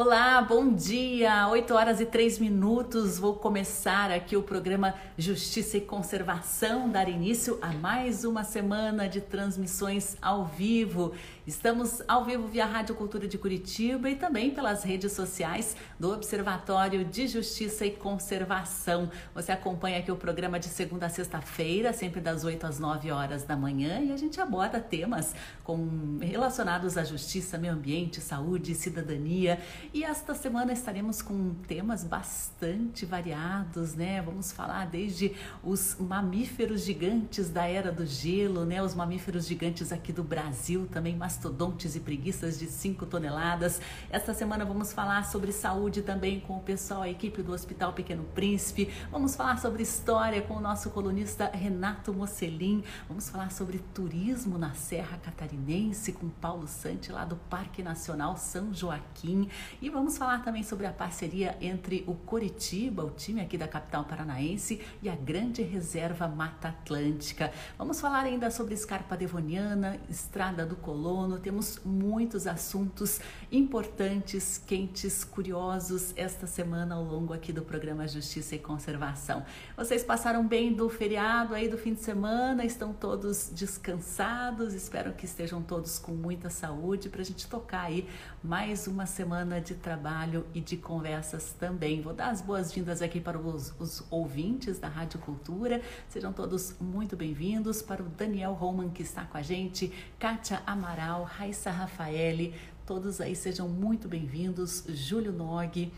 Olá, 0.00 0.40
bom 0.40 0.72
dia! 0.72 1.48
8 1.48 1.74
horas 1.74 2.00
e 2.00 2.06
3 2.06 2.38
minutos. 2.38 3.18
Vou 3.18 3.34
começar 3.34 4.12
aqui 4.12 4.36
o 4.36 4.42
programa 4.44 4.94
Justiça 5.16 5.76
e 5.76 5.80
Conservação, 5.80 6.88
dar 6.88 7.08
início 7.08 7.58
a 7.60 7.72
mais 7.72 8.22
uma 8.22 8.44
semana 8.44 9.08
de 9.08 9.20
transmissões 9.20 10.16
ao 10.22 10.44
vivo. 10.44 11.14
Estamos 11.48 12.02
ao 12.06 12.26
vivo 12.26 12.46
via 12.46 12.66
Rádio 12.66 12.94
Cultura 12.94 13.26
de 13.26 13.38
Curitiba 13.38 14.10
e 14.10 14.16
também 14.16 14.50
pelas 14.50 14.84
redes 14.84 15.12
sociais 15.12 15.74
do 15.98 16.12
Observatório 16.12 17.02
de 17.06 17.26
Justiça 17.26 17.86
e 17.86 17.90
Conservação. 17.90 19.10
Você 19.34 19.50
acompanha 19.50 19.98
aqui 19.98 20.12
o 20.12 20.16
programa 20.16 20.60
de 20.60 20.66
segunda 20.66 21.06
a 21.06 21.08
sexta-feira, 21.08 21.94
sempre 21.94 22.20
das 22.20 22.44
8 22.44 22.66
às 22.66 22.78
9 22.78 23.10
horas 23.10 23.44
da 23.44 23.56
manhã, 23.56 23.98
e 23.98 24.12
a 24.12 24.16
gente 24.18 24.38
aborda 24.38 24.78
temas 24.78 25.34
com, 25.64 26.18
relacionados 26.20 26.98
à 26.98 27.04
justiça, 27.04 27.56
meio 27.56 27.72
ambiente, 27.72 28.20
saúde, 28.20 28.74
cidadania. 28.74 29.58
E 29.94 30.04
esta 30.04 30.34
semana 30.34 30.74
estaremos 30.74 31.22
com 31.22 31.54
temas 31.66 32.04
bastante 32.04 33.06
variados, 33.06 33.94
né? 33.94 34.20
Vamos 34.20 34.52
falar 34.52 34.84
desde 34.86 35.34
os 35.64 35.96
mamíferos 35.98 36.82
gigantes 36.82 37.48
da 37.48 37.66
era 37.66 37.90
do 37.90 38.04
gelo, 38.04 38.66
né? 38.66 38.82
Os 38.82 38.94
mamíferos 38.94 39.46
gigantes 39.46 39.90
aqui 39.92 40.12
do 40.12 40.22
Brasil 40.22 40.86
também, 40.92 41.16
mas 41.16 41.37
mastodontes 41.38 41.94
e 41.94 42.00
preguiças 42.00 42.58
de 42.58 42.66
5 42.66 43.06
toneladas. 43.06 43.80
Esta 44.10 44.34
semana 44.34 44.64
vamos 44.64 44.92
falar 44.92 45.24
sobre 45.24 45.52
saúde 45.52 46.02
também 46.02 46.40
com 46.40 46.56
o 46.56 46.60
pessoal, 46.60 47.02
a 47.02 47.08
equipe 47.08 47.42
do 47.42 47.52
Hospital 47.52 47.92
Pequeno 47.92 48.24
Príncipe. 48.34 48.92
Vamos 49.08 49.36
falar 49.36 49.56
sobre 49.60 49.84
história 49.84 50.42
com 50.42 50.54
o 50.54 50.60
nosso 50.60 50.90
colunista 50.90 51.46
Renato 51.46 52.12
Mocelin. 52.12 52.82
Vamos 53.06 53.28
falar 53.28 53.52
sobre 53.52 53.78
turismo 53.94 54.58
na 54.58 54.74
Serra 54.74 55.16
Catarinense 55.18 56.10
com 56.10 56.28
Paulo 56.28 56.66
Sante 56.66 57.12
lá 57.12 57.24
do 57.24 57.36
Parque 57.36 57.84
Nacional 57.84 58.36
São 58.36 58.74
Joaquim. 58.74 59.48
E 59.80 59.88
vamos 59.88 60.18
falar 60.18 60.42
também 60.42 60.64
sobre 60.64 60.86
a 60.86 60.92
parceria 60.92 61.56
entre 61.60 62.02
o 62.08 62.14
Coritiba, 62.14 63.04
o 63.04 63.10
time 63.10 63.40
aqui 63.40 63.56
da 63.56 63.68
capital 63.68 64.04
paranaense, 64.04 64.80
e 65.00 65.08
a 65.08 65.14
Grande 65.14 65.62
Reserva 65.62 66.26
Mata 66.26 66.70
Atlântica. 66.70 67.52
Vamos 67.78 68.00
falar 68.00 68.24
ainda 68.24 68.50
sobre 68.50 68.74
Escarpa 68.74 69.16
Devoniana, 69.16 70.00
Estrada 70.10 70.66
do 70.66 70.74
Colono 70.74 71.27
temos 71.36 71.80
muitos 71.84 72.46
assuntos 72.46 73.20
importantes, 73.52 74.62
quentes, 74.66 75.24
curiosos 75.24 76.14
esta 76.16 76.46
semana 76.46 76.94
ao 76.94 77.04
longo 77.04 77.34
aqui 77.34 77.52
do 77.52 77.62
programa 77.62 78.08
Justiça 78.08 78.54
e 78.54 78.58
Conservação. 78.58 79.44
Vocês 79.76 80.02
passaram 80.02 80.46
bem 80.46 80.72
do 80.72 80.88
feriado 80.88 81.54
aí 81.54 81.68
do 81.68 81.76
fim 81.76 81.92
de 81.92 82.00
semana, 82.00 82.64
estão 82.64 82.92
todos 82.92 83.50
descansados, 83.52 84.72
espero 84.72 85.12
que 85.12 85.26
estejam 85.26 85.60
todos 85.60 85.98
com 85.98 86.12
muita 86.12 86.48
saúde 86.48 87.08
para 87.08 87.20
a 87.20 87.24
gente 87.24 87.46
tocar 87.46 87.82
aí 87.82 88.08
mais 88.42 88.86
uma 88.86 89.04
semana 89.04 89.60
de 89.60 89.74
trabalho 89.74 90.46
e 90.54 90.60
de 90.60 90.76
conversas 90.76 91.52
também. 91.58 92.00
Vou 92.00 92.14
dar 92.14 92.30
as 92.30 92.40
boas-vindas 92.40 93.02
aqui 93.02 93.20
para 93.20 93.38
os, 93.38 93.74
os 93.80 94.04
ouvintes 94.10 94.78
da 94.78 94.86
Rádio 94.86 95.18
Cultura, 95.18 95.82
sejam 96.08 96.32
todos 96.32 96.76
muito 96.80 97.16
bem-vindos, 97.16 97.82
para 97.82 98.02
o 98.02 98.08
Daniel 98.08 98.52
Roman 98.52 98.90
que 98.90 99.02
está 99.02 99.24
com 99.24 99.36
a 99.36 99.42
gente, 99.42 99.92
Kátia 100.18 100.62
Amaral, 100.64 101.24
Raissa 101.24 101.70
Rafaele, 101.70 102.54
todos 102.86 103.20
aí 103.20 103.34
sejam 103.34 103.68
muito 103.68 104.06
bem-vindos. 104.06 104.84
Júlio 104.88 105.32
Nog, 105.32 105.92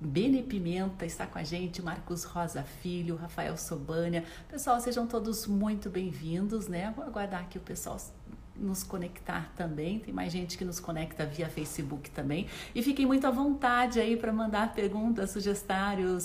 Bene 0.00 0.42
Pimenta 0.42 1.04
está 1.04 1.26
com 1.26 1.38
a 1.38 1.42
gente, 1.42 1.82
Marcos 1.82 2.24
Rosa 2.24 2.62
Filho, 2.62 3.16
Rafael 3.16 3.56
Sobânia. 3.56 4.24
Pessoal, 4.48 4.80
sejam 4.80 5.06
todos 5.06 5.46
muito 5.46 5.90
bem-vindos, 5.90 6.68
né? 6.68 6.92
Vou 6.96 7.04
aguardar 7.04 7.48
que 7.48 7.58
o 7.58 7.60
pessoal 7.60 7.98
nos 8.60 8.82
conectar 8.82 9.50
também. 9.56 9.98
Tem 9.98 10.12
mais 10.12 10.32
gente 10.32 10.58
que 10.58 10.64
nos 10.64 10.78
conecta 10.78 11.24
via 11.24 11.48
Facebook 11.48 12.10
também. 12.10 12.46
E 12.74 12.82
fiquem 12.82 13.06
muito 13.06 13.26
à 13.26 13.30
vontade 13.30 13.98
aí 13.98 14.16
para 14.16 14.32
mandar 14.32 14.74
perguntas, 14.74 15.30
sugestões, 15.30 15.60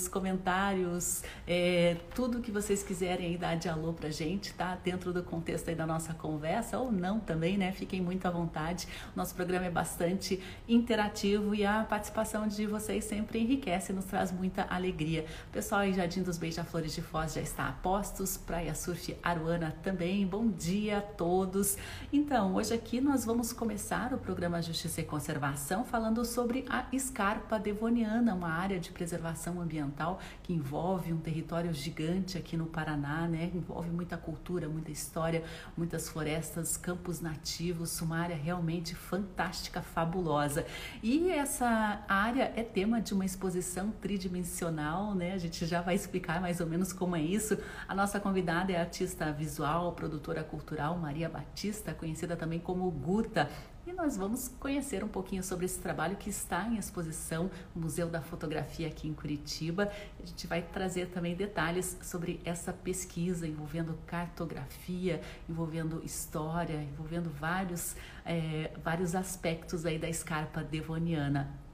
comentários, 0.08 1.22
é, 1.46 1.96
tudo 2.14 2.40
que 2.40 2.50
vocês 2.50 2.82
quiserem 2.82 3.26
aí 3.26 3.38
dar 3.38 3.56
de 3.56 3.68
alô 3.68 3.92
para 3.92 4.10
gente, 4.10 4.52
tá? 4.54 4.76
Dentro 4.82 5.12
do 5.12 5.22
contexto 5.22 5.68
aí 5.68 5.74
da 5.74 5.86
nossa 5.86 6.14
conversa 6.14 6.78
ou 6.78 6.90
não 6.90 7.20
também, 7.20 7.56
né? 7.56 7.72
Fiquem 7.72 8.00
muito 8.00 8.26
à 8.26 8.30
vontade. 8.30 8.88
Nosso 9.14 9.34
programa 9.34 9.66
é 9.66 9.70
bastante 9.70 10.42
interativo 10.68 11.54
e 11.54 11.64
a 11.64 11.84
participação 11.84 12.48
de 12.48 12.66
vocês 12.66 13.04
sempre 13.04 13.38
enriquece, 13.38 13.92
nos 13.92 14.04
traz 14.06 14.32
muita 14.32 14.66
alegria. 14.68 15.24
pessoal 15.52 15.82
aí 15.82 15.92
Jardim 15.92 16.22
dos 16.22 16.38
Beija-Flores 16.38 16.94
de 16.94 17.02
Foz 17.02 17.34
já 17.34 17.40
está 17.40 17.68
a 17.68 17.72
postos, 17.72 18.36
Praia 18.36 18.74
Surf 18.74 19.16
Aruana 19.22 19.76
também. 19.82 20.26
Bom 20.26 20.48
dia 20.48 20.98
a 20.98 21.00
todos. 21.00 21.76
Então, 22.12 22.25
hoje 22.34 22.74
aqui 22.74 23.00
nós 23.00 23.24
vamos 23.24 23.52
começar 23.52 24.12
o 24.12 24.18
programa 24.18 24.60
Justiça 24.60 25.00
e 25.00 25.04
Conservação 25.04 25.84
falando 25.84 26.24
sobre 26.24 26.64
a 26.68 26.84
escarpa 26.92 27.56
devoniana, 27.56 28.34
uma 28.34 28.48
área 28.48 28.80
de 28.80 28.90
preservação 28.90 29.60
ambiental 29.60 30.18
que 30.42 30.52
envolve 30.52 31.12
um 31.12 31.18
território 31.18 31.72
gigante 31.72 32.36
aqui 32.36 32.56
no 32.56 32.66
Paraná, 32.66 33.28
né? 33.28 33.50
Envolve 33.54 33.90
muita 33.90 34.16
cultura, 34.16 34.68
muita 34.68 34.90
história, 34.90 35.44
muitas 35.76 36.08
florestas, 36.08 36.76
campos 36.76 37.20
nativos, 37.20 38.00
uma 38.00 38.18
área 38.18 38.36
realmente 38.36 38.94
fantástica, 38.94 39.80
fabulosa. 39.80 40.66
E 41.02 41.30
essa 41.30 42.04
área 42.08 42.52
é 42.56 42.62
tema 42.64 43.00
de 43.00 43.14
uma 43.14 43.24
exposição 43.24 43.92
tridimensional, 44.00 45.14
né? 45.14 45.32
A 45.32 45.38
gente 45.38 45.64
já 45.64 45.80
vai 45.80 45.94
explicar 45.94 46.40
mais 46.40 46.60
ou 46.60 46.66
menos 46.66 46.92
como 46.92 47.14
é 47.14 47.22
isso. 47.22 47.56
A 47.86 47.94
nossa 47.94 48.18
convidada 48.18 48.72
é 48.72 48.76
a 48.76 48.80
artista 48.80 49.30
visual, 49.32 49.92
produtora 49.92 50.42
cultural 50.42 50.98
Maria 50.98 51.28
Batista, 51.28 51.94
conhecida 52.06 52.36
também 52.36 52.60
como 52.60 52.88
Guta. 52.88 53.50
E 53.84 53.92
nós 53.92 54.16
vamos 54.16 54.48
conhecer 54.60 55.02
um 55.02 55.08
pouquinho 55.08 55.42
sobre 55.42 55.66
esse 55.66 55.80
trabalho 55.80 56.16
que 56.16 56.30
está 56.30 56.66
em 56.68 56.76
exposição 56.76 57.50
no 57.74 57.82
Museu 57.82 58.08
da 58.08 58.20
Fotografia 58.20 58.86
aqui 58.86 59.08
em 59.08 59.14
Curitiba. 59.14 59.90
A 60.20 60.26
gente 60.26 60.46
vai 60.46 60.62
trazer 60.62 61.06
também 61.08 61.34
detalhes 61.34 61.96
sobre 62.02 62.40
essa 62.44 62.72
pesquisa 62.72 63.46
envolvendo 63.46 63.98
cartografia, 64.06 65.20
envolvendo 65.48 66.00
história, 66.04 66.80
envolvendo 66.80 67.28
vários, 67.30 67.96
é, 68.24 68.70
vários 68.84 69.16
aspectos 69.16 69.84
aí 69.84 69.98
da 69.98 70.08
escarpa 70.08 70.62
devoniana. 70.62 71.65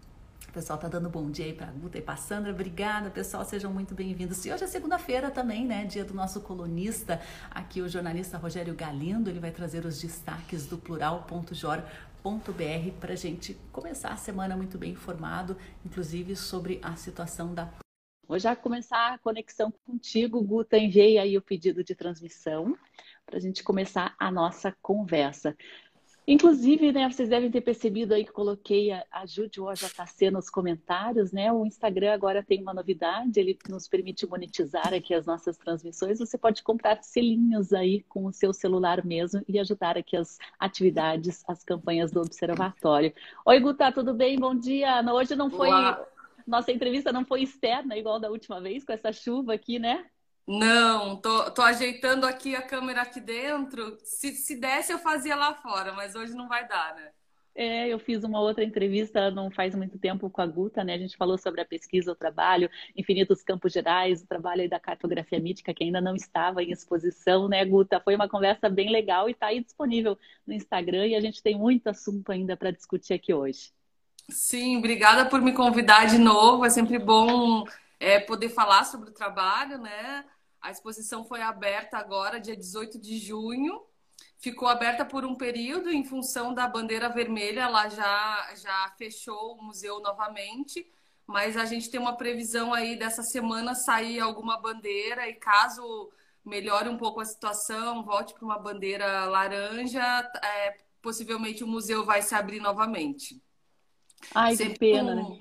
O 0.52 0.54
pessoal 0.54 0.78
tá 0.78 0.86
dando 0.86 1.08
bom 1.08 1.30
dia 1.30 1.46
aí 1.46 1.54
para 1.54 1.68
a 1.68 1.70
Guta 1.70 1.96
e 1.96 2.02
para 2.02 2.14
Sandra. 2.14 2.52
Obrigada, 2.52 3.08
pessoal. 3.08 3.42
Sejam 3.42 3.72
muito 3.72 3.94
bem-vindos. 3.94 4.44
E 4.44 4.52
hoje 4.52 4.64
é 4.64 4.66
segunda-feira 4.66 5.30
também, 5.30 5.64
né? 5.64 5.86
Dia 5.86 6.04
do 6.04 6.12
nosso 6.12 6.42
colunista, 6.42 7.22
aqui 7.50 7.80
o 7.80 7.88
jornalista 7.88 8.36
Rogério 8.36 8.74
Galindo. 8.74 9.30
Ele 9.30 9.40
vai 9.40 9.50
trazer 9.50 9.86
os 9.86 9.98
destaques 9.98 10.66
do 10.66 10.76
plural.jor.br 10.76 11.80
para 13.00 13.14
a 13.14 13.16
gente 13.16 13.54
começar 13.72 14.10
a 14.10 14.16
semana 14.18 14.54
muito 14.54 14.76
bem 14.76 14.92
informado, 14.92 15.56
inclusive 15.86 16.36
sobre 16.36 16.78
a 16.82 16.96
situação 16.96 17.54
da. 17.54 17.72
Vou 18.28 18.38
já 18.38 18.54
começar 18.54 19.14
a 19.14 19.18
conexão 19.18 19.72
contigo, 19.86 20.42
Guta. 20.42 20.76
Enviei 20.76 21.16
aí 21.16 21.38
o 21.38 21.42
pedido 21.42 21.82
de 21.82 21.94
transmissão 21.94 22.76
para 23.24 23.38
a 23.38 23.40
gente 23.40 23.64
começar 23.64 24.14
a 24.18 24.30
nossa 24.30 24.76
conversa. 24.82 25.56
Inclusive, 26.26 26.92
né, 26.92 27.10
vocês 27.10 27.28
devem 27.28 27.50
ter 27.50 27.60
percebido 27.60 28.14
aí 28.14 28.24
que 28.24 28.30
coloquei 28.30 28.92
a, 28.92 29.04
a 29.10 29.26
Jude 29.26 29.60
OJKC 29.60 30.30
nos 30.30 30.48
comentários, 30.48 31.32
né? 31.32 31.52
O 31.52 31.66
Instagram 31.66 32.12
agora 32.12 32.44
tem 32.44 32.62
uma 32.62 32.72
novidade, 32.72 33.40
ele 33.40 33.58
nos 33.68 33.88
permite 33.88 34.24
monetizar 34.26 34.94
aqui 34.94 35.14
as 35.14 35.26
nossas 35.26 35.58
transmissões. 35.58 36.20
Você 36.20 36.38
pode 36.38 36.62
comprar 36.62 37.02
selinhos 37.02 37.72
aí 37.72 38.04
com 38.08 38.26
o 38.26 38.32
seu 38.32 38.52
celular 38.52 39.04
mesmo 39.04 39.42
e 39.48 39.58
ajudar 39.58 39.98
aqui 39.98 40.16
as 40.16 40.38
atividades, 40.60 41.42
as 41.48 41.64
campanhas 41.64 42.12
do 42.12 42.20
Observatório. 42.20 43.12
Oi, 43.44 43.58
Guta, 43.58 43.90
tudo 43.90 44.14
bem? 44.14 44.38
Bom 44.38 44.54
dia. 44.54 45.02
Hoje 45.12 45.34
não 45.34 45.50
foi. 45.50 45.68
Olá. 45.68 46.06
Nossa 46.46 46.70
entrevista 46.70 47.12
não 47.12 47.24
foi 47.24 47.42
externa, 47.42 47.96
igual 47.96 48.20
da 48.20 48.30
última 48.30 48.60
vez, 48.60 48.84
com 48.84 48.92
essa 48.92 49.12
chuva 49.12 49.54
aqui, 49.54 49.78
né? 49.78 50.06
Não, 50.46 51.16
tô, 51.16 51.50
tô 51.52 51.62
ajeitando 51.62 52.26
aqui 52.26 52.54
a 52.56 52.62
câmera 52.62 53.02
aqui 53.02 53.20
dentro. 53.20 53.98
Se, 54.02 54.32
se 54.34 54.56
desse, 54.56 54.92
eu 54.92 54.98
fazia 54.98 55.36
lá 55.36 55.54
fora, 55.54 55.92
mas 55.92 56.14
hoje 56.14 56.34
não 56.34 56.48
vai 56.48 56.66
dar, 56.66 56.94
né? 56.94 57.12
É, 57.54 57.86
eu 57.88 57.98
fiz 57.98 58.24
uma 58.24 58.40
outra 58.40 58.64
entrevista 58.64 59.30
não 59.30 59.50
faz 59.50 59.74
muito 59.74 59.98
tempo 59.98 60.30
com 60.30 60.40
a 60.40 60.46
Guta, 60.46 60.82
né? 60.82 60.94
A 60.94 60.98
gente 60.98 61.18
falou 61.18 61.36
sobre 61.36 61.60
a 61.60 61.66
pesquisa, 61.66 62.10
o 62.10 62.14
trabalho, 62.14 62.70
Infinitos 62.96 63.42
Campos 63.42 63.72
Gerais, 63.72 64.22
o 64.22 64.26
trabalho 64.26 64.62
aí 64.62 64.68
da 64.68 64.80
cartografia 64.80 65.38
mítica 65.38 65.74
que 65.74 65.84
ainda 65.84 66.00
não 66.00 66.16
estava 66.16 66.62
em 66.62 66.70
exposição, 66.70 67.48
né, 67.48 67.62
Guta? 67.64 68.00
Foi 68.00 68.14
uma 68.14 68.28
conversa 68.28 68.70
bem 68.70 68.90
legal 68.90 69.28
e 69.28 69.32
está 69.32 69.48
aí 69.48 69.62
disponível 69.62 70.18
no 70.46 70.54
Instagram 70.54 71.08
e 71.08 71.14
a 71.14 71.20
gente 71.20 71.42
tem 71.42 71.58
muito 71.58 71.88
assunto 71.88 72.32
ainda 72.32 72.56
para 72.56 72.70
discutir 72.70 73.12
aqui 73.12 73.34
hoje. 73.34 73.70
Sim, 74.30 74.78
obrigada 74.78 75.26
por 75.26 75.42
me 75.42 75.52
convidar 75.52 76.06
de 76.06 76.16
novo. 76.16 76.64
É 76.64 76.70
sempre 76.70 76.98
bom 76.98 77.64
é, 78.02 78.18
poder 78.18 78.48
falar 78.48 78.84
sobre 78.84 79.10
o 79.10 79.14
trabalho, 79.14 79.78
né? 79.78 80.24
A 80.60 80.72
exposição 80.72 81.24
foi 81.24 81.40
aberta 81.40 81.96
agora, 81.96 82.40
dia 82.40 82.56
18 82.56 82.98
de 82.98 83.16
junho. 83.16 83.80
Ficou 84.38 84.66
aberta 84.66 85.04
por 85.04 85.24
um 85.24 85.36
período 85.36 85.88
em 85.88 86.04
função 86.04 86.52
da 86.52 86.66
bandeira 86.66 87.08
vermelha, 87.08 87.62
ela 87.62 87.88
já, 87.88 88.54
já 88.56 88.92
fechou 88.98 89.54
o 89.54 89.62
museu 89.62 90.00
novamente, 90.00 90.84
mas 91.24 91.56
a 91.56 91.64
gente 91.64 91.88
tem 91.88 92.00
uma 92.00 92.16
previsão 92.16 92.74
aí 92.74 92.96
dessa 92.96 93.22
semana 93.22 93.72
sair 93.72 94.18
alguma 94.18 94.60
bandeira 94.60 95.28
e 95.28 95.34
caso 95.34 96.10
melhore 96.44 96.88
um 96.88 96.98
pouco 96.98 97.20
a 97.20 97.24
situação, 97.24 98.04
volte 98.04 98.34
para 98.34 98.44
uma 98.44 98.58
bandeira 98.58 99.26
laranja, 99.26 100.02
é, 100.42 100.76
possivelmente 101.00 101.62
o 101.62 101.68
museu 101.68 102.04
vai 102.04 102.20
se 102.20 102.34
abrir 102.34 102.58
novamente. 102.58 103.40
Ai, 104.34 104.56
Sempre 104.56 104.72
que 104.72 104.78
pena, 104.80 105.14
né? 105.14 105.38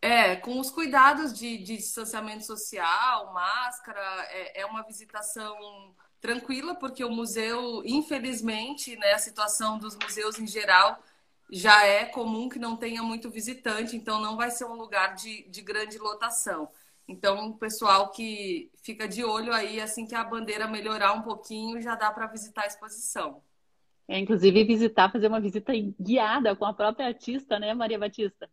É, 0.00 0.36
com 0.36 0.60
os 0.60 0.70
cuidados 0.70 1.32
de, 1.32 1.58
de 1.58 1.76
distanciamento 1.76 2.44
social, 2.44 3.32
máscara, 3.32 4.00
é, 4.30 4.60
é, 4.60 4.66
uma 4.66 4.82
visitação 4.82 5.94
tranquila, 6.20 6.74
porque 6.74 7.04
o 7.04 7.10
museu, 7.10 7.82
infelizmente, 7.84 8.96
né, 8.96 9.12
a 9.12 9.18
situação 9.18 9.76
dos 9.78 9.96
museus 9.96 10.38
em 10.38 10.46
geral 10.46 11.02
já 11.50 11.84
é 11.84 12.04
comum 12.04 12.48
que 12.48 12.58
não 12.58 12.76
tenha 12.76 13.02
muito 13.02 13.30
visitante, 13.30 13.96
então 13.96 14.20
não 14.20 14.36
vai 14.36 14.50
ser 14.50 14.66
um 14.66 14.74
lugar 14.74 15.14
de, 15.14 15.48
de 15.48 15.62
grande 15.62 15.98
lotação. 15.98 16.68
Então, 17.08 17.48
o 17.48 17.56
pessoal 17.56 18.10
que 18.10 18.70
fica 18.82 19.08
de 19.08 19.24
olho 19.24 19.52
aí, 19.52 19.80
assim 19.80 20.06
que 20.06 20.14
a 20.14 20.22
bandeira 20.22 20.68
melhorar 20.68 21.14
um 21.14 21.22
pouquinho, 21.22 21.80
já 21.80 21.94
dá 21.94 22.10
para 22.10 22.26
visitar 22.26 22.64
a 22.64 22.66
exposição. 22.66 23.42
É, 24.06 24.18
inclusive, 24.18 24.64
visitar, 24.64 25.10
fazer 25.10 25.26
uma 25.26 25.40
visita 25.40 25.72
guiada 25.98 26.54
com 26.54 26.66
a 26.66 26.74
própria 26.74 27.06
artista, 27.06 27.58
né, 27.58 27.72
Maria 27.74 27.98
Batista? 27.98 28.48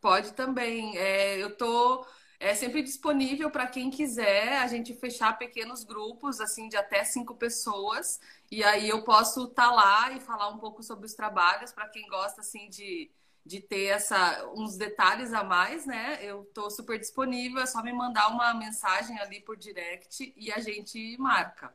Pode 0.00 0.32
também. 0.32 0.96
É, 0.96 1.36
eu 1.42 1.56
tô 1.56 2.06
é 2.40 2.54
sempre 2.54 2.82
disponível 2.82 3.50
para 3.50 3.66
quem 3.66 3.90
quiser 3.90 4.58
a 4.58 4.66
gente 4.68 4.94
fechar 4.94 5.36
pequenos 5.36 5.82
grupos, 5.84 6.40
assim, 6.40 6.68
de 6.68 6.76
até 6.76 7.04
cinco 7.04 7.34
pessoas. 7.34 8.20
E 8.50 8.62
aí 8.62 8.88
eu 8.88 9.02
posso 9.02 9.44
estar 9.44 9.68
tá 9.68 9.72
lá 9.72 10.12
e 10.12 10.20
falar 10.20 10.48
um 10.48 10.58
pouco 10.58 10.82
sobre 10.82 11.06
os 11.06 11.14
trabalhos 11.14 11.72
para 11.72 11.88
quem 11.88 12.06
gosta, 12.08 12.40
assim, 12.40 12.68
de, 12.68 13.10
de 13.44 13.60
ter 13.60 13.86
essa, 13.86 14.46
uns 14.54 14.76
detalhes 14.76 15.32
a 15.32 15.42
mais, 15.42 15.84
né? 15.84 16.18
Eu 16.22 16.44
estou 16.44 16.70
super 16.70 16.98
disponível, 16.98 17.60
é 17.60 17.66
só 17.66 17.82
me 17.82 17.92
mandar 17.92 18.28
uma 18.28 18.54
mensagem 18.54 19.18
ali 19.18 19.40
por 19.40 19.56
direct 19.56 20.32
e 20.36 20.52
a 20.52 20.60
gente 20.60 21.16
marca. 21.18 21.74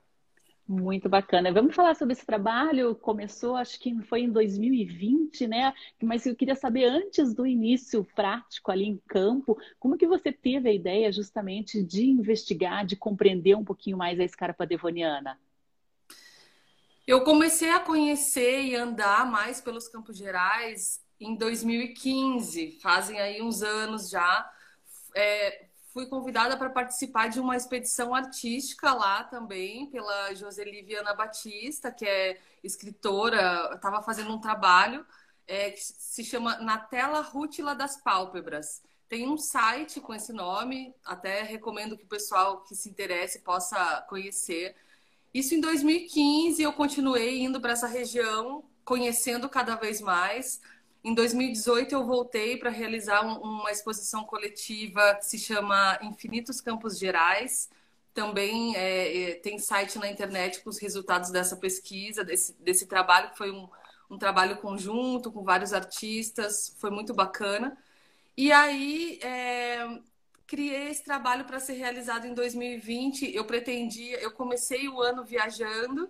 Muito 0.65 1.09
bacana. 1.09 1.51
Vamos 1.51 1.75
falar 1.75 1.93
sobre 1.93 2.13
esse 2.13 2.25
trabalho. 2.25 2.95
Começou, 2.95 3.55
acho 3.55 3.77
que 3.79 3.93
foi 4.03 4.21
em 4.21 4.31
2020, 4.31 5.45
né? 5.45 5.73
Mas 6.01 6.25
eu 6.25 6.35
queria 6.35 6.55
saber 6.55 6.85
antes 6.85 7.33
do 7.33 7.45
início 7.45 8.07
prático 8.15 8.71
ali 8.71 8.85
em 8.85 8.97
campo, 9.07 9.57
como 9.77 9.97
que 9.97 10.07
você 10.07 10.31
teve 10.31 10.69
a 10.69 10.73
ideia 10.73 11.11
justamente 11.11 11.83
de 11.83 12.05
investigar, 12.05 12.85
de 12.85 12.95
compreender 12.95 13.55
um 13.55 13.63
pouquinho 13.65 13.97
mais 13.97 14.19
a 14.19 14.23
escarpa 14.23 14.65
devoniana? 14.65 15.37
Eu 17.05 17.25
comecei 17.25 17.69
a 17.69 17.81
conhecer 17.81 18.63
e 18.63 18.75
andar 18.75 19.29
mais 19.29 19.59
pelos 19.59 19.89
Campos 19.89 20.17
Gerais 20.17 21.03
em 21.19 21.35
2015, 21.35 22.79
fazem 22.81 23.19
aí 23.19 23.41
uns 23.41 23.61
anos 23.61 24.09
já. 24.09 24.49
É, 25.13 25.65
fui 25.93 26.07
convidada 26.07 26.57
para 26.57 26.71
participar 26.71 27.29
de 27.29 27.39
uma 27.39 27.55
expedição 27.55 28.15
artística 28.15 28.91
lá 28.93 29.23
também, 29.23 29.85
pela 29.91 30.33
Joseli 30.33 30.81
Viana 30.81 31.13
Batista, 31.13 31.91
que 31.91 32.03
é 32.03 32.39
escritora, 32.63 33.69
estava 33.75 34.01
fazendo 34.01 34.33
um 34.33 34.41
trabalho 34.41 35.05
é, 35.47 35.69
que 35.69 35.79
se 35.79 36.23
chama 36.23 36.57
Na 36.57 36.79
Tela 36.79 37.21
Rútila 37.21 37.75
das 37.75 37.95
Pálpebras. 38.01 38.81
Tem 39.07 39.29
um 39.29 39.37
site 39.37 40.01
com 40.01 40.15
esse 40.15 40.33
nome, 40.33 40.95
até 41.05 41.43
recomendo 41.43 41.95
que 41.95 42.05
o 42.05 42.07
pessoal 42.09 42.61
que 42.61 42.75
se 42.75 42.89
interesse 42.89 43.39
possa 43.39 44.03
conhecer. 44.09 44.75
Isso 45.31 45.53
em 45.53 45.61
2015, 45.61 46.63
eu 46.63 46.73
continuei 46.73 47.39
indo 47.43 47.61
para 47.61 47.73
essa 47.73 47.85
região, 47.85 48.63
conhecendo 48.83 49.47
cada 49.47 49.75
vez 49.75 50.01
mais. 50.01 50.59
Em 51.03 51.13
2018, 51.13 51.93
eu 51.93 52.05
voltei 52.05 52.55
para 52.57 52.69
realizar 52.69 53.21
uma 53.21 53.69
exposição 53.69 54.23
coletiva 54.23 55.15
que 55.15 55.25
se 55.25 55.37
chama 55.37 55.99
Infinitos 56.01 56.61
Campos 56.61 56.97
Gerais. 56.97 57.69
Também 58.13 58.73
é, 58.77 59.31
é, 59.31 59.35
tem 59.35 59.59
site 59.59 59.99
na 59.99 60.09
internet 60.09 60.61
com 60.61 60.69
os 60.69 60.77
resultados 60.77 61.29
dessa 61.29 61.57
pesquisa, 61.57 62.23
desse, 62.23 62.53
desse 62.53 62.85
trabalho, 62.87 63.31
que 63.31 63.37
foi 63.37 63.51
um, 63.51 63.67
um 64.09 64.17
trabalho 64.17 64.57
conjunto 64.57 65.29
com 65.29 65.43
vários 65.43 65.73
artistas, 65.73 66.73
foi 66.77 66.89
muito 66.89 67.13
bacana. 67.13 67.77
E 68.37 68.51
aí, 68.53 69.19
é, 69.21 69.99
criei 70.47 70.87
esse 70.89 71.03
trabalho 71.03 71.43
para 71.43 71.59
ser 71.59 71.73
realizado 71.73 72.25
em 72.27 72.33
2020. 72.33 73.35
Eu 73.35 73.45
pretendia, 73.45 74.21
eu 74.21 74.31
comecei 74.31 74.87
o 74.87 75.01
ano 75.01 75.25
viajando 75.25 76.09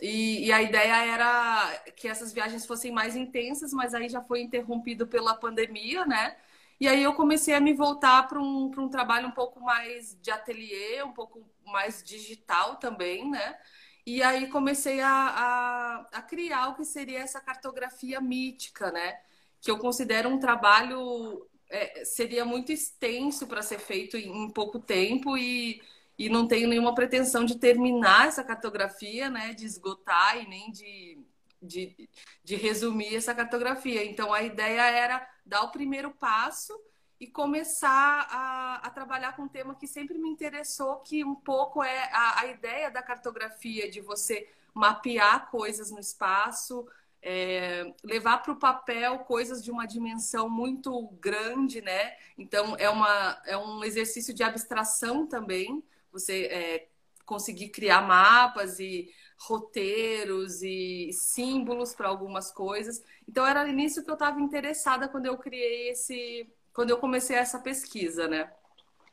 e, 0.00 0.46
e, 0.46 0.52
a 0.52 0.62
ideia 0.62 1.06
era 1.06 1.84
que 1.96 2.08
essas 2.08 2.32
viagens 2.32 2.66
fossem 2.66 2.92
mais 2.92 3.16
intensas, 3.16 3.72
mas 3.72 3.94
aí 3.94 4.08
já 4.08 4.22
foi 4.22 4.42
interrompido 4.42 5.06
pela 5.06 5.34
pandemia, 5.34 6.04
né? 6.04 6.36
E 6.78 6.86
aí 6.86 7.02
eu 7.02 7.14
comecei 7.14 7.54
a 7.54 7.60
me 7.60 7.72
voltar 7.72 8.28
para 8.28 8.38
um, 8.40 8.70
um 8.76 8.88
trabalho 8.88 9.28
um 9.28 9.32
pouco 9.32 9.60
mais 9.60 10.18
de 10.20 10.30
ateliê, 10.30 11.02
um 11.02 11.12
pouco 11.12 11.42
mais 11.64 12.02
digital 12.02 12.76
também, 12.76 13.30
né? 13.30 13.58
E 14.06 14.22
aí 14.22 14.48
comecei 14.48 15.00
a, 15.00 15.08
a, 15.10 16.18
a 16.18 16.22
criar 16.22 16.68
o 16.68 16.74
que 16.76 16.84
seria 16.84 17.20
essa 17.20 17.40
cartografia 17.40 18.20
mítica, 18.20 18.92
né? 18.92 19.18
Que 19.60 19.70
eu 19.70 19.78
considero 19.78 20.28
um 20.28 20.38
trabalho 20.38 21.48
é, 21.68 22.04
seria 22.04 22.44
muito 22.44 22.72
extenso 22.72 23.46
para 23.46 23.62
ser 23.62 23.78
feito 23.78 24.16
em 24.16 24.50
pouco 24.50 24.78
tempo 24.78 25.36
e 25.36 25.82
e 26.18 26.28
não 26.28 26.48
tenho 26.48 26.68
nenhuma 26.68 26.94
pretensão 26.94 27.44
de 27.44 27.58
terminar 27.58 28.28
essa 28.28 28.42
cartografia, 28.42 29.28
né, 29.28 29.52
de 29.52 29.66
esgotar 29.66 30.38
e 30.38 30.48
nem 30.48 30.70
de, 30.72 31.18
de, 31.60 32.08
de 32.42 32.56
resumir 32.56 33.14
essa 33.16 33.34
cartografia. 33.34 34.04
Então, 34.04 34.32
a 34.32 34.42
ideia 34.42 34.82
era 34.82 35.28
dar 35.44 35.62
o 35.62 35.70
primeiro 35.70 36.10
passo 36.12 36.72
e 37.18 37.26
começar 37.26 38.26
a, 38.30 38.80
a, 38.86 38.90
trabalhar 38.90 39.34
com 39.34 39.42
um 39.42 39.48
tema 39.48 39.74
que 39.74 39.86
sempre 39.86 40.18
me 40.18 40.28
interessou, 40.28 40.96
que 40.96 41.24
um 41.24 41.34
pouco 41.34 41.82
é 41.82 42.10
a, 42.12 42.40
a 42.40 42.46
ideia 42.46 42.90
da 42.90 43.02
cartografia, 43.02 43.90
de 43.90 44.00
você 44.00 44.48
mapear 44.74 45.50
coisas 45.50 45.90
no 45.90 45.98
espaço, 45.98 46.86
é, 47.22 47.94
levar 48.04 48.38
para 48.38 48.52
o 48.52 48.58
papel 48.58 49.20
coisas 49.20 49.64
de 49.64 49.70
uma 49.70 49.86
dimensão 49.86 50.48
muito 50.48 51.08
grande, 51.20 51.80
né? 51.80 52.14
Então, 52.36 52.76
é, 52.78 52.88
uma, 52.88 53.42
é 53.46 53.56
um 53.56 53.82
exercício 53.82 54.34
de 54.34 54.42
abstração 54.42 55.26
também, 55.26 55.82
você 56.18 56.44
é, 56.46 56.88
conseguir 57.24 57.70
criar 57.70 58.02
mapas 58.02 58.78
e 58.78 59.08
roteiros 59.38 60.62
e 60.62 61.10
símbolos 61.12 61.94
para 61.94 62.08
algumas 62.08 62.50
coisas. 62.50 63.02
Então 63.28 63.46
era 63.46 63.64
nisso 63.66 64.02
que 64.04 64.10
eu 64.10 64.14
estava 64.14 64.40
interessada 64.40 65.08
quando 65.08 65.26
eu 65.26 65.36
criei 65.36 65.90
esse, 65.90 66.50
quando 66.72 66.90
eu 66.90 66.98
comecei 66.98 67.36
essa 67.36 67.58
pesquisa, 67.60 68.28
né? 68.28 68.50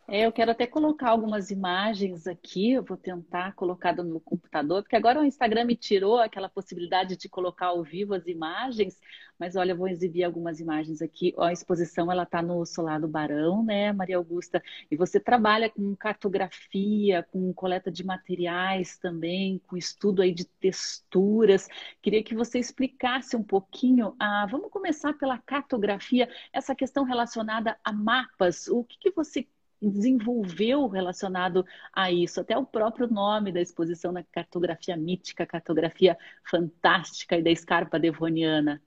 É, 0.05 0.25
eu 0.25 0.33
quero 0.33 0.51
até 0.51 0.67
colocar 0.67 1.09
algumas 1.11 1.49
imagens 1.49 2.27
aqui, 2.27 2.73
eu 2.73 2.83
vou 2.83 2.97
tentar 2.97 3.53
colocar 3.53 3.95
no 3.95 4.19
computador, 4.19 4.83
porque 4.83 4.97
agora 4.97 5.21
o 5.21 5.23
Instagram 5.23 5.63
me 5.63 5.77
tirou 5.77 6.17
aquela 6.19 6.49
possibilidade 6.49 7.15
de 7.15 7.29
colocar 7.29 7.67
ao 7.67 7.81
vivo 7.83 8.13
as 8.13 8.27
imagens, 8.27 8.99
mas 9.39 9.55
olha, 9.55 9.71
eu 9.71 9.77
vou 9.77 9.87
exibir 9.87 10.25
algumas 10.25 10.59
imagens 10.59 11.01
aqui. 11.01 11.33
A 11.39 11.53
exposição 11.53 12.11
ela 12.11 12.23
está 12.23 12.41
no 12.41 12.65
Solar 12.65 12.99
do 12.99 13.07
Barão, 13.07 13.63
né, 13.63 13.93
Maria 13.93 14.17
Augusta? 14.17 14.61
E 14.91 14.97
você 14.97 15.21
trabalha 15.21 15.69
com 15.69 15.95
cartografia, 15.95 17.23
com 17.31 17.53
coleta 17.53 17.89
de 17.89 18.05
materiais 18.05 18.97
também, 18.97 19.61
com 19.67 19.77
estudo 19.77 20.21
aí 20.21 20.33
de 20.33 20.43
texturas. 20.45 21.69
Queria 22.01 22.21
que 22.21 22.35
você 22.35 22.59
explicasse 22.59 23.37
um 23.37 23.43
pouquinho. 23.43 24.15
Vamos 24.51 24.69
começar 24.69 25.13
pela 25.13 25.37
cartografia, 25.37 26.29
essa 26.51 26.75
questão 26.75 27.05
relacionada 27.05 27.77
a 27.83 27.93
mapas. 27.93 28.67
O 28.67 28.83
que, 28.83 28.97
que 28.99 29.11
você 29.11 29.47
desenvolveu 29.89 30.87
relacionado 30.87 31.65
a 31.91 32.11
isso, 32.11 32.41
até 32.41 32.57
o 32.57 32.65
próprio 32.65 33.07
nome 33.07 33.51
da 33.51 33.61
exposição 33.61 34.11
na 34.11 34.23
cartografia 34.23 34.95
mítica, 34.95 35.45
cartografia 35.45 36.17
fantástica 36.49 37.37
e 37.37 37.43
da 37.43 37.51
escarpa 37.51 37.99
devoniana. 37.99 38.81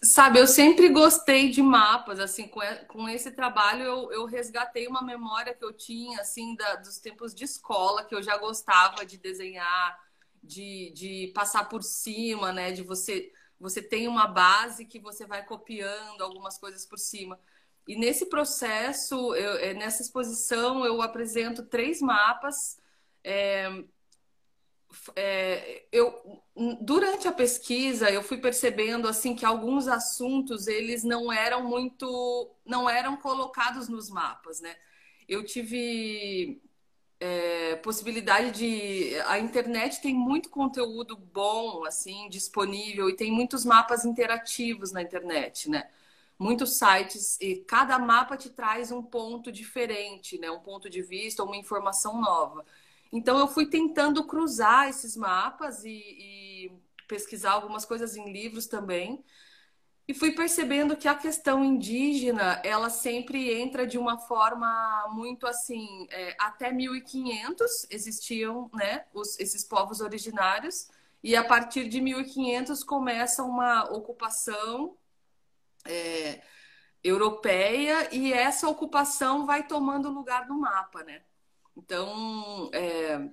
Sabe, 0.00 0.38
eu 0.38 0.46
sempre 0.46 0.88
gostei 0.90 1.50
de 1.50 1.60
mapas, 1.60 2.20
assim, 2.20 2.46
com, 2.46 3.08
esse 3.08 3.32
trabalho 3.32 3.82
eu, 3.82 4.12
eu 4.12 4.26
resgatei 4.26 4.86
uma 4.86 5.02
memória 5.02 5.52
que 5.52 5.64
eu 5.64 5.72
tinha, 5.72 6.20
assim, 6.20 6.54
da, 6.54 6.76
dos 6.76 6.98
tempos 6.98 7.34
de 7.34 7.42
escola, 7.42 8.04
que 8.04 8.14
eu 8.14 8.22
já 8.22 8.36
gostava 8.36 9.04
de 9.04 9.18
desenhar, 9.18 9.98
de, 10.40 10.92
de 10.94 11.32
passar 11.34 11.68
por 11.68 11.82
cima, 11.82 12.52
né, 12.52 12.70
de 12.70 12.84
você, 12.84 13.32
você 13.58 13.82
tem 13.82 14.06
uma 14.06 14.28
base 14.28 14.84
que 14.84 15.00
você 15.00 15.26
vai 15.26 15.44
copiando 15.44 16.22
algumas 16.22 16.56
coisas 16.58 16.86
por 16.86 16.98
cima. 16.98 17.36
E 17.88 17.96
nesse 17.96 18.26
processo, 18.26 19.34
eu, 19.34 19.52
é, 19.60 19.72
nessa 19.72 20.02
exposição, 20.02 20.84
eu 20.84 21.00
apresento 21.00 21.64
três 21.64 22.02
mapas. 22.02 22.78
É, 23.24 23.82
é, 25.16 25.86
eu, 25.90 26.42
durante 26.82 27.26
a 27.26 27.32
pesquisa, 27.32 28.10
eu 28.10 28.22
fui 28.22 28.36
percebendo 28.36 29.08
assim 29.08 29.34
que 29.34 29.46
alguns 29.46 29.88
assuntos 29.88 30.66
eles 30.66 31.02
não 31.02 31.32
eram 31.32 31.66
muito, 31.66 32.54
não 32.62 32.90
eram 32.90 33.16
colocados 33.16 33.88
nos 33.88 34.10
mapas, 34.10 34.60
né? 34.60 34.76
Eu 35.26 35.42
tive 35.42 36.60
é, 37.18 37.76
possibilidade 37.76 38.50
de 38.50 39.18
a 39.26 39.38
internet 39.38 40.02
tem 40.02 40.14
muito 40.14 40.50
conteúdo 40.50 41.16
bom 41.16 41.86
assim 41.86 42.28
disponível 42.28 43.08
e 43.08 43.16
tem 43.16 43.32
muitos 43.32 43.64
mapas 43.64 44.04
interativos 44.04 44.92
na 44.92 45.00
internet, 45.00 45.70
né? 45.70 45.88
Muitos 46.38 46.78
sites 46.78 47.38
e 47.40 47.56
cada 47.66 47.98
mapa 47.98 48.36
te 48.36 48.50
traz 48.50 48.92
um 48.92 49.02
ponto 49.02 49.50
diferente, 49.52 50.38
né? 50.38 50.50
Um 50.50 50.60
ponto 50.60 50.88
de 50.88 51.02
vista, 51.02 51.42
uma 51.44 51.56
informação 51.56 52.20
nova. 52.20 52.64
Então 53.12 53.38
eu 53.38 53.48
fui 53.48 53.66
tentando 53.66 54.24
cruzar 54.26 54.88
esses 54.88 55.16
mapas 55.16 55.84
e, 55.84 55.90
e 55.90 56.72
pesquisar 57.08 57.52
algumas 57.52 57.84
coisas 57.84 58.16
em 58.16 58.32
livros 58.32 58.66
também. 58.66 59.24
e 60.06 60.14
fui 60.14 60.32
percebendo 60.32 60.96
que 60.96 61.06
a 61.08 61.14
questão 61.14 61.62
indígena 61.64 62.60
ela 62.64 62.88
sempre 62.90 63.52
entra 63.60 63.86
de 63.86 63.98
uma 63.98 64.18
forma 64.18 65.06
muito 65.12 65.46
assim 65.46 66.06
é, 66.10 66.34
até 66.40 66.72
1500 66.72 67.86
existiam 67.90 68.70
né 68.72 69.04
os, 69.14 69.38
esses 69.38 69.64
povos 69.64 70.00
originários 70.00 70.88
e 71.22 71.36
a 71.36 71.44
partir 71.44 71.88
de 71.88 72.00
1500 72.00 72.82
começa 72.84 73.42
uma 73.44 73.84
ocupação 73.92 74.96
é, 75.88 76.42
europeia 77.02 78.14
e 78.14 78.32
essa 78.32 78.68
ocupação 78.68 79.46
vai 79.46 79.66
tomando 79.66 80.10
lugar 80.10 80.46
no 80.46 80.60
mapa 80.60 81.02
né 81.02 81.22
então 81.76 82.70
é, 82.72 83.28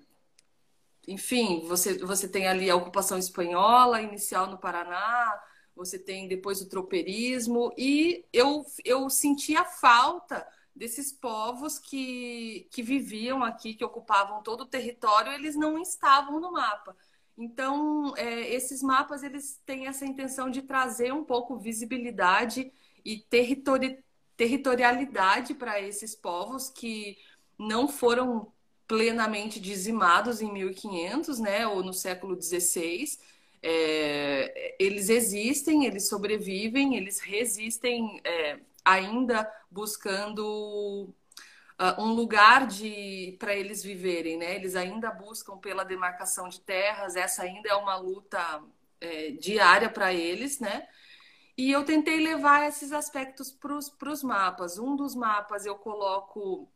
enfim 1.07 1.65
você 1.67 1.97
você 1.99 2.27
tem 2.27 2.47
ali 2.47 2.69
a 2.69 2.75
ocupação 2.75 3.17
espanhola 3.17 4.01
inicial 4.01 4.47
no 4.47 4.57
Paraná 4.57 5.41
você 5.75 5.99
tem 5.99 6.27
depois 6.27 6.61
o 6.61 6.69
tropeirismo, 6.69 7.73
e 7.77 8.25
eu, 8.31 8.65
eu 8.83 9.09
senti 9.09 9.55
a 9.57 9.65
falta 9.65 10.47
desses 10.73 11.11
povos 11.11 11.77
que, 11.77 12.67
que 12.71 12.81
viviam 12.81 13.43
aqui, 13.43 13.73
que 13.73 13.83
ocupavam 13.83 14.41
todo 14.41 14.61
o 14.61 14.65
território, 14.65 15.33
eles 15.33 15.55
não 15.55 15.77
estavam 15.77 16.39
no 16.39 16.51
mapa. 16.53 16.95
Então, 17.37 18.15
é, 18.15 18.53
esses 18.53 18.81
mapas 18.81 19.23
eles 19.23 19.59
têm 19.65 19.87
essa 19.87 20.05
intenção 20.05 20.49
de 20.49 20.61
trazer 20.61 21.13
um 21.13 21.23
pouco 21.23 21.57
visibilidade 21.57 22.71
e 23.03 23.19
territori 23.19 24.03
territorialidade 24.37 25.53
para 25.53 25.79
esses 25.79 26.13
povos 26.13 26.69
que 26.69 27.17
não 27.57 27.87
foram 27.87 28.51
plenamente 28.85 29.61
dizimados 29.61 30.41
em 30.41 30.51
1500, 30.51 31.39
né, 31.39 31.65
ou 31.65 31.81
no 31.81 31.93
século 31.93 32.39
XVI, 32.39 33.05
é, 33.63 34.75
eles 34.77 35.09
existem, 35.09 35.85
eles 35.85 36.07
sobrevivem, 36.07 36.95
eles 36.95 37.19
resistem 37.19 38.21
é, 38.23 38.59
ainda 38.83 39.51
buscando 39.71 41.09
uh, 41.79 42.01
um 42.01 42.13
lugar 42.13 42.67
de 42.67 43.35
para 43.39 43.55
eles 43.55 43.83
viverem, 43.83 44.37
né? 44.37 44.55
Eles 44.55 44.75
ainda 44.75 45.11
buscam 45.11 45.57
pela 45.57 45.83
demarcação 45.83 46.49
de 46.49 46.59
terras. 46.61 47.15
Essa 47.15 47.43
ainda 47.43 47.69
é 47.69 47.75
uma 47.75 47.95
luta 47.95 48.61
é, 48.99 49.31
diária 49.31 49.89
para 49.89 50.13
eles, 50.13 50.59
né? 50.59 50.87
E 51.57 51.71
eu 51.71 51.85
tentei 51.85 52.19
levar 52.19 52.67
esses 52.67 52.91
aspectos 52.91 53.51
para 53.51 54.11
os 54.11 54.23
mapas. 54.23 54.77
Um 54.77 54.95
dos 54.95 55.15
mapas 55.15 55.65
eu 55.65 55.75
coloco 55.75 56.69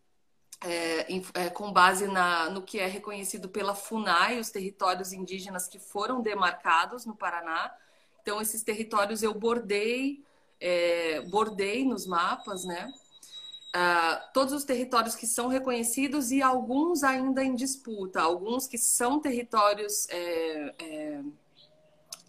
é, 0.62 1.06
é, 1.34 1.50
com 1.50 1.72
base 1.72 2.08
na, 2.08 2.50
no 2.50 2.62
que 2.62 2.80
é 2.80 2.88
reconhecido 2.88 3.50
pela 3.50 3.76
FUNAI, 3.76 4.40
os 4.40 4.50
territórios 4.50 5.14
indígenas 5.14 5.68
que 5.68 5.80
foram 5.80 6.22
demarcados 6.22 7.06
no 7.06 7.16
Paraná. 7.16 7.74
Então, 8.22 8.42
esses 8.42 8.64
territórios 8.64 9.24
eu 9.24 9.34
bordei, 9.34 10.24
é, 10.60 11.22
bordei 11.22 11.86
nos 11.86 12.06
mapas, 12.06 12.66
né? 12.66 12.92
Uh, 13.76 14.34
todos 14.34 14.52
os 14.52 14.64
territórios 14.64 15.16
que 15.16 15.28
são 15.28 15.48
reconhecidos 15.48 16.32
e 16.32 16.42
alguns 16.42 17.04
ainda 17.04 17.44
em 17.44 17.54
disputa, 17.54 18.20
alguns 18.20 18.66
que 18.66 18.80
são 18.80 19.20
territórios 19.20 20.08
é, 20.10 20.74
é, 20.80 21.22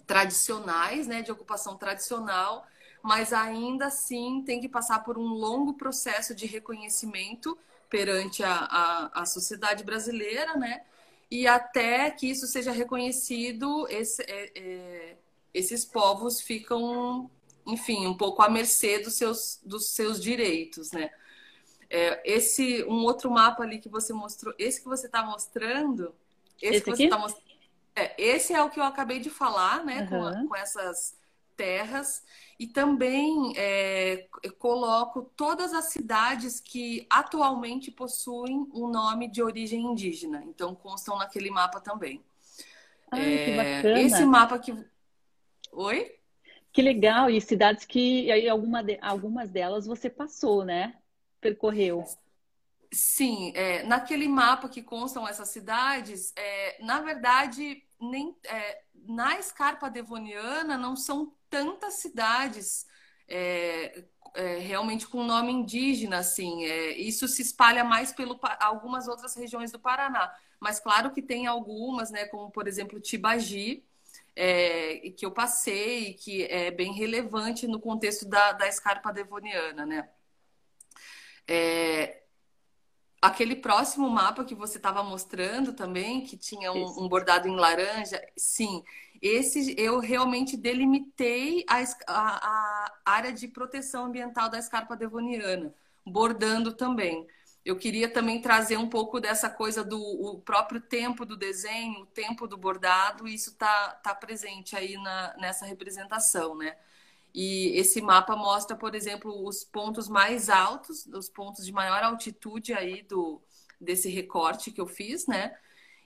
tradicionais, 0.07 1.07
né, 1.07 1.23
de 1.23 1.33
ocupação 1.33 1.79
tradicional, 1.79 2.67
mas 3.03 3.33
ainda 3.33 3.87
assim 3.87 4.43
tem 4.45 4.61
que 4.61 4.69
passar 4.69 5.03
por 5.03 5.17
um 5.17 5.29
longo 5.29 5.75
processo 5.75 6.35
de 6.35 6.45
reconhecimento 6.45 7.57
perante 7.89 8.43
a, 8.43 8.55
a, 8.55 9.23
a 9.23 9.27
sociedade 9.27 9.83
brasileira, 9.83 10.57
né? 10.57 10.83
E 11.31 11.47
até 11.47 12.11
que 12.11 12.29
isso 12.29 12.47
seja 12.47 12.73
reconhecido, 12.73 13.87
esse, 13.89 14.23
é, 14.23 14.53
é, 14.55 15.17
esses 15.55 15.85
povos 15.85 16.41
ficam, 16.41 17.31
enfim, 17.67 18.07
um 18.07 18.17
pouco 18.17 18.43
à 18.43 18.51
mercê 18.51 18.99
dos 18.99 19.15
seus, 19.15 19.61
dos 19.65 19.91
seus 19.91 20.21
direitos, 20.21 20.93
né? 20.93 21.11
É, 21.91 22.23
esse 22.25 22.85
um 22.85 23.03
outro 23.03 23.31
mapa 23.31 23.65
ali 23.65 23.81
que 23.81 23.89
você 23.89 24.13
mostrou, 24.13 24.55
esse 24.57 24.81
que 24.81 24.89
você 24.89 25.07
está 25.07 25.25
mostrando, 25.25 26.15
esse, 26.63 26.77
esse 26.77 26.85
que 26.85 26.91
você 26.91 27.05
está 27.05 27.19
mostrando, 27.19 27.51
é, 27.97 28.15
esse 28.17 28.53
é 28.55 28.63
o 28.63 28.71
que 28.71 28.79
eu 28.79 28.85
acabei 28.85 29.19
de 29.19 29.29
falar, 29.29 29.85
né? 29.85 30.03
Uhum. 30.03 30.09
Com, 30.09 30.25
a, 30.25 30.47
com 30.47 30.57
essas 30.57 31.19
terras 31.57 32.25
e 32.59 32.67
também 32.67 33.53
é, 33.57 34.29
coloco 34.59 35.31
todas 35.37 35.75
as 35.75 35.87
cidades 35.87 36.61
que 36.61 37.07
atualmente 37.11 37.91
possuem 37.91 38.67
um 38.73 38.89
nome 38.89 39.29
de 39.29 39.43
origem 39.43 39.83
indígena. 39.85 40.43
Então 40.47 40.75
constam 40.75 41.19
naquele 41.19 41.51
mapa 41.51 41.81
também. 41.81 42.23
Ah, 43.11 43.19
é, 43.19 43.45
que 43.45 43.57
bacana. 43.57 44.01
Esse 44.01 44.25
mapa 44.25 44.59
que. 44.59 44.75
Oi? 45.73 46.15
Que 46.73 46.83
legal! 46.83 47.29
E 47.29 47.41
cidades 47.41 47.85
que 47.85 48.31
aí 48.31 48.49
alguma 48.49 48.83
de, 48.83 48.99
algumas 49.03 49.51
delas 49.51 49.87
você 49.87 50.09
passou, 50.09 50.65
né? 50.65 50.97
Percorreu. 51.41 52.05
Sim, 52.93 53.53
é, 53.55 53.85
naquele 53.85 54.27
mapa 54.27 54.69
que 54.69 54.83
constam 54.83 55.27
essas 55.27 55.49
cidades, 55.51 56.33
é, 56.37 56.83
na 56.83 57.01
verdade, 57.01 57.85
nem 58.01 58.37
é, 58.45 58.83
na 59.07 59.39
escarpa 59.39 59.89
devoniana 59.89 60.77
não 60.77 60.97
são 60.97 61.33
tantas 61.49 61.95
cidades 61.95 62.87
é, 63.29 64.05
é, 64.35 64.59
realmente 64.59 65.07
com 65.07 65.23
nome 65.23 65.53
indígena, 65.53 66.19
assim. 66.19 66.65
É, 66.65 66.99
isso 66.99 67.29
se 67.29 67.43
espalha 67.43 67.85
mais 67.85 68.13
pelo 68.13 68.39
algumas 68.59 69.07
outras 69.07 69.37
regiões 69.37 69.71
do 69.71 69.79
Paraná. 69.79 70.35
Mas 70.59 70.81
claro 70.81 71.13
que 71.13 71.23
tem 71.23 71.47
algumas, 71.47 72.11
né, 72.11 72.27
como 72.27 72.51
por 72.51 72.67
exemplo 72.67 73.01
Tibagi, 73.01 73.85
que 75.17 75.25
eu 75.25 75.31
passei, 75.31 76.15
que 76.15 76.45
é 76.45 76.71
bem 76.71 76.93
relevante 76.93 77.67
no 77.67 77.81
contexto 77.81 78.27
da, 78.27 78.53
da 78.53 78.67
escarpa 78.67 79.13
devoniana, 79.13 79.87
né? 79.87 80.09
É, 81.53 82.23
aquele 83.21 83.57
próximo 83.57 84.09
mapa 84.09 84.45
que 84.45 84.55
você 84.55 84.77
estava 84.77 85.03
mostrando 85.03 85.73
também, 85.73 86.23
que 86.23 86.37
tinha 86.37 86.73
um, 86.73 87.03
um, 87.03 87.09
bordado 87.09 87.49
em 87.49 87.57
laranja, 87.57 88.25
sim, 88.37 88.85
esse 89.21 89.75
eu 89.77 89.99
realmente 89.99 90.57
delimitei 90.57 91.65
a, 91.69 91.83
a, 92.07 92.87
a, 92.87 92.93
área 93.05 93.33
de 93.33 93.49
proteção 93.49 94.05
ambiental 94.05 94.49
da 94.49 94.61
escarpa 94.61 94.97
devoniana, 94.97 95.75
bordando 96.07 96.73
também. 96.73 97.27
Eu 97.65 97.77
queria 97.77 98.09
também 98.09 98.41
trazer 98.41 98.77
um 98.77 98.89
pouco 98.89 99.19
dessa 99.21 99.51
coisa 99.51 99.83
do 99.83 100.01
o 100.01 100.41
próprio 100.41 100.81
tempo 100.81 101.27
do 101.27 101.37
desenho, 101.37 102.03
o 102.03 102.07
tempo 102.07 102.47
do 102.47 102.57
bordado, 102.57 103.27
e 103.27 103.35
isso 103.35 103.51
está 103.51 103.91
tá 104.05 104.15
presente 104.15 104.77
aí 104.77 104.95
na, 104.95 105.37
nessa 105.37 105.67
representação, 105.67 106.57
né? 106.57 106.77
E 107.35 107.79
esse 107.79 108.01
mapa 108.01 108.35
mostra, 108.37 108.77
por 108.77 108.95
exemplo, 108.95 109.47
os 109.47 109.65
pontos 109.65 110.09
mais 110.09 110.49
altos, 110.49 111.07
os 111.07 111.29
pontos 111.29 111.65
de 111.65 111.73
maior 111.73 112.03
altitude 112.03 112.73
aí 112.73 113.03
do 113.03 113.41
desse 113.81 114.11
recorte 114.11 114.71
que 114.71 114.81
eu 114.81 114.87
fiz, 114.87 115.27
né? 115.27 115.57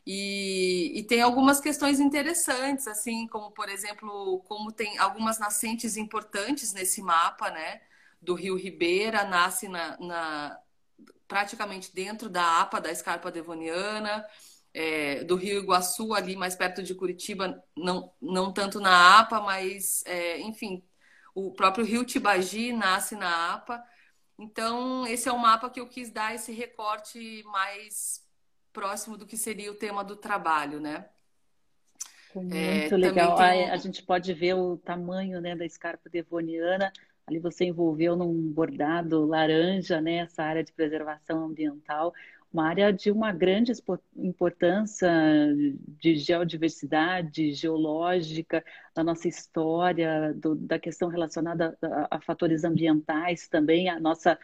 E, 0.06 0.92
e, 0.98 1.02
tem 1.04 1.22
algumas 1.22 1.60
questões 1.60 1.98
interessantes, 1.98 2.86
assim, 2.86 3.26
como, 3.26 3.50
por 3.50 3.68
exemplo, 3.70 4.40
como 4.46 4.70
tem 4.70 4.98
algumas 4.98 5.38
nascentes 5.38 5.96
importantes 5.96 6.72
nesse 6.74 7.02
mapa, 7.02 7.50
né? 7.50 7.80
Do 8.20 8.34
Rio 8.34 8.56
Ribeira, 8.56 9.24
nasce 9.24 9.66
na, 9.66 9.96
na 9.98 10.58
praticamente 11.26 11.92
dentro 11.94 12.28
da 12.28 12.60
APA, 12.60 12.80
da 12.80 12.92
Escarpa 12.92 13.30
Devoniana, 13.30 14.26
é, 14.74 15.24
do 15.24 15.36
Rio 15.36 15.58
Iguaçu, 15.62 16.12
ali 16.14 16.36
mais 16.36 16.54
perto 16.54 16.82
de 16.82 16.94
Curitiba, 16.94 17.62
não, 17.76 18.12
não 18.20 18.52
tanto 18.52 18.80
na 18.80 19.20
APA, 19.20 19.40
mas, 19.40 20.04
é, 20.06 20.40
enfim, 20.40 20.84
o 21.34 21.50
próprio 21.50 21.84
Rio 21.84 22.04
Tibagi 22.04 22.72
nasce 22.72 23.16
na 23.16 23.54
APA. 23.54 23.82
Então, 24.38 25.06
esse 25.06 25.28
é 25.28 25.32
um 25.32 25.38
mapa 25.38 25.68
que 25.68 25.80
eu 25.80 25.88
quis 25.88 26.10
dar 26.10 26.34
esse 26.34 26.52
recorte 26.52 27.42
mais 27.44 28.22
próximo 28.72 29.16
do 29.16 29.26
que 29.26 29.36
seria 29.36 29.70
o 29.70 29.76
tema 29.76 30.04
do 30.04 30.16
trabalho, 30.16 30.80
né? 30.80 31.06
Muito 32.34 32.54
é, 32.54 32.96
legal. 32.96 33.36
Tem... 33.36 33.70
A, 33.70 33.74
a 33.74 33.76
gente 33.76 34.02
pode 34.02 34.32
ver 34.34 34.54
o 34.54 34.76
tamanho 34.76 35.40
né, 35.40 35.54
da 35.54 35.64
escarpa 35.64 36.08
devoniana. 36.10 36.92
Ali 37.26 37.38
você 37.38 37.64
envolveu 37.64 38.16
num 38.16 38.52
bordado 38.52 39.24
laranja, 39.24 40.00
né, 40.00 40.16
essa 40.16 40.42
área 40.42 40.62
de 40.62 40.72
preservação 40.72 41.44
ambiental, 41.44 42.12
uma 42.54 42.68
área 42.68 42.92
de 42.92 43.10
uma 43.10 43.32
grande 43.32 43.72
importância 44.16 45.10
de 46.00 46.14
geodiversidade 46.16 47.52
geológica, 47.52 48.64
da 48.94 49.02
nossa 49.02 49.26
história, 49.26 50.32
do, 50.34 50.54
da 50.54 50.78
questão 50.78 51.08
relacionada 51.08 51.76
a, 51.82 52.16
a 52.16 52.20
fatores 52.20 52.62
ambientais 52.62 53.48
também, 53.48 53.88
a 53.88 53.98
nossa 53.98 54.38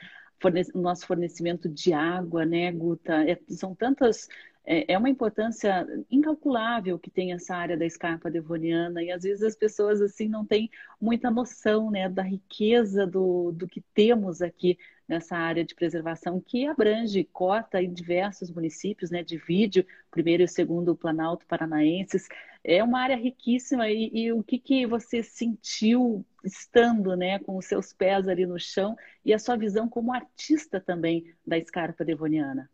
nosso 0.75 1.07
fornecimento 1.07 1.69
de 1.69 1.93
água, 1.93 2.47
né, 2.47 2.73
Guta? 2.73 3.13
É, 3.31 3.39
são 3.49 3.75
tantas. 3.75 4.27
É, 4.65 4.93
é, 4.93 4.99
uma 4.99 5.09
importância 5.09 5.87
incalculável 6.11 6.99
que 6.99 7.11
tem 7.11 7.33
essa 7.33 7.57
área 7.57 7.79
da 7.79 7.87
escarpa 7.87 8.31
devoniana 8.31 9.03
e 9.03 9.11
às 9.11 9.23
vezes 9.23 9.43
as 9.43 9.57
pessoas 9.57 10.03
assim 10.03 10.29
não 10.29 10.45
têm 10.45 10.71
muita 11.01 11.31
noção, 11.31 11.91
né, 11.91 12.09
da 12.09 12.23
riqueza 12.23 13.07
do, 13.07 13.53
do 13.53 13.67
que 13.67 13.81
temos 13.95 14.43
aqui 14.43 14.79
nessa 15.09 15.37
área 15.37 15.65
de 15.65 15.75
preservação 15.75 16.41
que 16.41 16.67
abrange, 16.67 17.25
cota 17.25 17.83
em 17.83 17.93
diversos 17.93 18.51
municípios, 18.51 19.11
né, 19.11 19.25
divide 19.25 19.81
o 19.81 19.87
primeiro 20.11 20.43
e 20.43 20.49
segundo 20.49 20.95
Planalto 20.95 21.47
Paranaenses. 21.47 22.29
É 22.63 22.85
uma 22.85 23.01
área 23.01 23.17
riquíssima 23.17 23.89
e, 23.91 24.11
e 24.13 24.33
o 24.33 24.43
que, 24.43 24.59
que 24.59 24.87
você 24.87 25.23
sentiu 25.23 26.25
estando 26.45 27.17
né, 27.17 27.39
com 27.41 27.57
os 27.57 27.65
seus 27.65 27.93
pés 27.93 28.29
ali 28.29 28.47
no 28.47 28.59
chão 28.59 28.97
e 29.25 29.35
a 29.35 29.39
sua 29.39 29.57
visão 29.57 29.89
como 29.89 30.13
artista 30.13 30.81
também 30.81 31.35
da 31.45 31.59
escarpa 31.59 32.05
devoniana. 32.05 32.71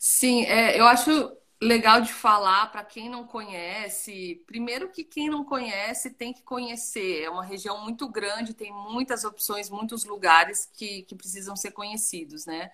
Sim, 0.00 0.44
é, 0.46 0.80
eu 0.80 0.86
acho 0.86 1.10
legal 1.62 2.00
de 2.00 2.12
falar 2.12 2.68
para 2.72 2.82
quem 2.84 3.08
não 3.10 3.26
conhece. 3.26 4.42
Primeiro 4.46 4.90
que 4.90 5.04
quem 5.04 5.28
não 5.28 5.44
conhece 5.44 6.10
tem 6.12 6.32
que 6.32 6.42
conhecer. 6.42 7.22
É 7.24 7.30
uma 7.30 7.44
região 7.44 7.82
muito 7.84 8.08
grande, 8.08 8.54
tem 8.54 8.72
muitas 8.72 9.24
opções, 9.24 9.68
muitos 9.70 10.04
lugares 10.04 10.66
que, 10.72 11.02
que 11.02 11.14
precisam 11.14 11.54
ser 11.56 11.72
conhecidos, 11.72 12.46
né? 12.46 12.72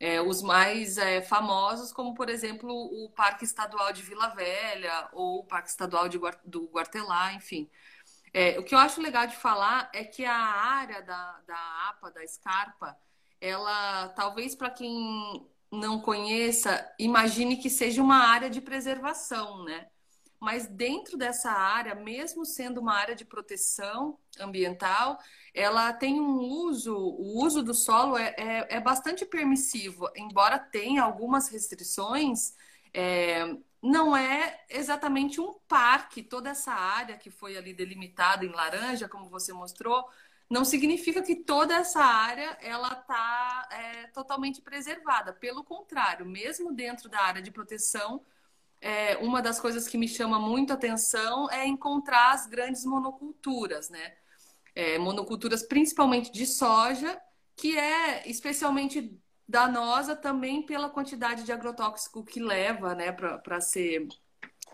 É, 0.00 0.20
os 0.22 0.42
mais 0.42 0.98
é, 0.98 1.22
famosos, 1.22 1.92
como 1.92 2.14
por 2.14 2.28
exemplo 2.30 2.70
o 2.72 3.10
Parque 3.10 3.44
Estadual 3.44 3.92
de 3.92 4.02
Vila 4.02 4.28
Velha 4.30 5.08
ou 5.12 5.40
o 5.40 5.44
Parque 5.44 5.70
Estadual 5.70 6.08
de, 6.08 6.18
do 6.44 6.66
Guartelá, 6.68 7.34
enfim. 7.34 7.70
É, 8.32 8.58
o 8.58 8.64
que 8.64 8.74
eu 8.74 8.78
acho 8.78 9.00
legal 9.00 9.26
de 9.26 9.36
falar 9.36 9.90
é 9.94 10.04
que 10.04 10.24
a 10.24 10.34
área 10.36 11.02
da, 11.02 11.40
da 11.46 11.88
APA, 11.90 12.10
da 12.10 12.26
Scarpa, 12.26 12.96
ela 13.40 14.08
talvez 14.10 14.54
para 14.54 14.70
quem 14.70 15.46
não 15.76 16.00
conheça, 16.00 16.90
imagine 16.98 17.56
que 17.56 17.70
seja 17.70 18.02
uma 18.02 18.16
área 18.16 18.50
de 18.50 18.60
preservação, 18.60 19.64
né? 19.64 19.86
Mas 20.40 20.66
dentro 20.66 21.16
dessa 21.16 21.50
área, 21.50 21.94
mesmo 21.94 22.44
sendo 22.44 22.80
uma 22.80 22.94
área 22.94 23.14
de 23.14 23.24
proteção 23.24 24.18
ambiental, 24.38 25.18
ela 25.54 25.92
tem 25.92 26.20
um 26.20 26.38
uso, 26.38 26.94
o 26.94 27.42
uso 27.42 27.62
do 27.62 27.72
solo 27.72 28.18
é, 28.18 28.34
é, 28.36 28.76
é 28.76 28.80
bastante 28.80 29.24
permissivo, 29.24 30.08
embora 30.14 30.58
tenha 30.58 31.02
algumas 31.02 31.48
restrições, 31.48 32.54
é, 32.92 33.56
não 33.82 34.16
é 34.16 34.64
exatamente 34.68 35.40
um 35.40 35.54
parque, 35.66 36.22
toda 36.22 36.50
essa 36.50 36.72
área 36.72 37.16
que 37.16 37.30
foi 37.30 37.56
ali 37.56 37.72
delimitada 37.72 38.44
em 38.44 38.52
laranja, 38.52 39.08
como 39.08 39.30
você 39.30 39.52
mostrou, 39.52 40.04
não 40.48 40.64
significa 40.64 41.22
que 41.22 41.36
toda 41.36 41.74
essa 41.74 42.00
área 42.00 42.56
ela 42.60 42.92
está 42.92 43.68
é, 43.70 44.06
totalmente 44.08 44.60
preservada. 44.62 45.32
Pelo 45.32 45.64
contrário, 45.64 46.24
mesmo 46.26 46.72
dentro 46.72 47.08
da 47.08 47.20
área 47.20 47.42
de 47.42 47.50
proteção, 47.50 48.24
é, 48.80 49.16
uma 49.16 49.42
das 49.42 49.58
coisas 49.58 49.88
que 49.88 49.98
me 49.98 50.06
chama 50.06 50.38
muito 50.38 50.72
atenção 50.72 51.50
é 51.50 51.66
encontrar 51.66 52.32
as 52.32 52.46
grandes 52.46 52.84
monoculturas, 52.84 53.90
né? 53.90 54.12
é, 54.76 54.98
monoculturas 54.98 55.62
principalmente 55.62 56.30
de 56.30 56.44
soja, 56.44 57.18
que 57.56 57.76
é 57.78 58.28
especialmente 58.28 59.18
danosa 59.48 60.14
também 60.14 60.66
pela 60.66 60.90
quantidade 60.90 61.44
de 61.44 61.50
agrotóxico 61.50 62.22
que 62.22 62.38
leva 62.38 62.94
né, 62.94 63.10
para 63.10 63.60
ser 63.60 64.06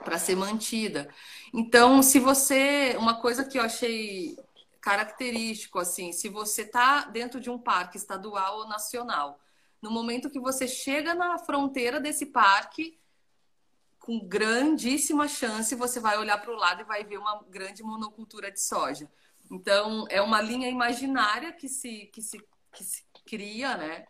para 0.05 0.19
ser 0.19 0.35
mantida. 0.35 1.09
Então, 1.55 2.03
se 2.03 2.19
você, 2.19 2.97
uma 2.99 3.21
coisa 3.21 3.45
que 3.45 3.57
eu 3.57 3.63
achei 3.63 4.35
característico 4.83 5.79
assim, 5.79 6.13
se 6.13 6.29
você 6.29 6.63
está 6.63 7.05
dentro 7.05 7.41
de 7.41 7.49
um 7.49 7.57
parque 7.57 7.97
estadual 7.97 8.59
ou 8.59 8.69
nacional, 8.69 9.41
no 9.81 9.91
momento 9.91 10.29
que 10.29 10.41
você 10.41 10.67
chega 10.67 11.15
na 11.15 11.39
fronteira 11.39 12.01
desse 12.01 12.27
parque, 12.27 12.99
com 14.01 14.19
grandíssima 14.19 15.29
chance 15.29 15.75
você 15.77 16.01
vai 16.01 16.19
olhar 16.19 16.39
para 16.39 16.51
o 16.51 16.57
lado 16.57 16.81
e 16.81 16.85
vai 16.85 17.05
ver 17.05 17.19
uma 17.19 17.45
grande 17.49 17.83
monocultura 17.85 18.51
de 18.51 18.61
soja. 18.61 19.09
Então, 19.49 20.05
é 20.11 20.21
uma 20.21 20.41
linha 20.41 20.69
imaginária 20.69 21.53
que 21.53 21.69
se, 21.69 22.07
que 22.07 22.21
se, 22.21 22.45
que 22.73 22.83
se 22.83 23.05
cria, 23.25 23.77
né? 23.77 24.07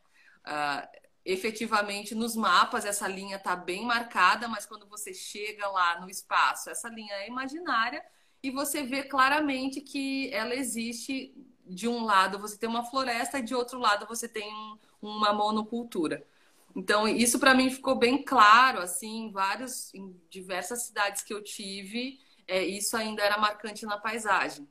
Uh, 0.46 0.88
efetivamente, 1.24 2.14
nos 2.14 2.34
mapas, 2.34 2.86
essa 2.86 3.06
linha 3.06 3.36
está 3.36 3.54
bem 3.54 3.84
marcada, 3.84 4.48
mas 4.48 4.64
quando 4.64 4.86
você 4.86 5.12
chega 5.12 5.68
lá 5.68 6.00
no 6.00 6.08
espaço, 6.08 6.70
essa 6.70 6.88
linha 6.88 7.14
é 7.16 7.28
imaginária 7.28 8.02
e 8.42 8.50
você 8.50 8.82
vê 8.82 9.02
claramente 9.04 9.80
que 9.80 10.30
ela 10.32 10.54
existe. 10.54 11.34
De 11.64 11.88
um 11.88 12.04
lado 12.04 12.38
você 12.38 12.58
tem 12.58 12.68
uma 12.68 12.84
floresta 12.84 13.38
e 13.38 13.42
de 13.42 13.54
outro 13.54 13.78
lado 13.78 14.06
você 14.06 14.28
tem 14.28 14.52
uma 15.00 15.32
monocultura. 15.32 16.26
Então, 16.74 17.06
isso 17.06 17.38
para 17.38 17.54
mim 17.54 17.70
ficou 17.70 17.94
bem 17.94 18.22
claro, 18.22 18.80
assim, 18.80 19.26
em 19.26 19.30
vários, 19.30 19.92
em 19.94 20.14
diversas 20.30 20.84
cidades 20.84 21.22
que 21.22 21.32
eu 21.32 21.42
tive, 21.42 22.18
é, 22.46 22.64
isso 22.64 22.96
ainda 22.96 23.22
era 23.22 23.38
marcante 23.38 23.86
na 23.86 23.98
paisagem. 23.98 24.66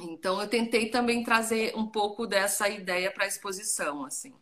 Então 0.00 0.40
eu 0.40 0.48
tentei 0.48 0.90
também 0.90 1.24
trazer 1.24 1.74
um 1.76 1.86
pouco 1.86 2.26
dessa 2.26 2.68
ideia 2.68 3.10
para 3.10 3.24
a 3.24 3.28
exposição, 3.28 4.04
assim. 4.04 4.34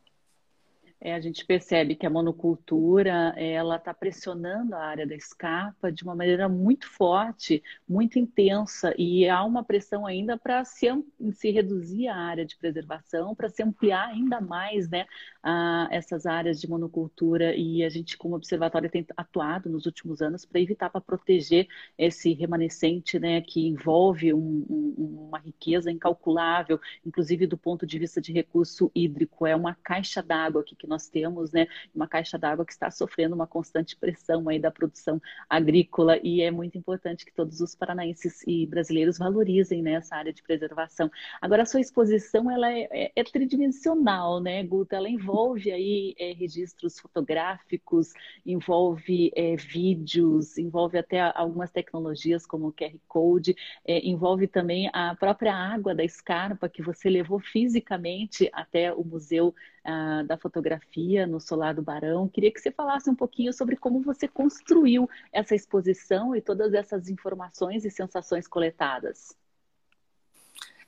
É, 1.04 1.12
a 1.12 1.20
gente 1.20 1.44
percebe 1.44 1.94
que 1.94 2.06
a 2.06 2.10
monocultura 2.10 3.34
ela 3.36 3.76
está 3.76 3.92
pressionando 3.92 4.74
a 4.74 4.78
área 4.80 5.06
da 5.06 5.14
escapa 5.14 5.92
de 5.92 6.02
uma 6.02 6.14
maneira 6.14 6.48
muito 6.48 6.88
forte, 6.88 7.62
muito 7.86 8.18
intensa, 8.18 8.94
e 8.96 9.28
há 9.28 9.44
uma 9.44 9.62
pressão 9.62 10.06
ainda 10.06 10.38
para 10.38 10.64
se, 10.64 10.86
se 11.34 11.50
reduzir 11.50 12.08
a 12.08 12.16
área 12.16 12.46
de 12.46 12.56
preservação, 12.56 13.34
para 13.34 13.50
se 13.50 13.62
ampliar 13.62 14.08
ainda 14.08 14.40
mais 14.40 14.88
né, 14.88 15.04
a, 15.42 15.88
essas 15.90 16.24
áreas 16.24 16.58
de 16.58 16.66
monocultura. 16.70 17.54
E 17.54 17.84
a 17.84 17.90
gente, 17.90 18.16
como 18.16 18.36
observatório, 18.36 18.90
tem 18.90 19.06
atuado 19.14 19.68
nos 19.68 19.84
últimos 19.84 20.22
anos 20.22 20.46
para 20.46 20.58
evitar, 20.58 20.88
para 20.88 21.02
proteger 21.02 21.68
esse 21.98 22.32
remanescente 22.32 23.18
né, 23.18 23.42
que 23.42 23.68
envolve 23.68 24.32
um, 24.32 24.64
um, 24.70 25.26
uma 25.28 25.38
riqueza 25.38 25.90
incalculável, 25.90 26.80
inclusive 27.04 27.46
do 27.46 27.58
ponto 27.58 27.86
de 27.86 27.98
vista 27.98 28.22
de 28.22 28.32
recurso 28.32 28.90
hídrico. 28.94 29.46
É 29.46 29.54
uma 29.54 29.74
caixa 29.74 30.22
d'água 30.22 30.64
que, 30.64 30.74
que 30.74 30.93
nós 30.93 30.93
temos, 31.08 31.52
né? 31.52 31.66
Uma 31.94 32.08
caixa 32.08 32.38
d'água 32.38 32.64
que 32.64 32.72
está 32.72 32.90
sofrendo 32.90 33.34
uma 33.34 33.46
constante 33.46 33.96
pressão 33.96 34.48
aí 34.48 34.58
da 34.58 34.70
produção 34.70 35.20
agrícola 35.48 36.18
e 36.22 36.42
é 36.42 36.50
muito 36.50 36.78
importante 36.78 37.24
que 37.24 37.32
todos 37.32 37.60
os 37.60 37.74
paranaenses 37.74 38.42
e 38.46 38.66
brasileiros 38.66 39.18
valorizem 39.18 39.82
né, 39.82 39.94
essa 39.94 40.16
área 40.16 40.32
de 40.32 40.42
preservação. 40.42 41.10
Agora, 41.40 41.62
a 41.62 41.66
sua 41.66 41.80
exposição 41.80 42.50
ela 42.50 42.72
é, 42.72 42.88
é, 42.90 43.12
é 43.16 43.24
tridimensional, 43.24 44.40
né, 44.40 44.62
Guta? 44.62 44.96
Ela 44.96 45.08
envolve 45.08 45.70
aí 45.70 46.14
é, 46.18 46.32
registros 46.32 46.98
fotográficos, 46.98 48.12
envolve 48.44 49.32
é, 49.34 49.56
vídeos, 49.56 50.58
envolve 50.58 50.98
até 50.98 51.20
algumas 51.34 51.70
tecnologias 51.70 52.46
como 52.46 52.68
o 52.68 52.72
QR 52.72 52.94
Code, 53.08 53.56
é, 53.84 54.06
envolve 54.06 54.46
também 54.46 54.90
a 54.92 55.14
própria 55.14 55.54
água 55.54 55.94
da 55.94 56.04
escarpa 56.04 56.68
que 56.68 56.82
você 56.82 57.08
levou 57.08 57.40
fisicamente 57.40 58.48
até 58.52 58.92
o 58.92 59.04
museu 59.04 59.54
uh, 59.84 60.24
da 60.26 60.36
fotografia 60.36 61.26
no 61.26 61.40
Solar 61.40 61.74
do 61.74 61.82
Barão. 61.82 62.28
Queria 62.28 62.52
que 62.52 62.60
você 62.60 62.70
falasse 62.70 63.08
um 63.08 63.14
pouquinho 63.14 63.52
sobre 63.52 63.76
como 63.76 64.00
você 64.00 64.26
construiu 64.26 65.08
essa 65.32 65.54
exposição 65.54 66.34
e 66.34 66.40
todas 66.40 66.74
essas 66.74 67.08
informações 67.08 67.84
e 67.84 67.90
sensações 67.90 68.48
coletadas. 68.48 69.36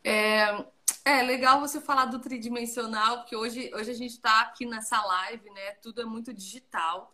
É, 0.03 0.65
é 1.05 1.23
legal 1.23 1.61
você 1.61 1.81
falar 1.81 2.07
do 2.07 2.19
tridimensional, 2.19 3.19
porque 3.19 3.37
hoje, 3.37 3.71
hoje 3.75 3.91
a 3.91 3.95
gente 3.95 4.13
está 4.13 4.41
aqui 4.41 4.65
nessa 4.65 5.03
live, 5.05 5.51
né? 5.51 5.73
Tudo 5.83 6.01
é 6.01 6.05
muito 6.05 6.33
digital. 6.33 7.13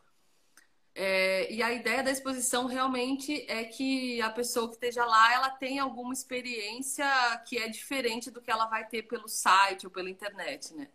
É, 0.94 1.50
e 1.50 1.62
a 1.62 1.72
ideia 1.72 2.02
da 2.02 2.10
exposição 2.10 2.66
realmente 2.66 3.46
é 3.48 3.64
que 3.64 4.20
a 4.20 4.28
pessoa 4.28 4.68
que 4.68 4.74
esteja 4.74 5.06
lá 5.06 5.32
ela 5.32 5.48
tenha 5.48 5.82
alguma 5.82 6.12
experiência 6.12 7.06
que 7.46 7.56
é 7.56 7.66
diferente 7.66 8.30
do 8.30 8.42
que 8.42 8.50
ela 8.50 8.66
vai 8.66 8.86
ter 8.86 9.04
pelo 9.04 9.26
site 9.26 9.86
ou 9.86 9.90
pela 9.90 10.10
internet, 10.10 10.74
né? 10.74 10.88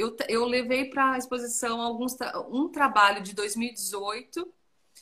Eu, 0.00 0.16
eu 0.28 0.44
levei 0.46 0.86
para 0.86 1.12
a 1.12 1.18
exposição 1.18 1.80
alguns, 1.80 2.16
um 2.48 2.68
trabalho 2.68 3.22
de 3.22 3.34
2018, 3.34 4.50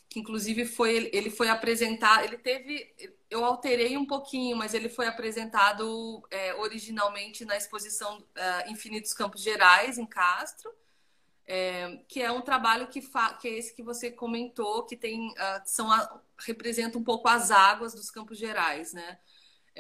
que 0.09 0.19
inclusive 0.19 0.65
foi 0.65 1.09
ele 1.13 1.31
foi 1.31 1.49
apresentado, 1.49 2.25
ele 2.25 2.39
teve, 2.39 2.93
eu 3.31 3.45
alterei 3.45 3.97
um 3.97 4.07
pouquinho, 4.07 4.57
mas 4.57 4.75
ele 4.75 4.89
foi 4.89 5.07
apresentado 5.07 6.27
é, 6.31 6.55
originalmente 6.55 7.45
na 7.45 7.57
exposição 7.57 8.19
uh, 8.19 8.71
Infinitos 8.71 9.13
Campos 9.13 9.43
Gerais, 9.43 9.99
em 9.99 10.07
Castro, 10.07 10.71
é, 11.47 12.01
que 12.09 12.21
é 12.21 12.33
um 12.33 12.41
trabalho 12.41 12.89
que, 12.89 13.01
que 13.41 13.49
é 13.49 13.53
esse 13.53 13.75
que 13.75 13.83
você 13.83 14.11
comentou, 14.11 14.85
que 14.85 14.97
tem, 14.97 15.29
uh, 15.31 15.63
são 15.65 15.93
a, 15.93 16.21
representa 16.39 16.99
um 16.99 17.05
pouco 17.05 17.29
as 17.29 17.51
águas 17.51 17.95
dos 17.95 18.11
Campos 18.11 18.37
Gerais, 18.37 18.93
né? 18.93 19.19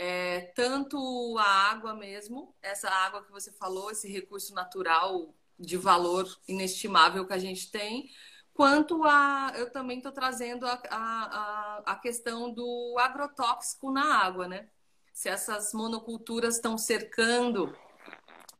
É, 0.01 0.53
tanto 0.55 1.37
a 1.39 1.43
água 1.43 1.93
mesmo, 1.93 2.55
essa 2.63 2.89
água 2.89 3.25
que 3.25 3.33
você 3.33 3.51
falou, 3.51 3.91
esse 3.91 4.09
recurso 4.09 4.55
natural 4.55 5.35
de 5.59 5.77
valor 5.77 6.25
inestimável 6.47 7.27
que 7.27 7.33
a 7.33 7.39
gente 7.39 7.69
tem, 7.69 8.09
quanto 8.55 9.03
a. 9.03 9.53
Eu 9.57 9.73
também 9.73 9.97
estou 9.97 10.13
trazendo 10.13 10.69
a, 10.69 10.81
a, 10.89 11.83
a 11.85 11.97
questão 11.97 12.49
do 12.49 12.95
agrotóxico 12.97 13.91
na 13.91 14.23
água, 14.23 14.47
né? 14.47 14.69
Se 15.13 15.29
essas 15.29 15.75
monoculturas 15.75 16.55
estão 16.55 16.79
cercando 16.79 17.77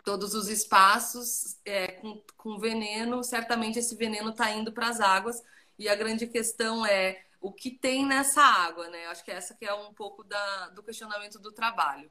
todos 0.05 0.35
os 0.35 0.49
espaços 0.49 1.57
é, 1.65 1.93
com, 2.01 2.21
com 2.37 2.59
veneno, 2.59 3.23
certamente 3.23 3.79
esse 3.79 3.95
veneno 3.95 4.31
está 4.31 4.51
indo 4.51 4.73
para 4.73 4.89
as 4.89 5.01
águas. 5.01 5.41
E 5.79 5.89
a 5.89 5.95
grande 5.95 6.27
questão 6.27 6.85
é 6.85 7.28
o 7.41 7.53
que 7.53 7.71
tem 7.71 8.05
nessa 8.05 8.43
água, 8.43 8.89
né? 8.89 9.07
Acho 9.07 9.25
que 9.25 9.31
essa 9.31 9.55
que 9.55 9.65
é 9.65 9.75
um 9.75 9.93
pouco 9.93 10.25
da, 10.25 10.69
do 10.71 10.83
questionamento 10.83 11.39
do 11.39 11.53
trabalho. 11.53 12.11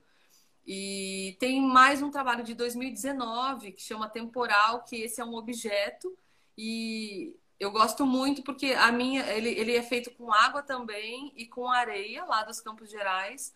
E 0.66 1.38
tem 1.40 1.62
mais 1.62 2.02
um 2.02 2.12
trabalho 2.12 2.44
de 2.44 2.54
2019 2.54 3.72
que 3.72 3.82
chama 3.82 4.10
Temporal, 4.10 4.84
que 4.84 4.98
esse 4.98 5.22
é 5.22 5.26
um 5.26 5.36
objeto 5.36 6.18
e 6.58 7.38
eu 7.60 7.72
gosto 7.72 8.06
muito 8.06 8.44
porque 8.44 8.74
a 8.74 8.92
minha 8.92 9.26
ele, 9.32 9.50
ele 9.50 9.76
é 9.76 9.82
feito 9.84 10.12
com 10.12 10.32
água 10.34 10.62
também 10.62 11.34
e 11.36 11.46
com 11.46 11.70
areia 11.70 12.26
lá 12.26 12.44
dos 12.44 12.60
Campos 12.60 12.90
Gerais. 12.90 13.54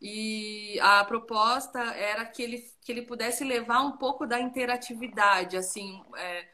e 0.00 0.78
a 0.80 1.04
proposta 1.04 1.80
era 1.94 2.24
que 2.26 2.42
ele, 2.42 2.58
que 2.82 2.92
ele 2.92 3.02
pudesse 3.02 3.44
levar 3.44 3.82
um 3.82 3.92
pouco 3.92 4.26
da 4.26 4.40
interatividade, 4.40 5.56
assim, 5.56 6.02
é, 6.16 6.48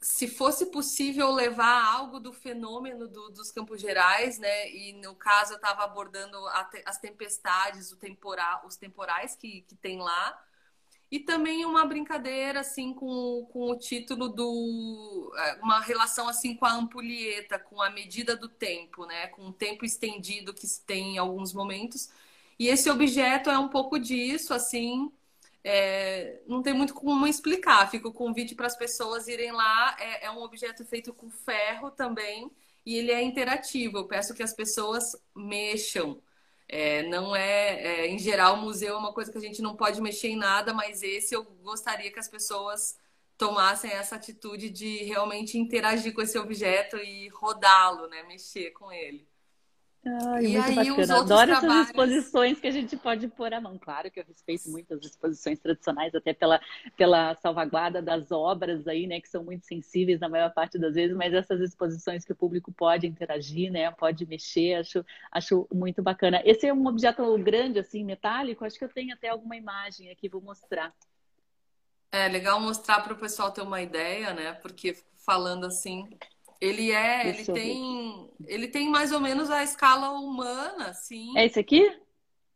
se 0.00 0.26
fosse 0.28 0.66
possível 0.66 1.30
levar 1.30 1.84
algo 1.94 2.18
do 2.18 2.32
fenômeno 2.32 3.06
do, 3.06 3.30
dos 3.30 3.52
Campos 3.52 3.80
Gerais, 3.80 4.38
né? 4.38 4.70
E 4.70 4.94
no 4.94 5.14
caso 5.14 5.52
eu 5.52 5.56
estava 5.56 5.84
abordando 5.84 6.38
a, 6.48 6.70
as 6.86 6.98
tempestades, 6.98 7.92
os 7.92 8.76
temporais 8.76 9.36
que, 9.36 9.62
que 9.62 9.74
tem 9.76 9.98
lá, 9.98 10.42
e 11.10 11.20
também 11.20 11.64
uma 11.64 11.84
brincadeira 11.84 12.60
assim 12.60 12.94
com, 12.94 13.46
com 13.52 13.70
o 13.70 13.76
título 13.76 14.28
do 14.28 15.32
é, 15.36 15.54
uma 15.62 15.80
relação 15.80 16.28
assim 16.28 16.56
com 16.56 16.64
a 16.64 16.72
ampulheta, 16.72 17.58
com 17.58 17.82
a 17.82 17.90
medida 17.90 18.36
do 18.36 18.48
tempo, 18.48 19.04
né? 19.06 19.26
Com 19.28 19.48
o 19.48 19.52
tempo 19.52 19.84
estendido 19.84 20.54
que 20.54 20.66
se 20.66 20.82
tem 20.84 21.16
em 21.16 21.18
alguns 21.18 21.52
momentos 21.52 22.10
e 22.60 22.68
esse 22.68 22.90
objeto 22.90 23.48
é 23.48 23.58
um 23.58 23.68
pouco 23.68 23.98
disso, 23.98 24.52
assim, 24.52 25.10
é, 25.62 26.40
não 26.46 26.62
tem 26.62 26.72
muito 26.72 26.94
como 26.94 27.26
explicar. 27.26 27.90
Fica 27.90 28.08
o 28.08 28.12
convite 28.12 28.54
para 28.54 28.66
as 28.66 28.76
pessoas 28.76 29.28
irem 29.28 29.52
lá. 29.52 29.96
É, 29.98 30.26
é, 30.26 30.30
um 30.30 30.42
objeto 30.42 30.84
feito 30.84 31.12
com 31.12 31.30
ferro 31.30 31.90
também 31.90 32.50
e 32.84 32.96
ele 32.96 33.12
é 33.12 33.22
interativo. 33.22 33.98
Eu 33.98 34.06
peço 34.06 34.34
que 34.34 34.42
as 34.42 34.52
pessoas 34.54 35.16
mexam. 35.34 36.22
É, 36.68 37.02
não 37.04 37.34
é, 37.34 38.04
é, 38.04 38.06
em 38.08 38.18
geral, 38.18 38.54
o 38.54 38.62
museu 38.62 38.94
é 38.94 38.98
uma 38.98 39.12
coisa 39.12 39.30
que 39.32 39.38
a 39.38 39.40
gente 39.40 39.60
não 39.60 39.76
pode 39.76 40.00
mexer 40.00 40.28
em 40.28 40.36
nada, 40.36 40.72
mas 40.72 41.02
esse 41.02 41.34
eu 41.34 41.44
gostaria 41.62 42.12
que 42.12 42.18
as 42.18 42.28
pessoas 42.28 42.96
tomassem 43.36 43.90
essa 43.90 44.16
atitude 44.16 44.70
de 44.70 44.98
realmente 45.04 45.58
interagir 45.58 46.14
com 46.14 46.22
esse 46.22 46.38
objeto 46.38 46.96
e 46.96 47.28
rodá-lo, 47.28 48.06
né? 48.08 48.22
Mexer 48.24 48.70
com 48.72 48.92
ele. 48.92 49.29
Ai, 50.02 50.46
e 50.46 50.56
aí, 50.56 50.74
bacana. 50.74 51.18
Adoro 51.18 51.50
trabalhos... 51.50 51.64
essas 51.64 51.86
exposições 51.88 52.58
que 52.58 52.66
a 52.66 52.70
gente 52.70 52.96
pode 52.96 53.28
pôr 53.28 53.52
a 53.52 53.60
mão. 53.60 53.78
Claro 53.78 54.10
que 54.10 54.18
eu 54.18 54.24
respeito 54.26 54.70
muito 54.70 54.94
as 54.94 55.04
exposições 55.04 55.58
tradicionais, 55.58 56.14
até 56.14 56.32
pela, 56.32 56.58
pela 56.96 57.34
salvaguarda 57.36 58.00
das 58.00 58.32
obras 58.32 58.88
aí, 58.88 59.06
né, 59.06 59.20
que 59.20 59.28
são 59.28 59.44
muito 59.44 59.66
sensíveis 59.66 60.18
na 60.18 60.28
maior 60.28 60.52
parte 60.54 60.78
das 60.78 60.94
vezes, 60.94 61.14
mas 61.14 61.34
essas 61.34 61.60
exposições 61.60 62.24
que 62.24 62.32
o 62.32 62.36
público 62.36 62.72
pode 62.72 63.06
interagir, 63.06 63.70
né, 63.70 63.90
pode 63.90 64.24
mexer, 64.24 64.76
acho, 64.76 65.04
acho 65.30 65.68
muito 65.70 66.02
bacana. 66.02 66.40
Esse 66.46 66.66
é 66.66 66.72
um 66.72 66.86
objeto 66.86 67.36
grande, 67.38 67.78
assim, 67.78 68.02
metálico, 68.02 68.64
acho 68.64 68.78
que 68.78 68.84
eu 68.84 68.88
tenho 68.88 69.12
até 69.12 69.28
alguma 69.28 69.56
imagem 69.56 70.10
aqui, 70.10 70.30
vou 70.30 70.40
mostrar. 70.40 70.94
É 72.10 72.26
legal 72.26 72.58
mostrar 72.58 73.00
para 73.02 73.12
o 73.12 73.18
pessoal 73.18 73.50
ter 73.52 73.60
uma 73.60 73.82
ideia, 73.82 74.32
né, 74.32 74.54
porque 74.54 74.96
falando 75.14 75.66
assim, 75.66 76.08
ele 76.60 76.92
é, 76.92 77.26
ele 77.26 77.44
tem, 77.44 78.30
ele 78.46 78.68
tem 78.68 78.88
mais 78.90 79.12
ou 79.12 79.20
menos 79.20 79.48
a 79.50 79.62
escala 79.62 80.10
humana, 80.10 80.88
assim. 80.88 81.36
É 81.36 81.46
esse 81.46 81.58
aqui? 81.58 81.90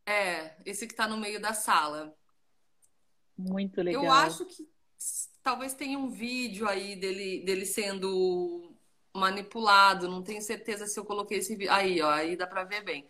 É, 0.04 0.56
esse 0.66 0.86
que 0.86 0.92
está 0.92 1.08
no 1.08 1.16
meio 1.16 1.40
da 1.40 1.54
sala. 1.54 2.14
Muito 3.36 3.80
legal. 3.80 4.04
Eu 4.04 4.12
acho 4.12 4.44
que 4.44 4.68
talvez 5.42 5.72
tenha 5.72 5.98
um 5.98 6.10
vídeo 6.10 6.68
aí 6.68 6.94
dele, 6.94 7.42
dele 7.44 7.64
sendo 7.64 8.76
manipulado. 9.14 10.06
Não 10.06 10.22
tenho 10.22 10.42
certeza 10.42 10.86
se 10.86 11.00
eu 11.00 11.04
coloquei 11.04 11.38
esse 11.38 11.56
vídeo. 11.56 11.72
Aí, 11.72 12.02
ó, 12.02 12.10
aí 12.10 12.36
dá 12.36 12.46
para 12.46 12.64
ver 12.64 12.84
bem. 12.84 13.08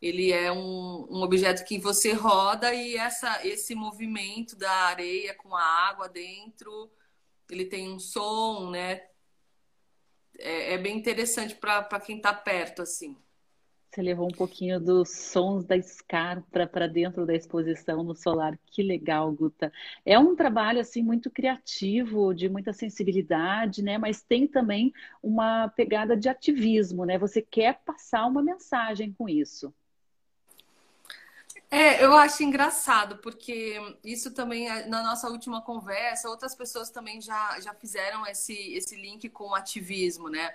Ele 0.00 0.30
é 0.30 0.52
um, 0.52 1.06
um 1.08 1.22
objeto 1.22 1.64
que 1.64 1.78
você 1.78 2.12
roda 2.12 2.74
e 2.74 2.96
essa, 2.96 3.46
esse 3.46 3.74
movimento 3.74 4.54
da 4.56 4.70
areia 4.70 5.34
com 5.34 5.56
a 5.56 5.62
água 5.62 6.06
dentro, 6.06 6.92
ele 7.50 7.64
tem 7.64 7.90
um 7.90 7.98
som, 7.98 8.70
né? 8.70 9.08
É, 10.38 10.74
é 10.74 10.78
bem 10.78 10.96
interessante 10.96 11.54
para 11.54 12.00
quem 12.00 12.16
está 12.16 12.32
perto, 12.32 12.82
assim. 12.82 13.16
Você 13.94 14.02
levou 14.02 14.26
um 14.26 14.36
pouquinho 14.36 14.80
dos 14.80 15.08
sons 15.10 15.64
da 15.64 15.76
escarpa 15.76 16.66
para 16.66 16.88
dentro 16.88 17.24
da 17.24 17.32
exposição 17.32 18.02
no 18.02 18.12
solar. 18.12 18.58
Que 18.66 18.82
legal, 18.82 19.30
Guta. 19.30 19.72
É 20.04 20.18
um 20.18 20.34
trabalho 20.34 20.80
assim 20.80 21.00
muito 21.00 21.30
criativo, 21.30 22.34
de 22.34 22.48
muita 22.48 22.72
sensibilidade, 22.72 23.84
né? 23.84 23.96
Mas 23.96 24.20
tem 24.20 24.48
também 24.48 24.92
uma 25.22 25.68
pegada 25.68 26.16
de 26.16 26.28
ativismo, 26.28 27.04
né? 27.04 27.16
Você 27.18 27.40
quer 27.40 27.82
passar 27.84 28.26
uma 28.26 28.42
mensagem 28.42 29.12
com 29.12 29.28
isso. 29.28 29.72
É, 31.76 32.04
eu 32.04 32.14
acho 32.14 32.40
engraçado, 32.44 33.18
porque 33.18 33.76
isso 34.04 34.32
também, 34.32 34.68
é, 34.70 34.86
na 34.86 35.02
nossa 35.02 35.28
última 35.28 35.60
conversa, 35.60 36.28
outras 36.28 36.54
pessoas 36.54 36.88
também 36.88 37.20
já, 37.20 37.58
já 37.60 37.74
fizeram 37.74 38.24
esse, 38.28 38.54
esse 38.74 38.94
link 38.94 39.28
com 39.28 39.48
o 39.48 39.54
ativismo, 39.56 40.28
né? 40.28 40.54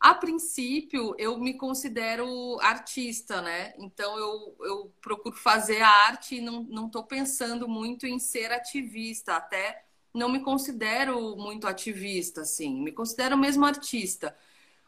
A 0.00 0.14
princípio, 0.14 1.14
eu 1.18 1.38
me 1.38 1.54
considero 1.54 2.58
artista, 2.60 3.42
né? 3.42 3.74
Então, 3.78 4.18
eu, 4.18 4.56
eu 4.60 4.94
procuro 5.02 5.36
fazer 5.36 5.82
a 5.82 5.88
arte 6.08 6.36
e 6.36 6.40
não 6.40 6.86
estou 6.86 7.04
pensando 7.04 7.68
muito 7.68 8.06
em 8.06 8.18
ser 8.18 8.50
ativista. 8.52 9.36
Até 9.36 9.84
não 10.14 10.30
me 10.30 10.40
considero 10.40 11.36
muito 11.36 11.66
ativista, 11.66 12.42
assim. 12.42 12.82
Me 12.82 12.92
considero 12.92 13.36
mesmo 13.36 13.64
artista. 13.66 14.34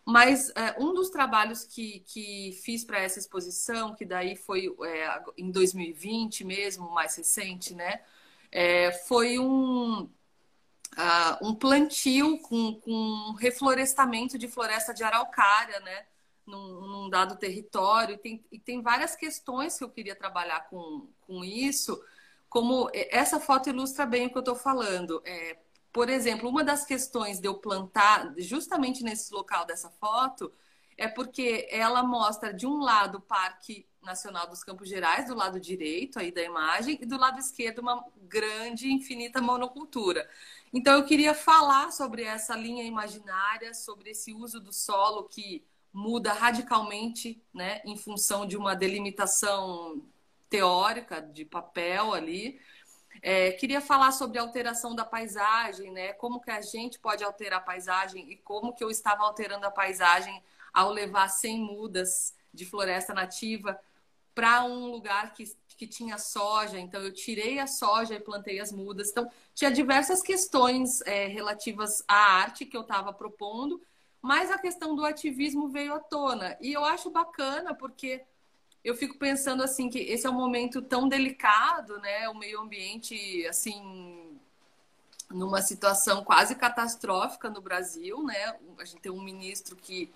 Mas 0.08 0.50
é, 0.50 0.76
um 0.78 0.94
dos 0.94 1.10
trabalhos 1.10 1.64
que, 1.64 1.98
que 2.06 2.56
fiz 2.62 2.84
para 2.84 3.00
essa 3.00 3.18
exposição, 3.18 3.92
que 3.92 4.04
daí 4.04 4.36
foi 4.36 4.72
é, 4.84 5.22
em 5.36 5.50
2020 5.50 6.44
mesmo, 6.44 6.88
mais 6.92 7.16
recente, 7.16 7.74
né? 7.74 8.02
É, 8.52 8.92
foi 8.92 9.36
um, 9.40 10.02
uh, 10.04 10.08
um 11.42 11.56
plantio 11.56 12.38
com, 12.38 12.74
com 12.76 13.32
reflorestamento 13.40 14.38
de 14.38 14.46
floresta 14.46 14.94
de 14.94 15.02
araucária, 15.02 15.80
né? 15.80 16.06
Num, 16.46 16.80
num 16.86 17.10
dado 17.10 17.36
território. 17.36 18.14
E 18.14 18.18
tem, 18.18 18.44
e 18.52 18.60
tem 18.60 18.80
várias 18.80 19.16
questões 19.16 19.76
que 19.76 19.82
eu 19.82 19.90
queria 19.90 20.14
trabalhar 20.14 20.68
com, 20.68 21.08
com 21.22 21.44
isso, 21.44 22.00
como 22.48 22.88
essa 22.94 23.40
foto 23.40 23.70
ilustra 23.70 24.06
bem 24.06 24.28
o 24.28 24.30
que 24.30 24.36
eu 24.38 24.40
estou 24.40 24.54
falando. 24.54 25.20
É, 25.24 25.56
por 25.96 26.10
exemplo, 26.10 26.50
uma 26.50 26.62
das 26.62 26.84
questões 26.84 27.40
de 27.40 27.48
eu 27.48 27.54
plantar 27.54 28.34
justamente 28.36 29.02
nesse 29.02 29.32
local 29.32 29.64
dessa 29.64 29.88
foto 29.88 30.52
é 30.94 31.08
porque 31.08 31.66
ela 31.70 32.02
mostra 32.02 32.52
de 32.52 32.66
um 32.66 32.80
lado 32.80 33.16
o 33.16 33.20
Parque 33.22 33.88
Nacional 34.02 34.46
dos 34.46 34.62
Campos 34.62 34.90
Gerais, 34.90 35.26
do 35.26 35.34
lado 35.34 35.58
direito 35.58 36.18
aí 36.18 36.30
da 36.30 36.42
imagem, 36.42 36.98
e 37.00 37.06
do 37.06 37.16
lado 37.16 37.38
esquerdo 37.38 37.78
uma 37.78 38.04
grande, 38.28 38.92
infinita 38.92 39.40
monocultura. 39.40 40.28
Então 40.70 40.92
eu 40.98 41.06
queria 41.06 41.32
falar 41.32 41.90
sobre 41.90 42.24
essa 42.24 42.54
linha 42.54 42.84
imaginária, 42.84 43.72
sobre 43.72 44.10
esse 44.10 44.34
uso 44.34 44.60
do 44.60 44.74
solo 44.74 45.24
que 45.24 45.64
muda 45.94 46.34
radicalmente, 46.34 47.42
né, 47.54 47.80
em 47.86 47.96
função 47.96 48.44
de 48.44 48.54
uma 48.54 48.76
delimitação 48.76 50.06
teórica 50.50 51.22
de 51.22 51.46
papel 51.46 52.12
ali. 52.12 52.60
É, 53.22 53.52
queria 53.52 53.80
falar 53.80 54.12
sobre 54.12 54.38
a 54.38 54.42
alteração 54.42 54.94
da 54.94 55.04
paisagem, 55.04 55.90
né? 55.92 56.12
Como 56.14 56.40
que 56.40 56.50
a 56.50 56.60
gente 56.60 56.98
pode 56.98 57.24
alterar 57.24 57.58
a 57.58 57.62
paisagem 57.62 58.30
e 58.30 58.36
como 58.36 58.74
que 58.74 58.82
eu 58.82 58.90
estava 58.90 59.22
alterando 59.24 59.66
a 59.66 59.70
paisagem 59.70 60.42
ao 60.72 60.90
levar 60.90 61.28
100 61.28 61.58
mudas 61.58 62.34
de 62.52 62.64
floresta 62.64 63.14
nativa 63.14 63.78
para 64.34 64.64
um 64.64 64.90
lugar 64.90 65.32
que, 65.32 65.44
que 65.76 65.86
tinha 65.86 66.18
soja. 66.18 66.78
Então, 66.78 67.00
eu 67.00 67.12
tirei 67.12 67.58
a 67.58 67.66
soja 67.66 68.14
e 68.14 68.20
plantei 68.20 68.60
as 68.60 68.70
mudas. 68.70 69.10
Então, 69.10 69.30
tinha 69.54 69.70
diversas 69.70 70.22
questões 70.22 71.00
é, 71.02 71.26
relativas 71.26 72.04
à 72.06 72.14
arte 72.14 72.66
que 72.66 72.76
eu 72.76 72.82
estava 72.82 73.12
propondo, 73.14 73.80
mas 74.20 74.50
a 74.50 74.58
questão 74.58 74.94
do 74.94 75.06
ativismo 75.06 75.68
veio 75.68 75.94
à 75.94 76.00
tona. 76.00 76.56
E 76.60 76.72
eu 76.72 76.84
acho 76.84 77.10
bacana 77.10 77.74
porque 77.74 78.22
eu 78.86 78.94
fico 78.94 79.18
pensando 79.18 79.64
assim 79.64 79.90
que 79.90 79.98
esse 79.98 80.28
é 80.28 80.30
um 80.30 80.34
momento 80.34 80.80
tão 80.80 81.08
delicado, 81.08 81.98
né? 81.98 82.28
O 82.28 82.34
meio 82.34 82.60
ambiente 82.60 83.44
assim 83.48 84.38
numa 85.28 85.60
situação 85.60 86.22
quase 86.22 86.54
catastrófica 86.54 87.50
no 87.50 87.60
Brasil, 87.60 88.22
né? 88.22 88.56
A 88.78 88.84
gente 88.84 89.00
tem 89.00 89.10
um 89.10 89.20
ministro 89.20 89.74
que 89.74 90.08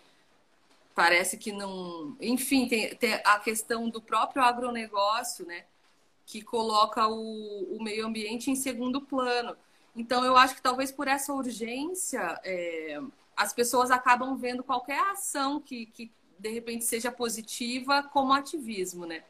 parece 0.95 1.37
que 1.37 1.51
não, 1.51 2.17
enfim, 2.21 2.69
tem, 2.69 2.95
tem 2.95 3.15
a 3.25 3.41
questão 3.41 3.89
do 3.89 4.01
próprio 4.01 4.41
agronegócio, 4.41 5.45
né? 5.45 5.65
Que 6.25 6.41
coloca 6.41 7.09
o, 7.09 7.77
o 7.77 7.83
meio 7.83 8.07
ambiente 8.07 8.53
em 8.53 8.55
segundo 8.55 9.01
plano. 9.01 9.57
Então, 9.97 10.25
eu 10.25 10.37
acho 10.37 10.55
que 10.55 10.63
talvez 10.63 10.93
por 10.93 11.09
essa 11.09 11.33
urgência, 11.33 12.41
é, 12.45 13.01
as 13.37 13.53
pessoas 13.53 13.91
acabam 13.91 14.37
vendo 14.37 14.63
qualquer 14.63 15.01
ação 15.11 15.61
que, 15.61 15.87
que 15.87 16.13
de 16.41 16.49
repente 16.49 16.85
seja 16.85 17.13
positiva 17.13 18.03
como 18.03 18.33
ativismo, 18.33 19.05
né? 19.05 19.23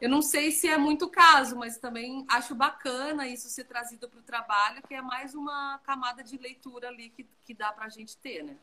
Eu 0.00 0.08
não 0.08 0.22
sei 0.22 0.50
se 0.50 0.66
é 0.66 0.78
muito 0.78 1.10
caso, 1.10 1.56
mas 1.56 1.76
também 1.76 2.24
acho 2.26 2.54
bacana 2.54 3.28
isso 3.28 3.50
ser 3.50 3.64
trazido 3.64 4.08
para 4.08 4.18
o 4.18 4.22
trabalho, 4.22 4.82
que 4.88 4.94
é 4.94 5.02
mais 5.02 5.34
uma 5.34 5.78
camada 5.84 6.24
de 6.24 6.38
leitura 6.38 6.88
ali 6.88 7.10
que, 7.10 7.26
que 7.44 7.52
dá 7.52 7.70
para 7.70 7.84
a 7.84 7.88
gente 7.90 8.16
ter, 8.16 8.42
né? 8.42 8.56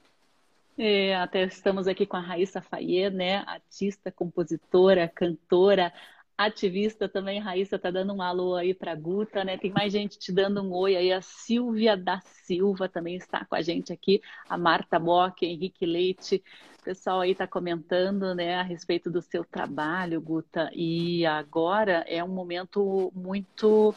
É, 0.75 1.15
até 1.15 1.43
estamos 1.43 1.87
aqui 1.87 2.05
com 2.05 2.17
a 2.17 2.21
Raíssa 2.21 2.61
Fayet, 2.61 3.11
né? 3.11 3.37
Artista, 3.47 4.11
compositora, 4.11 5.07
cantora, 5.07 5.93
ativista 6.37 7.09
também, 7.09 7.39
Raíssa 7.39 7.79
tá 7.79 7.89
dando 7.89 8.13
um 8.13 8.21
alô 8.21 8.55
aí 8.55 8.73
para 8.73 8.93
Guta, 8.93 9.43
né? 9.43 9.57
Tem 9.57 9.71
mais 9.71 9.91
gente 9.91 10.19
te 10.19 10.31
dando 10.31 10.61
um 10.61 10.71
oi 10.71 10.95
aí, 10.95 11.11
a 11.11 11.21
Silvia 11.21 11.97
da 11.97 12.21
Silva 12.21 12.87
também 12.87 13.15
está 13.15 13.43
com 13.45 13.55
a 13.55 13.61
gente 13.61 13.91
aqui, 13.91 14.21
a 14.47 14.55
Marta 14.55 14.99
Bock, 14.99 15.43
Henrique 15.43 15.85
Leite, 15.85 16.43
pessoal 16.87 17.19
aí 17.19 17.31
está 17.31 17.45
comentando, 17.45 18.33
né, 18.33 18.55
a 18.55 18.63
respeito 18.63 19.11
do 19.11 19.21
seu 19.21 19.43
trabalho, 19.43 20.21
Guta, 20.21 20.71
e 20.73 21.25
agora 21.25 22.05
é 22.07 22.23
um 22.23 22.29
momento 22.29 23.11
muito 23.13 23.93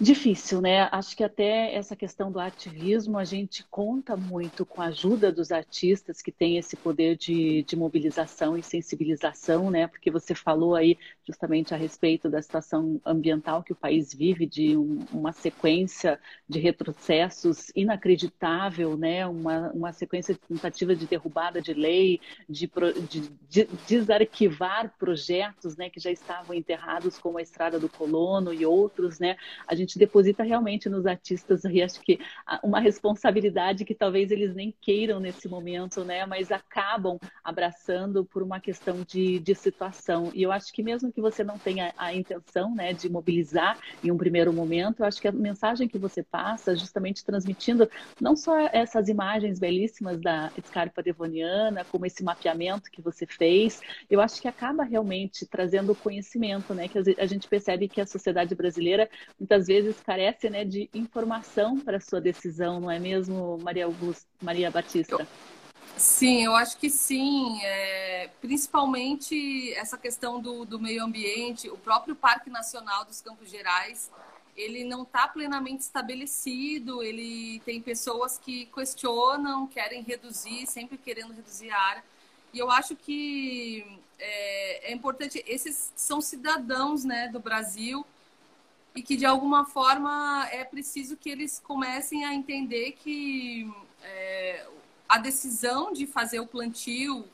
Difícil, 0.00 0.60
né? 0.60 0.88
Acho 0.90 1.16
que 1.16 1.22
até 1.22 1.72
essa 1.76 1.94
questão 1.94 2.32
do 2.32 2.40
ativismo, 2.40 3.18
a 3.18 3.24
gente 3.24 3.64
conta 3.70 4.16
muito 4.16 4.66
com 4.66 4.82
a 4.82 4.86
ajuda 4.86 5.30
dos 5.30 5.52
artistas 5.52 6.20
que 6.20 6.32
têm 6.32 6.58
esse 6.58 6.76
poder 6.76 7.16
de, 7.16 7.62
de 7.62 7.76
mobilização 7.76 8.56
e 8.58 8.64
sensibilização, 8.64 9.70
né? 9.70 9.86
Porque 9.86 10.10
você 10.10 10.34
falou 10.34 10.74
aí 10.74 10.98
justamente 11.24 11.72
a 11.72 11.76
respeito 11.76 12.28
da 12.28 12.42
situação 12.42 13.00
ambiental 13.06 13.62
que 13.62 13.72
o 13.72 13.76
país 13.76 14.12
vive, 14.12 14.44
de 14.44 14.76
um, 14.76 15.06
uma 15.12 15.32
sequência 15.32 16.18
de 16.48 16.58
retrocessos 16.58 17.70
inacreditável, 17.76 18.96
né? 18.96 19.24
Uma, 19.24 19.70
uma 19.70 19.92
sequência 19.92 20.34
de 20.34 20.40
tentativa 20.40 20.96
de 20.96 21.06
derrubada 21.06 21.62
de 21.62 21.74
lei, 21.74 22.20
de, 22.48 22.68
de, 23.08 23.30
de 23.48 23.68
desarquivar 23.86 24.92
projetos, 24.98 25.76
né? 25.76 25.88
Que 25.88 26.00
já 26.00 26.10
estavam 26.10 26.56
enterrados, 26.56 27.18
como 27.18 27.38
a 27.38 27.42
Estrada 27.42 27.78
do 27.78 27.88
Colono 27.88 28.52
e 28.52 28.66
outros, 28.66 29.20
né? 29.20 29.36
A 29.64 29.76
gente 29.76 29.91
gente 29.92 29.98
deposita 29.98 30.42
realmente 30.42 30.88
nos 30.88 31.06
artistas 31.06 31.64
e 31.64 31.82
acho 31.82 32.00
que 32.00 32.18
uma 32.62 32.80
responsabilidade 32.80 33.84
que 33.84 33.94
talvez 33.94 34.30
eles 34.30 34.54
nem 34.54 34.74
queiram 34.80 35.20
nesse 35.20 35.48
momento, 35.48 36.04
né? 36.04 36.24
Mas 36.24 36.50
acabam 36.50 37.18
abraçando 37.44 38.24
por 38.24 38.42
uma 38.42 38.60
questão 38.60 39.02
de, 39.06 39.38
de 39.38 39.54
situação. 39.54 40.30
E 40.34 40.42
eu 40.42 40.50
acho 40.50 40.72
que 40.72 40.82
mesmo 40.82 41.12
que 41.12 41.20
você 41.20 41.44
não 41.44 41.58
tenha 41.58 41.92
a 41.96 42.14
intenção, 42.14 42.74
né, 42.74 42.92
de 42.92 43.08
mobilizar 43.10 43.78
em 44.02 44.10
um 44.10 44.16
primeiro 44.16 44.52
momento, 44.52 45.00
eu 45.00 45.06
acho 45.06 45.20
que 45.20 45.28
a 45.28 45.32
mensagem 45.32 45.88
que 45.88 45.98
você 45.98 46.22
passa, 46.22 46.74
justamente 46.76 47.24
transmitindo 47.24 47.88
não 48.20 48.34
só 48.34 48.58
essas 48.72 49.08
imagens 49.08 49.58
belíssimas 49.58 50.20
da 50.20 50.50
escarpa 50.56 51.02
devoniana, 51.02 51.84
como 51.84 52.06
esse 52.06 52.22
mapeamento 52.22 52.90
que 52.90 53.02
você 53.02 53.26
fez, 53.26 53.80
eu 54.08 54.20
acho 54.20 54.40
que 54.40 54.48
acaba 54.48 54.84
realmente 54.84 55.46
trazendo 55.46 55.94
conhecimento, 55.94 56.74
né? 56.74 56.88
Que 56.88 56.98
a 57.18 57.26
gente 57.26 57.48
percebe 57.48 57.88
que 57.88 58.00
a 58.00 58.06
sociedade 58.06 58.54
brasileira 58.54 59.08
muitas 59.38 59.66
vezes 59.66 59.71
vezes 59.72 59.96
carece 60.04 60.50
né, 60.50 60.64
de 60.66 60.90
informação 60.92 61.80
para 61.80 61.98
sua 61.98 62.20
decisão, 62.20 62.78
não 62.78 62.90
é 62.90 62.98
mesmo, 62.98 63.58
Maria 63.62 63.86
Augusta, 63.86 64.26
Maria 64.42 64.70
Batista? 64.70 65.26
Sim, 65.96 66.44
eu 66.44 66.54
acho 66.54 66.76
que 66.76 66.90
sim. 66.90 67.58
É, 67.62 68.28
principalmente 68.40 69.72
essa 69.74 69.96
questão 69.96 70.40
do, 70.40 70.66
do 70.66 70.78
meio 70.78 71.02
ambiente, 71.02 71.70
o 71.70 71.78
próprio 71.78 72.14
Parque 72.14 72.50
Nacional 72.50 73.04
dos 73.06 73.22
Campos 73.22 73.48
Gerais, 73.48 74.10
ele 74.54 74.84
não 74.84 75.04
está 75.04 75.26
plenamente 75.26 75.80
estabelecido, 75.80 77.02
ele 77.02 77.60
tem 77.64 77.80
pessoas 77.80 78.36
que 78.36 78.66
questionam, 78.66 79.66
querem 79.66 80.02
reduzir, 80.02 80.66
sempre 80.66 80.98
querendo 80.98 81.32
reduzir 81.32 81.70
a 81.70 81.78
área. 81.78 82.04
E 82.52 82.58
eu 82.58 82.70
acho 82.70 82.94
que 82.94 83.86
é, 84.18 84.90
é 84.90 84.92
importante, 84.92 85.42
esses 85.46 85.90
são 85.96 86.20
cidadãos 86.20 87.04
né, 87.04 87.28
do 87.28 87.40
Brasil, 87.40 88.04
e 88.94 89.02
que 89.02 89.16
de 89.16 89.24
alguma 89.24 89.64
forma 89.64 90.46
é 90.50 90.64
preciso 90.64 91.16
que 91.16 91.30
eles 91.30 91.60
comecem 91.60 92.24
a 92.24 92.34
entender 92.34 92.92
que 92.92 93.70
é, 94.02 94.66
a 95.08 95.18
decisão 95.18 95.92
de 95.92 96.06
fazer 96.06 96.40
o 96.40 96.46
plantio 96.46 97.24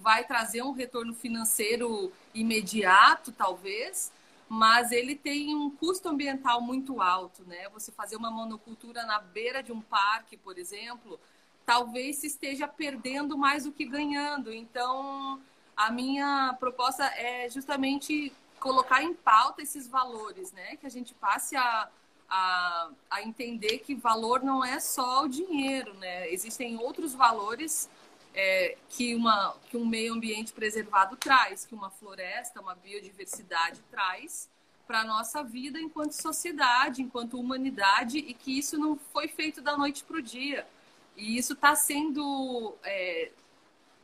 vai 0.00 0.24
trazer 0.24 0.62
um 0.62 0.72
retorno 0.72 1.14
financeiro 1.14 2.12
imediato, 2.34 3.32
talvez, 3.32 4.12
mas 4.48 4.92
ele 4.92 5.14
tem 5.14 5.54
um 5.54 5.70
custo 5.70 6.08
ambiental 6.08 6.60
muito 6.60 7.00
alto, 7.00 7.44
né? 7.44 7.68
Você 7.70 7.92
fazer 7.92 8.16
uma 8.16 8.30
monocultura 8.30 9.04
na 9.04 9.20
beira 9.20 9.62
de 9.62 9.72
um 9.72 9.80
parque, 9.80 10.36
por 10.36 10.58
exemplo, 10.58 11.20
talvez 11.64 12.16
se 12.16 12.26
esteja 12.26 12.66
perdendo 12.66 13.38
mais 13.38 13.64
do 13.64 13.72
que 13.72 13.84
ganhando. 13.84 14.52
Então, 14.52 15.40
a 15.76 15.90
minha 15.90 16.56
proposta 16.58 17.04
é 17.16 17.48
justamente 17.48 18.32
colocar 18.60 19.02
em 19.02 19.14
pauta 19.14 19.62
esses 19.62 19.88
valores, 19.88 20.52
né? 20.52 20.76
Que 20.76 20.86
a 20.86 20.90
gente 20.90 21.14
passe 21.14 21.56
a, 21.56 21.88
a, 22.28 22.90
a 23.10 23.22
entender 23.22 23.78
que 23.78 23.94
valor 23.94 24.42
não 24.42 24.64
é 24.64 24.78
só 24.78 25.24
o 25.24 25.28
dinheiro, 25.28 25.94
né? 25.94 26.30
Existem 26.30 26.78
outros 26.78 27.14
valores 27.14 27.90
é, 28.34 28.76
que, 28.88 29.14
uma, 29.14 29.56
que 29.68 29.76
um 29.76 29.86
meio 29.86 30.12
ambiente 30.14 30.52
preservado 30.52 31.16
traz, 31.16 31.64
que 31.64 31.74
uma 31.74 31.90
floresta, 31.90 32.60
uma 32.60 32.74
biodiversidade 32.74 33.80
traz 33.90 34.48
para 34.86 35.00
a 35.00 35.04
nossa 35.04 35.42
vida 35.42 35.80
enquanto 35.80 36.12
sociedade, 36.12 37.02
enquanto 37.02 37.38
humanidade, 37.38 38.18
e 38.18 38.34
que 38.34 38.58
isso 38.58 38.78
não 38.78 38.96
foi 39.12 39.28
feito 39.28 39.62
da 39.62 39.76
noite 39.76 40.04
para 40.04 40.16
o 40.16 40.22
dia. 40.22 40.66
E 41.16 41.36
isso 41.38 41.52
está 41.54 41.74
sendo 41.74 42.74
é, 42.82 43.30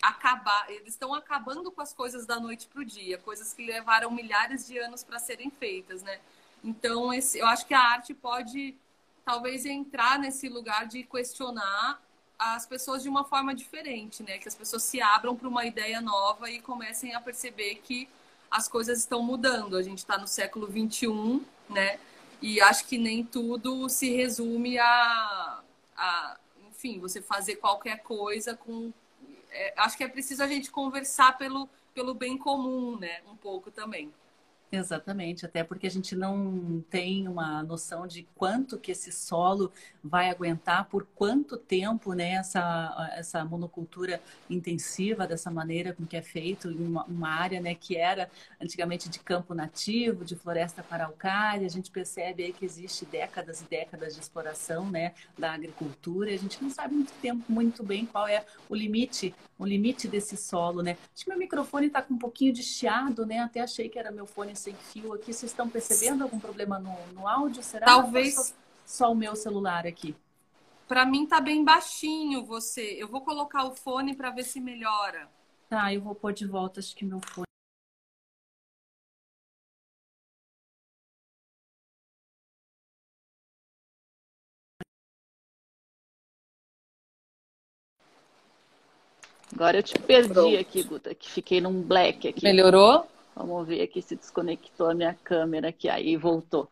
acabar, 0.08 0.70
eles 0.70 0.88
estão 0.88 1.14
acabando 1.14 1.70
com 1.70 1.80
as 1.80 1.92
coisas 1.92 2.26
da 2.26 2.38
noite 2.38 2.66
para 2.66 2.80
o 2.80 2.84
dia, 2.84 3.18
coisas 3.18 3.52
que 3.52 3.66
levaram 3.66 4.10
milhares 4.10 4.66
de 4.66 4.78
anos 4.78 5.02
para 5.02 5.18
serem 5.18 5.50
feitas, 5.50 6.02
né? 6.02 6.20
Então, 6.62 7.12
esse, 7.12 7.38
eu 7.38 7.46
acho 7.46 7.66
que 7.66 7.74
a 7.74 7.80
arte 7.80 8.14
pode 8.14 8.74
talvez 9.24 9.66
entrar 9.66 10.18
nesse 10.18 10.48
lugar 10.48 10.86
de 10.86 11.02
questionar 11.02 12.00
as 12.38 12.66
pessoas 12.66 13.02
de 13.02 13.08
uma 13.08 13.24
forma 13.24 13.54
diferente, 13.54 14.22
né? 14.22 14.38
Que 14.38 14.48
as 14.48 14.54
pessoas 14.54 14.82
se 14.82 15.00
abram 15.00 15.34
para 15.34 15.48
uma 15.48 15.64
ideia 15.64 16.00
nova 16.00 16.50
e 16.50 16.60
comecem 16.60 17.14
a 17.14 17.20
perceber 17.20 17.76
que 17.76 18.08
as 18.50 18.68
coisas 18.68 18.98
estão 18.98 19.22
mudando. 19.22 19.76
A 19.76 19.82
gente 19.82 19.98
está 19.98 20.18
no 20.18 20.28
século 20.28 20.66
21, 20.66 21.44
né? 21.68 21.98
E 22.40 22.60
acho 22.60 22.86
que 22.86 22.98
nem 22.98 23.24
tudo 23.24 23.88
se 23.88 24.14
resume 24.14 24.78
a, 24.78 25.60
a 25.96 26.36
enfim, 26.68 27.00
você 27.00 27.22
fazer 27.22 27.56
qualquer 27.56 28.02
coisa 28.02 28.54
com 28.54 28.92
é, 29.56 29.74
acho 29.76 29.96
que 29.96 30.04
é 30.04 30.08
preciso 30.08 30.42
a 30.42 30.46
gente 30.46 30.70
conversar 30.70 31.36
pelo, 31.38 31.68
pelo 31.94 32.14
bem 32.14 32.36
comum, 32.36 32.98
né? 32.98 33.20
Um 33.30 33.36
pouco 33.36 33.70
também. 33.70 34.12
Exatamente, 34.76 35.46
até 35.46 35.64
porque 35.64 35.86
a 35.86 35.90
gente 35.90 36.14
não 36.14 36.84
tem 36.90 37.26
uma 37.26 37.62
noção 37.62 38.06
de 38.06 38.28
quanto 38.34 38.78
que 38.78 38.92
esse 38.92 39.10
solo 39.10 39.72
vai 40.04 40.28
aguentar, 40.28 40.86
por 40.88 41.06
quanto 41.14 41.56
tempo 41.56 42.12
né, 42.12 42.32
essa, 42.32 43.10
essa 43.16 43.44
monocultura 43.44 44.20
intensiva, 44.50 45.26
dessa 45.26 45.50
maneira 45.50 45.94
com 45.94 46.04
que 46.04 46.16
é 46.16 46.20
feito, 46.20 46.70
em 46.70 46.86
uma, 46.86 47.04
uma 47.04 47.30
área 47.30 47.58
né, 47.58 47.74
que 47.74 47.96
era 47.96 48.30
antigamente 48.60 49.08
de 49.08 49.18
campo 49.18 49.54
nativo, 49.54 50.24
de 50.24 50.36
floresta 50.36 50.82
paraucária, 50.82 51.66
a 51.66 51.70
gente 51.70 51.90
percebe 51.90 52.44
aí 52.44 52.52
que 52.52 52.64
existe 52.64 53.06
décadas 53.06 53.62
e 53.62 53.64
décadas 53.64 54.14
de 54.14 54.20
exploração 54.20 54.90
né, 54.90 55.14
da 55.38 55.54
agricultura, 55.54 56.30
a 56.30 56.36
gente 56.36 56.62
não 56.62 56.68
sabe 56.68 56.94
muito 56.94 57.12
tempo, 57.22 57.50
muito 57.50 57.82
bem 57.82 58.04
qual 58.04 58.28
é 58.28 58.44
o 58.68 58.74
limite, 58.74 59.34
o 59.58 59.64
limite 59.64 60.06
desse 60.06 60.36
solo, 60.36 60.82
né? 60.82 60.98
Acho 61.14 61.24
que 61.24 61.30
meu 61.30 61.38
microfone 61.38 61.86
está 61.86 62.02
com 62.02 62.12
um 62.12 62.18
pouquinho 62.18 62.52
de 62.52 62.62
chiado, 62.62 63.24
né? 63.24 63.38
Até 63.38 63.60
achei 63.60 63.88
que 63.88 63.98
era 63.98 64.12
meu 64.12 64.26
fone 64.26 64.54
sem 64.66 64.74
fio 64.74 65.12
aqui. 65.12 65.32
Vocês 65.32 65.52
estão 65.52 65.68
percebendo 65.68 66.24
algum 66.24 66.40
problema 66.40 66.78
no, 66.78 66.94
no 67.12 67.28
áudio? 67.28 67.62
Será? 67.62 67.86
Talvez. 67.86 68.34
Só, 68.34 68.54
só, 68.84 69.12
o 69.12 69.14
meu 69.14 69.36
celular 69.36 69.86
aqui. 69.86 70.16
Para 70.88 71.06
mim 71.06 71.26
tá 71.26 71.40
bem 71.40 71.64
baixinho 71.64 72.44
você. 72.44 72.96
Eu 72.98 73.08
vou 73.08 73.20
colocar 73.20 73.64
o 73.64 73.74
fone 73.74 74.16
para 74.16 74.30
ver 74.30 74.42
se 74.42 74.60
melhora. 74.60 75.28
Tá, 75.68 75.92
eu 75.92 76.00
vou 76.00 76.14
pôr 76.14 76.32
de 76.32 76.46
volta, 76.46 76.80
acho 76.80 76.94
que 76.96 77.04
meu 77.04 77.20
fone. 77.20 77.46
Agora 89.52 89.78
eu 89.78 89.82
te 89.82 89.98
perdi 89.98 90.34
Pronto. 90.34 90.58
aqui, 90.58 90.82
Guta, 90.82 91.14
que 91.14 91.30
fiquei 91.30 91.60
num 91.60 91.80
black 91.80 92.28
aqui. 92.28 92.44
Melhorou? 92.44 93.08
Vamos 93.36 93.68
ver 93.68 93.82
aqui 93.82 94.00
se 94.00 94.16
desconectou 94.16 94.88
a 94.88 94.94
minha 94.94 95.14
câmera 95.14 95.68
aqui. 95.68 95.90
Aí 95.90 96.16
voltou. 96.16 96.70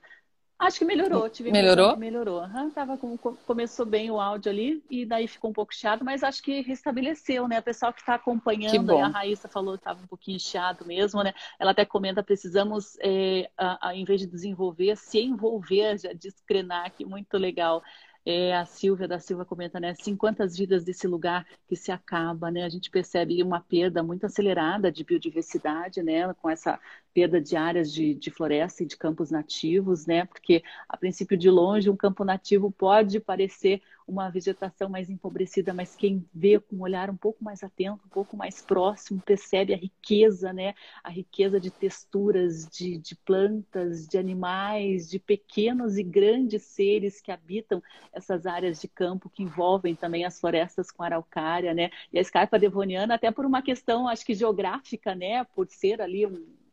Acho 0.59 0.79
que 0.79 0.85
melhorou. 0.85 1.29
Tive 1.29 1.53
melhorou? 1.53 1.97
Melhorou. 1.97 2.43
Uhum, 2.43 2.71
tava 2.71 2.97
com, 2.97 3.19
começou 3.19 3.85
bem 3.85 4.11
o 4.11 4.19
áudio 4.19 4.51
ali 4.51 4.83
e 4.89 5.05
daí 5.05 5.29
ficou 5.29 5.51
um 5.51 5.53
pouco 5.53 5.75
chiado, 5.75 6.05
mas 6.05 6.23
acho 6.23 6.43
que 6.43 6.63
restabeleceu, 6.63 7.47
né? 7.47 7.59
O 7.59 7.63
pessoal 7.63 7.93
que 7.93 8.01
está 8.01 8.15
acompanhando, 8.15 8.97
a 8.97 9.09
Raíssa 9.09 9.49
falou 9.49 9.75
que 9.75 9.81
estava 9.81 10.03
um 10.03 10.07
pouquinho 10.07 10.41
chiado 10.41 10.87
mesmo, 10.87 11.23
né? 11.23 11.35
Ela 11.59 11.73
até 11.73 11.85
comenta, 11.85 12.23
precisamos, 12.23 12.97
é, 13.01 13.51
a, 13.59 13.89
a, 13.89 13.95
em 13.95 14.05
vez 14.05 14.21
de 14.21 14.27
desenvolver, 14.27 14.97
se 14.97 15.21
envolver, 15.21 15.99
já 15.99 16.13
diz 16.13 16.41
Krenak, 16.47 17.05
muito 17.05 17.37
legal. 17.37 17.83
É, 18.27 18.55
a 18.57 18.65
Silvia 18.65 19.07
da 19.07 19.19
Silva 19.21 19.45
comenta, 19.45 19.79
né? 19.79 19.91
Assim, 19.91 20.17
quantas 20.17 20.57
vidas 20.57 20.83
desse 20.85 21.07
lugar 21.07 21.47
que 21.69 21.77
se 21.77 21.93
acaba, 21.93 22.51
né? 22.51 22.65
A 22.65 22.69
gente 22.71 22.91
percebe 22.91 23.43
uma 23.43 23.61
perda 23.61 24.03
muito 24.03 24.25
acelerada 24.25 24.91
de 24.91 25.05
biodiversidade, 25.05 26.03
né? 26.03 26.33
Com 26.35 26.49
essa 26.49 26.81
perda 27.15 27.41
de 27.41 27.57
áreas 27.57 27.93
de, 27.93 28.13
de 28.13 28.31
floresta 28.31 28.83
e 28.83 28.87
de 28.87 28.97
campos 28.97 29.31
nativos, 29.31 30.05
né? 30.05 30.25
Porque, 30.27 30.63
a 30.89 30.97
princípio, 30.97 31.37
de 31.39 31.49
longe, 31.49 31.89
um 31.89 31.97
campo 31.97 32.25
nativo 32.25 32.73
pode 32.73 33.21
parecer 33.21 33.81
uma 34.07 34.29
vegetação 34.29 34.89
mais 34.89 35.09
empobrecida, 35.09 35.73
mas 35.73 35.97
quem 35.97 36.29
vê 36.35 36.59
com 36.61 36.77
um 36.77 36.83
olhar 36.83 37.09
um 37.09 37.17
pouco 37.17 37.43
mais 37.43 37.63
atento, 37.63 38.05
um 38.05 38.11
pouco 38.11 38.37
mais 38.37 38.61
próximo, 38.61 39.21
percebe 39.21 39.73
a 39.73 39.77
riqueza, 39.77 40.53
né? 40.53 40.75
A 41.03 41.09
riqueza 41.09 41.59
de 41.59 41.71
texturas, 41.71 42.67
de, 42.67 42.99
de 42.99 43.15
plantas, 43.17 44.07
de 44.07 44.19
animais, 44.19 45.09
de 45.09 45.19
pequenos 45.19 45.97
e 45.97 46.03
grandes 46.03 46.63
seres 46.65 47.21
que 47.21 47.31
habitam 47.31 47.83
essas 48.13 48.45
áreas 48.45 48.81
de 48.81 48.89
campo 48.89 49.31
que 49.31 49.43
envolvem 49.43 49.95
também 49.95 50.25
as 50.25 50.39
florestas 50.39 50.91
com 50.91 51.03
araucária, 51.03 51.73
né? 51.73 51.91
E 52.13 52.19
a 52.19 52.21
escarpa 52.21 52.59
devoniana, 52.59 53.15
até 53.15 53.31
por 53.31 53.47
uma 53.47 53.63
questão, 53.63 54.09
acho 54.09 54.27
que 54.27 54.35
geográfica, 54.35 55.15
né? 55.15 55.45
Por 55.45 55.67
ser 55.69 56.03
ali 56.03 56.27
um 56.27 56.64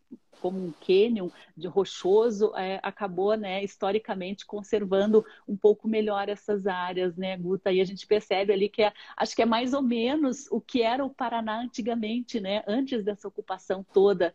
como 0.42 0.58
um 0.58 0.74
cânion 0.86 1.30
de 1.56 1.68
rochoso, 1.68 2.52
é, 2.56 2.80
acabou, 2.82 3.36
né, 3.38 3.64
historicamente 3.64 4.46
conservando 4.46 5.24
um 5.48 5.56
pouco 5.56 5.88
melhor 5.88 6.28
essas 6.28 6.66
áreas, 6.66 7.16
né, 7.16 7.38
Guta? 7.38 7.72
E 7.72 7.80
a 7.80 7.86
gente 7.86 8.08
percebe 8.08 8.52
ali 8.52 8.68
que 8.68 8.82
é, 8.82 8.92
acho 9.16 9.36
que 9.36 9.44
é 9.44 9.46
mais 9.46 9.74
ou 9.74 9.84
menos 9.84 10.48
o 10.50 10.60
que 10.60 10.82
era 10.82 11.06
o 11.06 11.10
Paraná 11.10 11.62
antigamente, 11.62 12.40
né, 12.40 12.64
antes 12.68 13.04
dessa 13.04 13.28
ocupação 13.28 13.86
toda. 13.94 14.34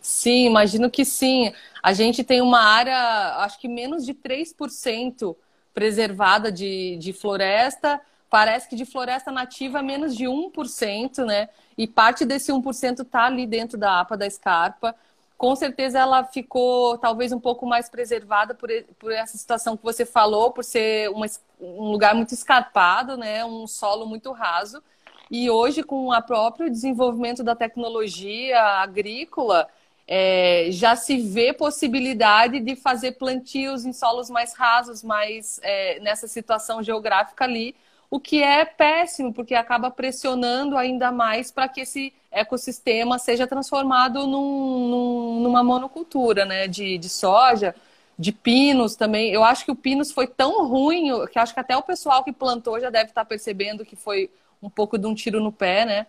Sim, 0.00 0.46
imagino 0.46 0.90
que 0.90 1.04
sim. 1.04 1.52
A 1.82 1.92
gente 1.92 2.22
tem 2.22 2.40
uma 2.40 2.60
área, 2.60 3.36
acho 3.38 3.58
que 3.58 3.66
menos 3.66 4.04
de 4.04 4.14
3% 4.14 5.36
preservada 5.74 6.52
de, 6.52 6.96
de 6.96 7.12
floresta, 7.12 8.00
parece 8.30 8.68
que 8.68 8.76
de 8.76 8.84
floresta 8.84 9.30
nativa 9.30 9.82
menos 9.82 10.16
de 10.16 10.24
1%, 10.24 11.24
né? 11.24 11.48
E 11.76 11.86
parte 11.86 12.24
desse 12.24 12.52
1% 12.52 13.02
está 13.02 13.24
ali 13.24 13.46
dentro 13.46 13.78
da 13.78 14.00
APA 14.00 14.16
da 14.16 14.26
Escarpa. 14.26 14.94
Com 15.36 15.54
certeza 15.54 15.98
ela 15.98 16.24
ficou 16.24 16.98
talvez 16.98 17.32
um 17.32 17.40
pouco 17.40 17.64
mais 17.64 17.88
preservada 17.88 18.54
por, 18.54 18.68
por 18.98 19.12
essa 19.12 19.38
situação 19.38 19.76
que 19.76 19.84
você 19.84 20.04
falou, 20.04 20.50
por 20.50 20.64
ser 20.64 21.10
uma, 21.10 21.26
um 21.60 21.90
lugar 21.90 22.14
muito 22.14 22.34
escarpado, 22.34 23.16
né? 23.16 23.44
Um 23.44 23.66
solo 23.66 24.06
muito 24.06 24.32
raso. 24.32 24.82
E 25.30 25.50
hoje, 25.50 25.82
com 25.82 26.10
o 26.10 26.22
próprio 26.22 26.70
desenvolvimento 26.70 27.42
da 27.44 27.54
tecnologia 27.54 28.60
agrícola, 28.60 29.68
é, 30.06 30.68
já 30.70 30.96
se 30.96 31.18
vê 31.18 31.52
possibilidade 31.52 32.60
de 32.60 32.74
fazer 32.74 33.12
plantios 33.12 33.84
em 33.84 33.92
solos 33.92 34.30
mais 34.30 34.54
rasos, 34.54 35.02
mais 35.02 35.60
é, 35.62 36.00
nessa 36.00 36.26
situação 36.26 36.82
geográfica 36.82 37.44
ali, 37.44 37.76
o 38.10 38.18
que 38.18 38.42
é 38.42 38.64
péssimo, 38.64 39.32
porque 39.32 39.54
acaba 39.54 39.90
pressionando 39.90 40.76
ainda 40.76 41.12
mais 41.12 41.50
para 41.50 41.68
que 41.68 41.82
esse 41.82 42.12
ecossistema 42.30 43.18
seja 43.18 43.46
transformado 43.46 44.26
num, 44.26 44.88
num, 44.88 45.40
numa 45.40 45.62
monocultura 45.62 46.44
né? 46.44 46.66
de, 46.66 46.96
de 46.96 47.08
soja, 47.08 47.74
de 48.18 48.32
pinos 48.32 48.96
também. 48.96 49.30
Eu 49.30 49.44
acho 49.44 49.64
que 49.64 49.70
o 49.70 49.76
pinos 49.76 50.10
foi 50.10 50.26
tão 50.26 50.66
ruim 50.66 51.10
que 51.26 51.38
acho 51.38 51.54
que 51.54 51.60
até 51.60 51.76
o 51.76 51.82
pessoal 51.82 52.24
que 52.24 52.32
plantou 52.32 52.80
já 52.80 52.90
deve 52.90 53.10
estar 53.10 53.24
percebendo 53.24 53.84
que 53.84 53.96
foi 53.96 54.30
um 54.62 54.70
pouco 54.70 54.98
de 54.98 55.06
um 55.06 55.14
tiro 55.14 55.40
no 55.40 55.52
pé, 55.52 55.84
né? 55.84 56.06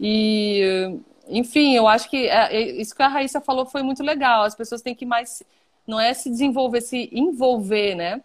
E, 0.00 0.98
enfim, 1.28 1.74
eu 1.74 1.86
acho 1.88 2.08
que 2.08 2.28
é, 2.28 2.54
é, 2.54 2.60
isso 2.80 2.94
que 2.94 3.02
a 3.02 3.08
Raíssa 3.08 3.40
falou 3.40 3.66
foi 3.66 3.82
muito 3.82 4.02
legal. 4.02 4.44
As 4.44 4.54
pessoas 4.54 4.82
têm 4.82 4.94
que 4.94 5.04
mais, 5.04 5.42
não 5.86 6.00
é 6.00 6.14
se 6.14 6.30
desenvolver, 6.30 6.80
se 6.80 7.08
envolver, 7.12 7.94
né? 7.94 8.22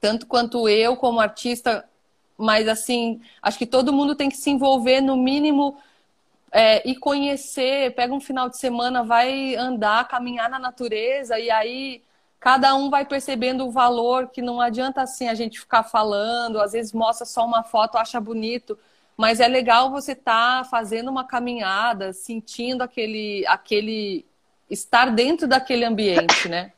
Tanto 0.00 0.26
quanto 0.26 0.68
eu, 0.68 0.96
como 0.96 1.20
artista, 1.20 1.84
mas 2.40 2.66
assim, 2.66 3.20
acho 3.42 3.58
que 3.58 3.66
todo 3.66 3.92
mundo 3.92 4.14
tem 4.14 4.28
que 4.28 4.36
se 4.36 4.50
envolver 4.50 5.00
no 5.00 5.16
mínimo 5.16 5.78
é, 6.50 6.88
e 6.88 6.96
conhecer, 6.96 7.94
pega 7.94 8.12
um 8.12 8.20
final 8.20 8.48
de 8.48 8.58
semana, 8.58 9.04
vai 9.04 9.54
andar, 9.54 10.08
caminhar 10.08 10.48
na 10.48 10.58
natureza 10.58 11.38
e 11.38 11.50
aí 11.50 12.02
cada 12.40 12.74
um 12.74 12.88
vai 12.88 13.04
percebendo 13.04 13.66
o 13.66 13.70
valor 13.70 14.28
que 14.28 14.40
não 14.40 14.60
adianta 14.60 15.02
assim 15.02 15.28
a 15.28 15.34
gente 15.34 15.60
ficar 15.60 15.84
falando, 15.84 16.60
às 16.60 16.72
vezes 16.72 16.92
mostra 16.92 17.26
só 17.26 17.44
uma 17.44 17.62
foto, 17.62 17.98
acha 17.98 18.18
bonito, 18.20 18.78
mas 19.16 19.38
é 19.38 19.46
legal 19.46 19.90
você 19.90 20.12
estar 20.12 20.62
tá 20.62 20.64
fazendo 20.64 21.10
uma 21.10 21.24
caminhada, 21.24 22.12
sentindo 22.12 22.82
aquele 22.82 23.44
aquele 23.46 24.24
estar 24.70 25.10
dentro 25.10 25.46
daquele 25.46 25.84
ambiente, 25.84 26.48
né? 26.48 26.72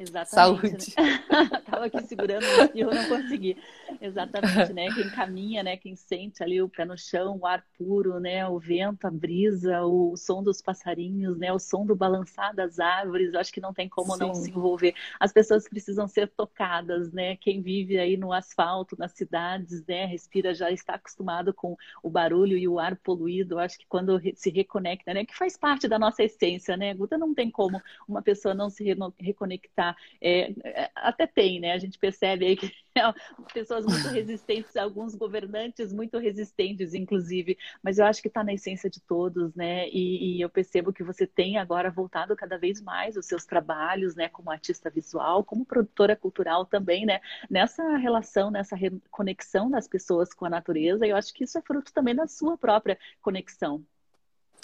Exatamente. 0.00 0.30
Saúde. 0.30 0.94
Né? 0.96 1.60
Tava 1.70 1.84
aqui 1.84 2.02
segurando 2.06 2.44
e 2.74 2.80
eu 2.80 2.90
não 2.90 3.06
consegui. 3.06 3.54
Exatamente, 4.00 4.72
né? 4.72 4.88
Quem 4.94 5.10
caminha, 5.10 5.62
né? 5.62 5.76
Quem 5.76 5.94
sente 5.94 6.42
ali 6.42 6.62
o 6.62 6.70
pé 6.70 6.86
no 6.86 6.96
chão, 6.96 7.38
o 7.38 7.46
ar 7.46 7.62
puro, 7.76 8.18
né? 8.18 8.48
O 8.48 8.58
vento, 8.58 9.06
a 9.06 9.10
brisa, 9.10 9.82
o 9.82 10.16
som 10.16 10.42
dos 10.42 10.62
passarinhos, 10.62 11.36
né? 11.36 11.52
O 11.52 11.58
som 11.58 11.84
do 11.84 11.94
balançar 11.94 12.54
das 12.54 12.80
árvores. 12.80 13.34
Eu 13.34 13.40
acho 13.40 13.52
que 13.52 13.60
não 13.60 13.74
tem 13.74 13.90
como 13.90 14.14
Sim. 14.14 14.20
não 14.20 14.34
se 14.34 14.50
envolver. 14.50 14.94
As 15.18 15.34
pessoas 15.34 15.68
precisam 15.68 16.08
ser 16.08 16.28
tocadas, 16.28 17.12
né? 17.12 17.36
Quem 17.36 17.60
vive 17.60 17.98
aí 17.98 18.16
no 18.16 18.32
asfalto, 18.32 18.96
nas 18.98 19.12
cidades, 19.12 19.84
né? 19.86 20.06
Respira, 20.06 20.54
já 20.54 20.70
está 20.70 20.94
acostumado 20.94 21.52
com 21.52 21.76
o 22.02 22.08
barulho 22.08 22.56
e 22.56 22.66
o 22.66 22.78
ar 22.78 22.96
poluído. 22.96 23.56
Eu 23.56 23.58
acho 23.58 23.78
que 23.78 23.86
quando 23.86 24.18
se 24.34 24.48
reconecta, 24.48 25.12
né? 25.12 25.26
Que 25.26 25.36
faz 25.36 25.58
parte 25.58 25.86
da 25.86 25.98
nossa 25.98 26.22
essência, 26.22 26.74
né? 26.74 26.94
Guta 26.94 27.18
não 27.18 27.34
tem 27.34 27.50
como 27.50 27.82
uma 28.08 28.22
pessoa 28.22 28.54
não 28.54 28.70
se 28.70 28.82
reconectar 29.18 29.89
é, 30.20 30.52
é, 30.64 30.90
até 30.94 31.26
tem, 31.26 31.60
né? 31.60 31.72
A 31.72 31.78
gente 31.78 31.98
percebe 31.98 32.46
aí 32.46 32.56
que 32.56 32.72
pessoas 33.54 33.84
muito 33.84 34.08
resistentes, 34.14 34.76
alguns 34.76 35.14
governantes 35.14 35.92
muito 35.92 36.18
resistentes, 36.18 36.94
inclusive, 36.94 37.56
mas 37.82 37.98
eu 37.98 38.06
acho 38.06 38.20
que 38.22 38.28
está 38.28 38.42
na 38.42 38.52
essência 38.52 38.90
de 38.90 39.00
todos, 39.00 39.54
né? 39.54 39.88
E, 39.88 40.36
e, 40.36 40.40
eu 40.40 40.48
percebo 40.50 40.92
que 40.92 41.02
você 41.02 41.26
tem 41.26 41.58
agora 41.58 41.90
voltado 41.90 42.36
cada 42.36 42.58
vez 42.58 42.80
mais 42.80 43.16
os 43.16 43.26
seus 43.26 43.44
trabalhos, 43.44 44.14
né, 44.14 44.28
como 44.28 44.50
artista 44.50 44.90
visual, 44.90 45.44
como 45.44 45.64
produtora 45.64 46.16
cultural 46.16 46.66
também, 46.66 47.06
né? 47.06 47.20
Nessa 47.48 47.96
relação, 47.96 48.50
nessa 48.50 48.76
conexão 49.10 49.70
das 49.70 49.86
pessoas 49.88 50.32
com 50.34 50.44
a 50.44 50.50
natureza, 50.50 51.06
eu 51.06 51.16
acho 51.16 51.32
que 51.32 51.44
isso 51.44 51.58
é 51.58 51.62
fruto 51.62 51.92
também 51.92 52.14
da 52.14 52.26
sua 52.26 52.56
própria 52.56 52.98
conexão. 53.20 53.84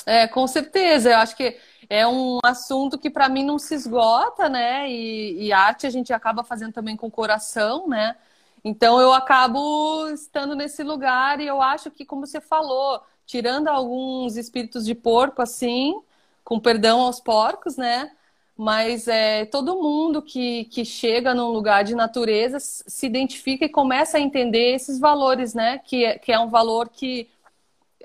É, 0.06 0.28
com 0.28 0.46
certeza. 0.46 1.10
Eu 1.10 1.18
acho 1.18 1.36
que 1.36 1.56
é 1.90 2.06
um 2.06 2.38
assunto 2.44 2.98
que 2.98 3.10
para 3.10 3.28
mim 3.28 3.44
não 3.44 3.58
se 3.58 3.74
esgota, 3.74 4.48
né? 4.48 4.90
E, 4.90 5.46
e, 5.46 5.52
arte 5.52 5.86
a 5.86 5.90
gente 5.90 6.12
acaba 6.12 6.44
fazendo 6.44 6.72
também 6.72 6.96
com 6.96 7.08
o 7.08 7.10
coração, 7.10 7.88
né? 7.88 8.16
Então 8.64 9.00
eu 9.00 9.12
acabo 9.12 10.08
estando 10.10 10.54
nesse 10.54 10.82
lugar 10.82 11.40
e 11.40 11.46
eu 11.46 11.60
acho 11.62 11.90
que, 11.90 12.04
como 12.04 12.26
você 12.26 12.40
falou, 12.40 13.02
tirando 13.26 13.68
alguns 13.68 14.36
espíritos 14.36 14.84
de 14.84 14.94
porco, 14.94 15.42
assim, 15.42 16.00
com 16.44 16.58
perdão 16.60 17.00
aos 17.00 17.20
porcos, 17.20 17.76
né? 17.76 18.10
Mas 18.56 19.06
é, 19.08 19.44
todo 19.46 19.82
mundo 19.82 20.22
que, 20.22 20.64
que 20.66 20.84
chega 20.84 21.34
num 21.34 21.48
lugar 21.48 21.84
de 21.84 21.94
natureza 21.94 22.58
se 22.60 23.06
identifica 23.06 23.66
e 23.66 23.68
começa 23.68 24.16
a 24.18 24.20
entender 24.20 24.74
esses 24.74 24.98
valores, 24.98 25.54
né? 25.54 25.78
Que, 25.80 26.04
é, 26.04 26.18
que 26.18 26.32
é 26.32 26.38
um 26.38 26.48
valor 26.48 26.88
que 26.88 27.28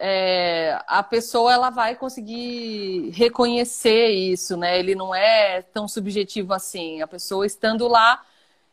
é, 0.03 0.81
a 0.87 1.03
pessoa 1.03 1.53
ela 1.53 1.69
vai 1.69 1.95
conseguir 1.95 3.11
reconhecer 3.11 4.09
isso, 4.09 4.57
né? 4.57 4.79
Ele 4.79 4.95
não 4.95 5.13
é 5.13 5.61
tão 5.61 5.87
subjetivo 5.87 6.53
assim. 6.53 7.03
A 7.03 7.07
pessoa 7.07 7.45
estando 7.45 7.87
lá, 7.87 8.19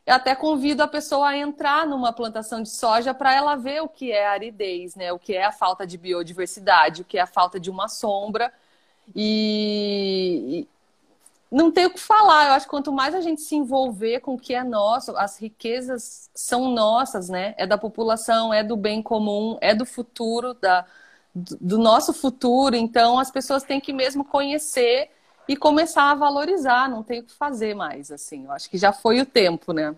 eu 0.07 0.15
até 0.15 0.35
convido 0.35 0.83
a 0.83 0.89
pessoa 0.89 1.29
a 1.29 1.37
entrar 1.37 1.87
numa 1.87 2.15
plantação 2.15 2.63
de 2.63 2.71
soja 2.71 3.13
para 3.13 3.35
ela 3.35 3.57
ver 3.57 3.83
o 3.83 3.89
que 3.89 4.11
é 4.11 4.27
aridez, 4.27 4.97
né? 4.97 5.13
O 5.13 5.19
que 5.19 5.35
é 5.35 5.45
a 5.45 5.53
falta 5.53 5.87
de 5.87 5.99
biodiversidade, 5.99 7.03
o 7.03 7.05
que 7.05 7.19
é 7.19 7.21
a 7.21 7.27
falta 7.27 7.61
de 7.61 7.69
uma 7.69 7.89
sombra. 7.89 8.51
E 9.15 10.67
não 11.51 11.71
tem 11.71 11.85
o 11.85 11.91
que 11.91 12.01
falar. 12.01 12.47
Eu 12.47 12.53
acho 12.55 12.65
que 12.65 12.71
quanto 12.71 12.91
mais 12.91 13.15
a 13.15 13.21
gente 13.21 13.43
se 13.43 13.55
envolver 13.55 14.21
com 14.21 14.33
o 14.33 14.39
que 14.39 14.55
é 14.55 14.65
nosso, 14.65 15.15
as 15.15 15.39
riquezas 15.39 16.31
são 16.35 16.71
nossas, 16.71 17.29
né? 17.29 17.55
É 17.59 17.67
da 17.67 17.77
população, 17.77 18.53
é 18.53 18.65
do 18.65 18.79
bem 18.79 19.03
comum, 19.03 19.59
é 19.61 19.75
do 19.75 19.85
futuro 19.85 20.55
da 20.55 20.87
do 21.35 21.79
nosso 21.79 22.13
futuro. 22.13 22.75
Então, 22.75 23.19
as 23.19 23.31
pessoas 23.31 23.63
têm 23.63 23.81
que 23.81 23.93
mesmo 23.93 24.25
conhecer 24.25 25.11
e 25.49 25.57
começar 25.57 26.11
a 26.11 26.15
valorizar. 26.15 26.89
Não 26.89 27.03
tem 27.03 27.21
o 27.21 27.25
que 27.25 27.33
fazer 27.33 27.75
mais, 27.75 28.11
assim. 28.11 28.45
Eu 28.45 28.53
acho 28.53 28.69
que 28.69 28.79
já 28.79 28.93
foi 28.93 29.21
o 29.21 29.27
tempo, 29.27 29.73
né? 29.73 29.95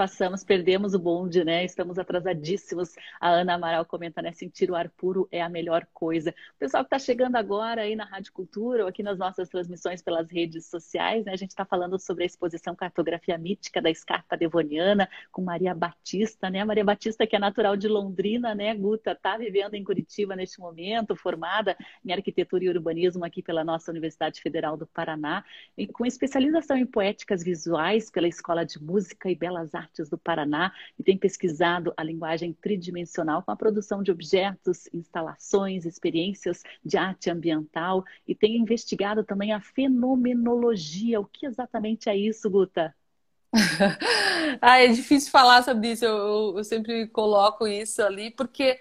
Passamos, 0.00 0.42
perdemos 0.42 0.94
o 0.94 0.98
bonde, 0.98 1.44
né? 1.44 1.62
Estamos 1.62 1.98
atrasadíssimos. 1.98 2.94
A 3.20 3.28
Ana 3.28 3.56
Amaral 3.56 3.84
comenta, 3.84 4.22
né? 4.22 4.32
Sentir 4.32 4.70
o 4.70 4.74
ar 4.74 4.88
puro 4.88 5.28
é 5.30 5.42
a 5.42 5.48
melhor 5.50 5.86
coisa. 5.92 6.30
O 6.30 6.58
pessoal 6.58 6.82
que 6.82 6.86
está 6.86 6.98
chegando 6.98 7.36
agora 7.36 7.82
aí 7.82 7.94
na 7.94 8.06
Rádio 8.06 8.32
Cultura 8.32 8.84
ou 8.84 8.88
aqui 8.88 9.02
nas 9.02 9.18
nossas 9.18 9.50
transmissões 9.50 10.00
pelas 10.00 10.30
redes 10.30 10.64
sociais, 10.64 11.26
né? 11.26 11.32
A 11.32 11.36
gente 11.36 11.50
está 11.50 11.66
falando 11.66 11.98
sobre 11.98 12.22
a 12.22 12.26
exposição 12.26 12.74
Cartografia 12.74 13.36
Mítica 13.36 13.82
da 13.82 13.90
Escarpa 13.90 14.38
Devoniana 14.38 15.06
com 15.30 15.42
Maria 15.42 15.74
Batista, 15.74 16.48
né? 16.48 16.64
Maria 16.64 16.82
Batista, 16.82 17.26
que 17.26 17.36
é 17.36 17.38
natural 17.38 17.76
de 17.76 17.86
Londrina, 17.86 18.54
né, 18.54 18.74
Guta? 18.74 19.12
Está 19.12 19.36
vivendo 19.36 19.74
em 19.74 19.84
Curitiba 19.84 20.34
neste 20.34 20.60
momento, 20.60 21.14
formada 21.14 21.76
em 22.02 22.10
arquitetura 22.10 22.64
e 22.64 22.70
urbanismo 22.70 23.22
aqui 23.22 23.42
pela 23.42 23.62
nossa 23.62 23.90
Universidade 23.90 24.40
Federal 24.40 24.78
do 24.78 24.86
Paraná, 24.86 25.44
com 25.92 26.06
especialização 26.06 26.78
em 26.78 26.86
poéticas 26.86 27.44
visuais 27.44 28.10
pela 28.10 28.28
Escola 28.28 28.64
de 28.64 28.82
Música 28.82 29.30
e 29.30 29.34
Belas 29.34 29.74
Artes 29.74 29.89
Artes 29.90 30.08
do 30.08 30.16
Paraná 30.16 30.72
e 30.98 31.02
tem 31.02 31.18
pesquisado 31.18 31.92
a 31.96 32.02
linguagem 32.02 32.52
tridimensional 32.52 33.42
com 33.42 33.50
a 33.50 33.56
produção 33.56 34.02
de 34.02 34.12
objetos, 34.12 34.88
instalações, 34.94 35.84
experiências 35.84 36.62
de 36.84 36.96
arte 36.96 37.28
ambiental 37.28 38.04
e 38.26 38.34
tem 38.34 38.56
investigado 38.56 39.24
também 39.24 39.52
a 39.52 39.60
fenomenologia. 39.60 41.20
O 41.20 41.26
que 41.26 41.46
exatamente 41.46 42.08
é 42.08 42.16
isso, 42.16 42.48
Guta? 42.48 42.94
ah, 44.62 44.78
é 44.78 44.86
difícil 44.86 45.30
falar 45.32 45.64
sobre 45.64 45.92
isso, 45.92 46.04
eu, 46.04 46.16
eu, 46.16 46.58
eu 46.58 46.64
sempre 46.64 47.08
coloco 47.08 47.66
isso 47.66 48.00
ali, 48.00 48.30
porque 48.30 48.78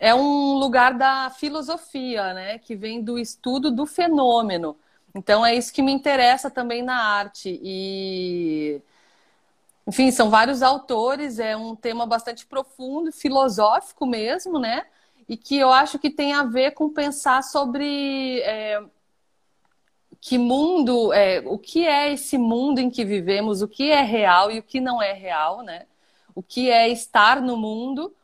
é 0.00 0.12
um 0.12 0.54
lugar 0.54 0.94
da 0.94 1.30
filosofia, 1.30 2.34
né? 2.34 2.58
Que 2.58 2.74
vem 2.74 3.00
do 3.00 3.16
estudo 3.16 3.70
do 3.70 3.86
fenômeno. 3.86 4.76
Então 5.14 5.46
é 5.46 5.54
isso 5.54 5.72
que 5.72 5.82
me 5.82 5.92
interessa 5.92 6.50
também 6.50 6.82
na 6.82 6.96
arte. 6.96 7.60
E 7.62 8.82
enfim, 9.88 10.10
são 10.10 10.30
vários 10.30 10.62
autores, 10.62 11.38
é 11.38 11.56
um 11.56 11.74
tema 11.74 12.06
bastante 12.06 12.46
profundo, 12.46 13.10
filosófico 13.10 14.06
mesmo, 14.06 14.58
né? 14.58 14.86
E 15.28 15.36
que 15.36 15.56
eu 15.58 15.72
acho 15.72 15.98
que 15.98 16.10
tem 16.10 16.32
a 16.34 16.44
ver 16.44 16.72
com 16.72 16.90
pensar 16.90 17.42
sobre 17.42 18.40
é, 18.42 18.80
que 20.20 20.38
mundo, 20.38 21.12
é, 21.12 21.40
o 21.46 21.58
que 21.58 21.86
é 21.86 22.12
esse 22.12 22.38
mundo 22.38 22.78
em 22.78 22.90
que 22.90 23.04
vivemos, 23.04 23.62
o 23.62 23.68
que 23.68 23.90
é 23.90 24.02
real 24.02 24.50
e 24.50 24.58
o 24.58 24.62
que 24.62 24.80
não 24.80 25.02
é 25.02 25.12
real, 25.12 25.62
né? 25.62 25.86
O 26.34 26.42
que 26.42 26.70
é 26.70 26.88
estar 26.88 27.40
no 27.40 27.56
mundo 27.56 28.14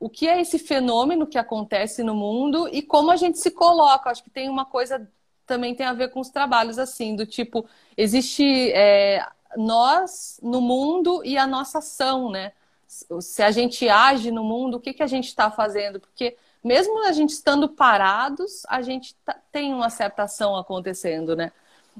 o 0.00 0.08
que 0.08 0.26
é 0.26 0.40
esse 0.40 0.58
fenômeno 0.58 1.26
que 1.26 1.36
acontece 1.36 2.02
no 2.02 2.14
mundo 2.14 2.66
e 2.72 2.80
como 2.80 3.10
a 3.10 3.16
gente 3.16 3.38
se 3.38 3.50
coloca. 3.50 4.08
Acho 4.08 4.24
que 4.24 4.30
tem 4.30 4.48
uma 4.48 4.64
coisa 4.64 5.06
também 5.46 5.74
tem 5.74 5.84
a 5.84 5.92
ver 5.92 6.08
com 6.10 6.20
os 6.20 6.30
trabalhos 6.30 6.78
assim, 6.78 7.14
do 7.14 7.26
tipo, 7.26 7.66
existe 7.96 8.70
é, 8.72 9.26
nós 9.56 10.38
no 10.42 10.60
mundo 10.60 11.22
e 11.24 11.36
a 11.36 11.46
nossa 11.46 11.78
ação, 11.78 12.30
né? 12.30 12.52
Se 12.86 13.42
a 13.42 13.50
gente 13.50 13.88
age 13.88 14.30
no 14.30 14.42
mundo, 14.42 14.76
o 14.76 14.80
que, 14.80 14.92
que 14.92 15.02
a 15.02 15.06
gente 15.06 15.28
está 15.28 15.50
fazendo? 15.50 16.00
Porque 16.00 16.36
mesmo 16.62 17.06
a 17.06 17.12
gente 17.12 17.30
estando 17.30 17.68
parados, 17.68 18.62
a 18.68 18.82
gente 18.82 19.14
tá, 19.24 19.36
tem 19.50 19.72
uma 19.72 19.88
certa 19.90 20.24
ação 20.24 20.56
acontecendo, 20.56 21.34
né? 21.36 21.52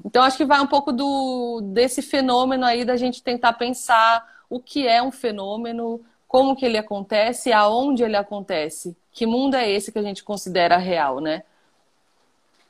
Então 0.03 0.23
acho 0.23 0.37
que 0.37 0.45
vai 0.45 0.59
um 0.59 0.67
pouco 0.67 0.91
do 0.91 1.61
desse 1.73 2.01
fenômeno 2.01 2.65
aí 2.65 2.85
da 2.85 2.95
gente 2.95 3.23
tentar 3.23 3.53
pensar 3.53 4.25
o 4.49 4.59
que 4.59 4.87
é 4.87 5.01
um 5.01 5.11
fenômeno, 5.11 6.01
como 6.27 6.55
que 6.55 6.65
ele 6.65 6.77
acontece, 6.77 7.51
aonde 7.51 8.03
ele 8.03 8.15
acontece, 8.15 8.95
que 9.11 9.25
mundo 9.25 9.55
é 9.55 9.69
esse 9.69 9.91
que 9.91 9.99
a 9.99 10.03
gente 10.03 10.23
considera 10.23 10.77
real, 10.77 11.19
né? 11.19 11.43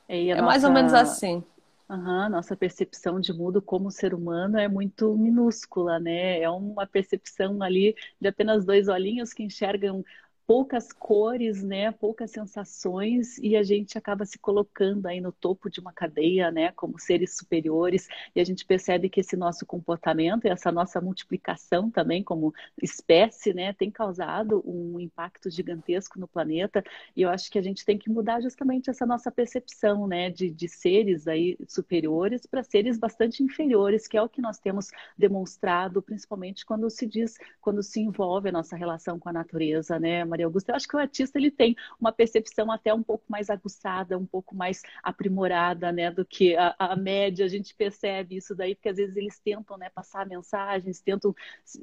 É, 0.08 0.30
nossa... 0.30 0.42
mais 0.42 0.64
ou 0.64 0.70
menos 0.70 0.92
assim. 0.92 1.44
Uhum, 1.92 2.30
nossa 2.30 2.56
percepção 2.56 3.20
de 3.20 3.34
mundo 3.34 3.60
como 3.60 3.90
ser 3.90 4.14
humano 4.14 4.56
é 4.58 4.66
muito 4.66 5.14
minúscula, 5.14 6.00
né? 6.00 6.40
É 6.40 6.48
uma 6.48 6.86
percepção 6.86 7.62
ali 7.62 7.94
de 8.18 8.28
apenas 8.28 8.64
dois 8.64 8.88
olhinhos 8.88 9.34
que 9.34 9.42
enxergam 9.42 10.02
poucas 10.46 10.92
cores, 10.92 11.62
né, 11.62 11.92
poucas 11.92 12.30
sensações 12.30 13.38
e 13.38 13.56
a 13.56 13.62
gente 13.62 13.96
acaba 13.96 14.24
se 14.24 14.38
colocando 14.38 15.06
aí 15.06 15.20
no 15.20 15.32
topo 15.32 15.70
de 15.70 15.80
uma 15.80 15.92
cadeia, 15.92 16.50
né, 16.50 16.72
como 16.72 16.98
seres 16.98 17.36
superiores 17.36 18.08
e 18.34 18.40
a 18.40 18.44
gente 18.44 18.64
percebe 18.64 19.08
que 19.08 19.20
esse 19.20 19.36
nosso 19.36 19.64
comportamento 19.64 20.44
e 20.44 20.50
essa 20.50 20.72
nossa 20.72 21.00
multiplicação 21.00 21.90
também 21.90 22.22
como 22.22 22.52
espécie, 22.82 23.54
né, 23.54 23.72
tem 23.72 23.90
causado 23.90 24.62
um 24.66 24.98
impacto 24.98 25.48
gigantesco 25.50 26.18
no 26.18 26.26
planeta 26.26 26.82
e 27.16 27.22
eu 27.22 27.30
acho 27.30 27.50
que 27.50 27.58
a 27.58 27.62
gente 27.62 27.84
tem 27.84 27.96
que 27.96 28.10
mudar 28.10 28.40
justamente 28.40 28.90
essa 28.90 29.06
nossa 29.06 29.30
percepção, 29.30 30.06
né, 30.06 30.28
de, 30.30 30.50
de 30.50 30.68
seres 30.68 31.28
aí 31.28 31.56
superiores 31.68 32.46
para 32.46 32.62
seres 32.62 32.98
bastante 32.98 33.42
inferiores, 33.42 34.08
que 34.08 34.16
é 34.16 34.22
o 34.22 34.28
que 34.28 34.42
nós 34.42 34.58
temos 34.58 34.90
demonstrado, 35.16 36.02
principalmente 36.02 36.66
quando 36.66 36.88
se 36.90 37.06
diz, 37.06 37.38
quando 37.60 37.82
se 37.82 38.00
envolve 38.00 38.48
a 38.48 38.52
nossa 38.52 38.76
relação 38.76 39.18
com 39.18 39.28
a 39.28 39.32
natureza, 39.32 39.98
né, 39.98 40.24
Maria 40.32 40.46
Augusta. 40.46 40.72
Eu 40.72 40.76
acho 40.76 40.88
que 40.88 40.96
o 40.96 40.98
artista 40.98 41.38
ele 41.38 41.50
tem 41.50 41.76
uma 42.00 42.12
percepção 42.12 42.70
até 42.70 42.92
um 42.92 43.02
pouco 43.02 43.24
mais 43.28 43.50
aguçada, 43.50 44.18
um 44.18 44.26
pouco 44.26 44.54
mais 44.54 44.82
aprimorada, 45.02 45.92
né, 45.92 46.10
do 46.10 46.24
que 46.24 46.56
a, 46.56 46.74
a 46.78 46.96
média. 46.96 47.44
A 47.44 47.48
gente 47.48 47.74
percebe 47.74 48.36
isso 48.36 48.54
daí, 48.54 48.74
porque 48.74 48.88
às 48.88 48.96
vezes 48.96 49.16
eles 49.16 49.38
tentam, 49.38 49.76
né, 49.78 49.90
passar 49.90 50.26
mensagens, 50.26 51.00
tentam 51.00 51.34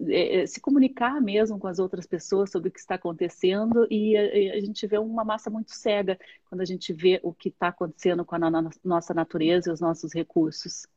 é, 0.07 0.41
é 0.41 0.47
se 0.47 0.59
comunicar 0.59 1.21
mesmo 1.21 1.59
com 1.59 1.67
as 1.67 1.79
outras 1.79 2.05
pessoas 2.05 2.51
sobre 2.51 2.69
o 2.69 2.71
que 2.71 2.79
está 2.79 2.95
acontecendo 2.95 3.87
e 3.89 4.17
a, 4.17 4.57
a 4.57 4.59
gente 4.59 4.85
vê 4.87 4.97
uma 4.97 5.23
massa 5.23 5.49
muito 5.49 5.71
cega 5.71 6.17
quando 6.49 6.61
a 6.61 6.65
gente 6.65 6.91
vê 6.93 7.19
o 7.23 7.33
que 7.33 7.49
está 7.49 7.69
acontecendo 7.69 8.25
com 8.25 8.35
a 8.35 8.39
nossa 8.83 9.13
natureza 9.13 9.69
e 9.69 9.73
os 9.73 9.79
nossos 9.79 10.13
recursos. 10.13 10.87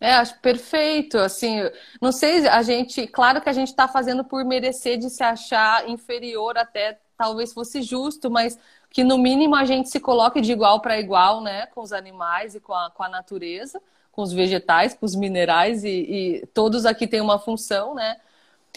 É, 0.00 0.14
acho 0.14 0.38
perfeito. 0.40 1.18
Assim, 1.18 1.58
não 2.00 2.12
sei, 2.12 2.46
a 2.48 2.62
gente, 2.62 3.06
claro 3.06 3.40
que 3.40 3.48
a 3.48 3.52
gente 3.52 3.68
está 3.68 3.88
fazendo 3.88 4.24
por 4.24 4.44
merecer 4.44 4.98
de 4.98 5.10
se 5.10 5.22
achar 5.22 5.88
inferior, 5.88 6.56
até 6.56 7.00
talvez 7.16 7.52
fosse 7.52 7.82
justo, 7.82 8.30
mas 8.30 8.58
que 8.90 9.02
no 9.04 9.18
mínimo 9.18 9.56
a 9.56 9.64
gente 9.64 9.88
se 9.88 10.00
coloque 10.00 10.40
de 10.40 10.52
igual 10.52 10.80
para 10.80 10.98
igual, 10.98 11.40
né, 11.42 11.66
com 11.66 11.82
os 11.82 11.92
animais 11.92 12.54
e 12.54 12.60
com 12.60 12.72
a, 12.72 12.90
com 12.90 13.02
a 13.02 13.08
natureza, 13.08 13.80
com 14.12 14.22
os 14.22 14.32
vegetais, 14.32 14.94
com 14.94 15.04
os 15.04 15.14
minerais 15.14 15.84
e, 15.84 15.88
e 16.42 16.46
todos 16.54 16.86
aqui 16.86 17.06
têm 17.06 17.20
uma 17.20 17.38
função, 17.38 17.94
né? 17.94 18.16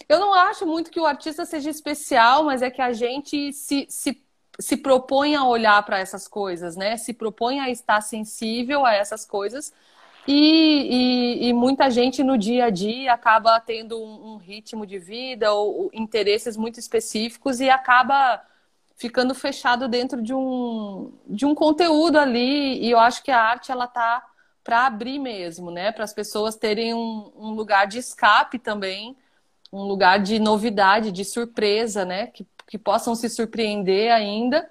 Eu 0.10 0.20
não 0.20 0.34
acho 0.34 0.66
muito 0.66 0.92
que 0.92 1.00
o 1.00 1.06
artista 1.06 1.46
seja 1.46 1.70
especial, 1.70 2.44
mas 2.44 2.62
é 2.62 2.70
que 2.72 2.82
a 2.82 2.94
gente 2.94 3.54
se, 3.54 3.86
se, 3.90 4.22
se 4.60 4.78
propõe 4.78 5.36
a 5.36 5.46
olhar 5.46 5.84
para 5.84 6.00
essas 6.00 6.28
coisas, 6.28 6.76
né? 6.76 6.98
Se 6.98 7.14
propõe 7.14 7.60
a 7.60 7.70
estar 7.70 8.02
sensível 8.02 8.86
a 8.86 8.94
essas 8.94 9.26
coisas 9.26 9.74
e, 10.28 11.44
e, 11.44 11.48
e, 11.50 11.54
muita 11.54 11.90
gente 11.90 12.24
no 12.24 12.38
dia 12.38 12.66
a 12.66 12.70
dia 12.70 13.14
acaba 13.14 13.60
tendo 13.60 13.98
um, 14.00 14.34
um, 14.34 14.38
ritmo 14.38 14.86
de 14.86 15.00
vida 15.00 15.52
ou, 15.52 15.84
ou 15.84 15.92
interesses 15.94 16.56
muito 16.56 16.80
específicos 16.80 17.60
e 17.60 17.70
acaba 17.70 18.42
ficando 18.96 19.34
fechado 19.34 19.88
dentro 19.88 20.22
de 20.22 20.34
um, 20.34 21.12
de 21.28 21.46
um 21.46 21.56
conteúdo 21.56 22.20
ali. 22.20 22.80
E 22.84 22.92
eu 22.92 23.00
acho 23.00 23.24
que 23.24 23.32
a 23.32 23.42
arte 23.42 23.72
ela 23.72 23.88
tá 23.88 24.24
para 24.64 24.86
abrir 24.86 25.18
mesmo, 25.18 25.72
né? 25.72 25.92
Para 25.92 26.04
as 26.04 26.14
pessoas 26.14 26.56
terem 26.56 26.94
um, 26.94 27.32
um, 27.36 27.52
lugar 27.52 27.88
de 27.88 27.98
escape 27.98 28.60
também, 28.60 29.18
um 29.74 29.84
lugar 29.84 30.20
de 30.20 30.40
novidade, 30.40 31.12
de 31.12 31.26
surpresa, 31.26 32.06
né? 32.06 32.28
Que, 32.28 32.46
que 32.68 32.78
possam 32.78 33.16
se 33.16 33.28
surpreender 33.28 34.12
ainda 34.14 34.70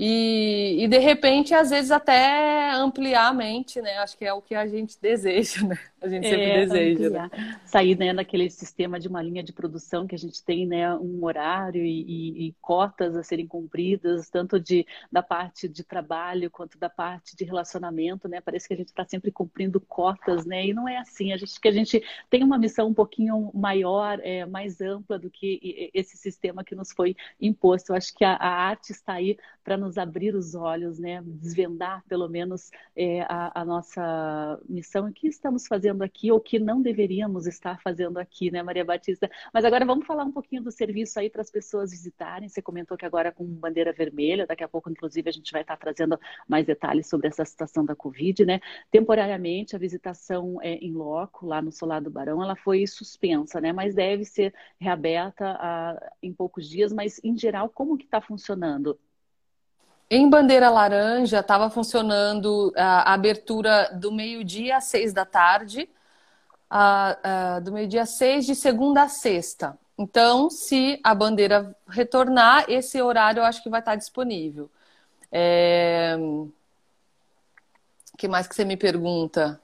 e, 0.00 0.84
e, 0.84 0.86
de 0.86 0.98
repente, 0.98 1.52
às 1.52 1.70
vezes, 1.70 1.90
até 1.90 2.70
ampliar 2.70 3.26
a 3.26 3.34
mente, 3.34 3.82
né? 3.82 3.98
Acho 3.98 4.16
que 4.16 4.24
é 4.24 4.32
o 4.32 4.40
que 4.40 4.54
a 4.54 4.64
gente 4.64 4.96
deseja, 5.02 5.66
né? 5.66 5.76
A 6.00 6.06
gente 6.06 6.28
sempre 6.28 6.44
é, 6.44 6.66
deseja. 6.66 7.10
Né? 7.10 7.58
Sair 7.64 7.98
né, 7.98 8.14
daquele 8.14 8.48
sistema 8.48 9.00
de 9.00 9.08
uma 9.08 9.20
linha 9.20 9.42
de 9.42 9.52
produção 9.52 10.06
que 10.06 10.14
a 10.14 10.18
gente 10.18 10.40
tem 10.44 10.64
né, 10.68 10.94
um 10.94 11.24
horário 11.24 11.84
e, 11.84 12.02
e, 12.02 12.46
e, 12.46 12.54
cotas 12.60 13.16
a 13.16 13.24
serem 13.24 13.48
cumpridas, 13.48 14.30
tanto 14.30 14.60
de, 14.60 14.86
da 15.10 15.20
parte 15.20 15.68
de 15.68 15.82
trabalho 15.82 16.48
quanto 16.48 16.78
da 16.78 16.88
parte 16.88 17.34
de 17.34 17.42
relacionamento, 17.42 18.28
né? 18.28 18.40
Parece 18.40 18.68
que 18.68 18.74
a 18.74 18.76
gente 18.76 18.90
está 18.90 19.04
sempre 19.04 19.32
cumprindo 19.32 19.80
cotas, 19.80 20.46
né? 20.46 20.64
E 20.64 20.72
não 20.72 20.88
é 20.88 20.98
assim. 20.98 21.32
A 21.32 21.36
gente 21.36 21.60
que 21.60 21.66
a 21.66 21.72
gente 21.72 22.00
tem 22.30 22.44
uma 22.44 22.56
missão 22.56 22.86
um 22.86 22.94
pouquinho 22.94 23.50
maior, 23.52 24.20
é, 24.22 24.46
mais 24.46 24.80
ampla 24.80 25.18
do 25.18 25.28
que 25.28 25.90
esse 25.92 26.16
sistema 26.16 26.62
que 26.62 26.76
nos 26.76 26.92
foi 26.92 27.16
imposto. 27.40 27.90
Eu 27.90 27.96
acho 27.96 28.14
que 28.14 28.24
a, 28.24 28.34
a 28.34 28.48
arte 28.48 28.92
está 28.92 29.14
aí 29.14 29.36
para 29.64 29.76
nos 29.76 29.87
abrir 29.96 30.34
os 30.34 30.54
olhos, 30.54 30.98
né? 30.98 31.22
Desvendar 31.24 32.04
pelo 32.08 32.28
menos 32.28 32.70
é, 32.94 33.22
a, 33.22 33.62
a 33.62 33.64
nossa 33.64 34.60
missão 34.68 35.08
o 35.08 35.12
que 35.12 35.28
estamos 35.28 35.66
fazendo 35.66 35.78
fazendo 35.78 36.02
aqui 36.02 36.32
ou 36.32 36.40
que 36.40 36.58
não 36.58 36.82
deveríamos 36.82 37.46
estar 37.46 37.80
fazendo 37.80 38.18
aqui, 38.18 38.50
né, 38.50 38.62
Maria 38.64 38.84
Batista? 38.84 39.30
Mas 39.54 39.64
agora 39.64 39.86
vamos 39.86 40.04
falar 40.04 40.24
um 40.24 40.32
pouquinho 40.32 40.62
do 40.62 40.72
serviço 40.72 41.20
aí 41.20 41.30
para 41.30 41.40
as 41.40 41.50
pessoas 41.50 41.92
visitarem. 41.92 42.48
Você 42.48 42.60
comentou 42.60 42.96
que 42.96 43.06
agora 43.06 43.30
com 43.30 43.44
bandeira 43.44 43.92
vermelha, 43.92 44.44
daqui 44.44 44.64
a 44.64 44.68
pouco, 44.68 44.90
inclusive, 44.90 45.28
a 45.28 45.32
gente 45.32 45.52
vai 45.52 45.62
estar 45.62 45.76
trazendo 45.76 46.18
mais 46.48 46.66
detalhes 46.66 47.08
sobre 47.08 47.28
essa 47.28 47.44
situação 47.44 47.84
da 47.84 47.94
Covid, 47.94 48.44
né? 48.44 48.60
Temporariamente, 48.90 49.76
a 49.76 49.78
visitação 49.78 50.60
é, 50.60 50.74
em 50.74 50.92
loco, 50.92 51.46
lá 51.46 51.62
no 51.62 51.70
Solar 51.70 52.02
do 52.02 52.10
Barão, 52.10 52.42
ela 52.42 52.56
foi 52.56 52.84
suspensa, 52.84 53.60
né? 53.60 53.72
Mas 53.72 53.94
deve 53.94 54.24
ser 54.24 54.52
reaberta 54.80 55.46
a, 55.52 55.90
ah, 55.92 56.12
em 56.20 56.32
poucos 56.32 56.68
dias. 56.68 56.92
Mas, 56.92 57.20
em 57.22 57.36
geral, 57.36 57.68
como 57.70 57.96
que 57.96 58.04
está 58.04 58.20
funcionando? 58.20 58.98
Em 60.10 60.28
bandeira 60.28 60.70
laranja 60.70 61.40
estava 61.40 61.68
funcionando 61.68 62.72
a 62.76 63.12
abertura 63.12 63.90
do 63.94 64.10
meio-dia 64.10 64.78
às 64.78 64.84
seis 64.84 65.12
da 65.12 65.26
tarde, 65.26 65.88
a, 66.70 67.56
a, 67.56 67.60
do 67.60 67.72
meio-dia 67.72 68.02
às 68.02 68.16
seis, 68.16 68.46
de 68.46 68.54
segunda 68.54 69.02
a 69.02 69.08
sexta. 69.08 69.78
Então, 69.98 70.48
se 70.48 70.98
a 71.04 71.14
bandeira 71.14 71.76
retornar, 71.88 72.64
esse 72.68 73.02
horário 73.02 73.40
eu 73.40 73.44
acho 73.44 73.62
que 73.62 73.68
vai 73.68 73.80
estar 73.80 73.96
disponível. 73.96 74.70
É... 75.30 76.16
O 76.18 78.16
que 78.16 78.28
mais 78.28 78.46
que 78.46 78.54
você 78.54 78.64
me 78.64 78.76
pergunta? 78.76 79.60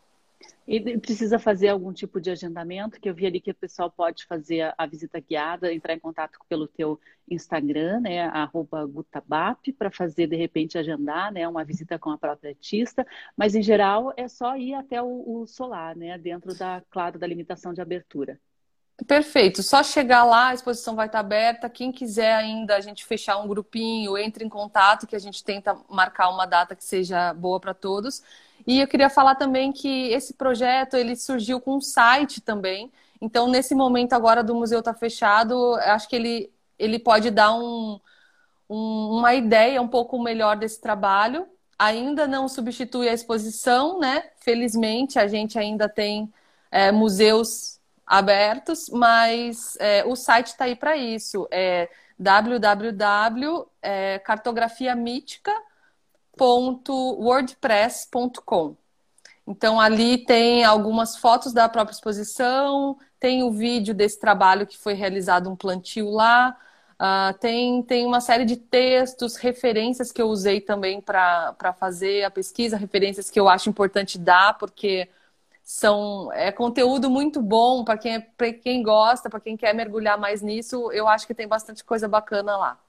E 0.66 0.98
precisa 0.98 1.38
fazer 1.38 1.68
algum 1.68 1.92
tipo 1.92 2.18
de 2.18 2.30
agendamento, 2.30 2.98
que 2.98 3.08
eu 3.08 3.14
vi 3.14 3.26
ali 3.26 3.38
que 3.38 3.50
o 3.50 3.54
pessoal 3.54 3.90
pode 3.90 4.24
fazer 4.24 4.72
a, 4.78 4.86
visita 4.86 5.20
guiada, 5.20 5.72
entrar 5.72 5.92
em 5.92 5.98
contato 5.98 6.38
pelo 6.48 6.66
teu 6.66 6.98
Instagram, 7.30 8.00
né, 8.00 8.22
arroba 8.28 8.86
gutabap, 8.86 9.70
para 9.74 9.90
fazer, 9.90 10.26
de 10.26 10.36
repente, 10.36 10.78
agendar, 10.78 11.30
né, 11.30 11.46
uma 11.46 11.64
visita 11.64 11.98
com 11.98 12.10
a 12.10 12.18
própria 12.18 12.50
artista, 12.50 13.06
mas, 13.36 13.54
em 13.54 13.62
geral, 13.62 14.14
é 14.16 14.26
só 14.26 14.56
ir 14.56 14.74
até 14.74 15.02
o, 15.02 15.42
o 15.42 15.46
solar, 15.46 15.94
né, 15.94 16.16
dentro 16.16 16.56
da, 16.56 16.82
claro, 16.90 17.18
da 17.18 17.26
limitação 17.26 17.74
de 17.74 17.82
abertura. 17.82 18.40
Perfeito. 19.06 19.60
Só 19.62 19.82
chegar 19.82 20.24
lá, 20.24 20.48
a 20.48 20.54
exposição 20.54 20.94
vai 20.94 21.06
estar 21.06 21.18
aberta. 21.18 21.68
Quem 21.68 21.90
quiser 21.90 22.32
ainda 22.32 22.76
a 22.76 22.80
gente 22.80 23.04
fechar 23.04 23.38
um 23.38 23.48
grupinho, 23.48 24.16
entre 24.16 24.44
em 24.44 24.48
contato 24.48 25.06
que 25.06 25.16
a 25.16 25.18
gente 25.18 25.42
tenta 25.42 25.76
marcar 25.90 26.28
uma 26.30 26.46
data 26.46 26.76
que 26.76 26.84
seja 26.84 27.34
boa 27.34 27.58
para 27.58 27.74
todos. 27.74 28.22
E 28.66 28.80
eu 28.80 28.88
queria 28.88 29.10
falar 29.10 29.34
também 29.34 29.72
que 29.72 30.08
esse 30.08 30.34
projeto 30.34 30.96
ele 30.96 31.16
surgiu 31.16 31.60
com 31.60 31.76
um 31.76 31.80
site 31.80 32.40
também. 32.40 32.90
Então, 33.20 33.48
nesse 33.48 33.74
momento 33.74 34.12
agora 34.14 34.42
do 34.42 34.54
museu 34.54 34.78
estar 34.78 34.94
tá 34.94 34.98
fechado, 34.98 35.74
acho 35.76 36.08
que 36.08 36.16
ele, 36.16 36.52
ele 36.78 36.98
pode 36.98 37.30
dar 37.30 37.54
um, 37.54 38.00
um, 38.68 39.18
uma 39.18 39.34
ideia 39.34 39.80
um 39.80 39.88
pouco 39.88 40.22
melhor 40.22 40.56
desse 40.56 40.80
trabalho. 40.80 41.46
Ainda 41.78 42.26
não 42.26 42.48
substitui 42.48 43.08
a 43.08 43.12
exposição, 43.12 43.98
né? 43.98 44.30
Felizmente, 44.40 45.18
a 45.18 45.26
gente 45.26 45.58
ainda 45.58 45.88
tem 45.88 46.32
é, 46.70 46.90
museus 46.92 47.80
abertos, 48.06 48.88
mas 48.90 49.76
é, 49.78 50.04
o 50.04 50.14
site 50.16 50.48
está 50.48 50.64
aí 50.64 50.76
para 50.76 50.96
isso. 50.96 51.46
É 51.50 51.88
www.cartografiamítica.wordpress.com. 56.36 58.76
Então 59.46 59.80
ali 59.80 60.18
tem 60.18 60.64
algumas 60.64 61.16
fotos 61.16 61.52
da 61.52 61.68
própria 61.68 61.94
exposição, 61.94 62.96
tem 63.20 63.42
o 63.42 63.52
vídeo 63.52 63.94
desse 63.94 64.18
trabalho 64.18 64.66
que 64.66 64.78
foi 64.78 64.94
realizado 64.94 65.50
um 65.50 65.56
plantio 65.56 66.10
lá, 66.10 66.56
uh, 66.94 67.38
tem, 67.38 67.82
tem 67.82 68.06
uma 68.06 68.20
série 68.20 68.44
de 68.46 68.56
textos, 68.56 69.36
referências 69.36 70.10
que 70.10 70.22
eu 70.22 70.28
usei 70.28 70.60
também 70.60 71.00
para 71.00 71.74
fazer 71.78 72.24
a 72.24 72.30
pesquisa, 72.30 72.76
referências 72.76 73.30
que 73.30 73.38
eu 73.38 73.48
acho 73.48 73.68
importante 73.68 74.18
dar, 74.18 74.56
porque 74.58 75.08
são 75.62 76.30
é 76.32 76.50
conteúdo 76.52 77.10
muito 77.10 77.40
bom 77.42 77.84
para 77.84 77.98
quem, 77.98 78.14
é, 78.14 78.52
quem 78.52 78.82
gosta, 78.82 79.30
para 79.30 79.40
quem 79.40 79.56
quer 79.56 79.74
mergulhar 79.74 80.18
mais 80.18 80.42
nisso. 80.42 80.90
Eu 80.92 81.08
acho 81.08 81.26
que 81.26 81.34
tem 81.34 81.48
bastante 81.48 81.84
coisa 81.84 82.08
bacana 82.08 82.56
lá. 82.56 82.83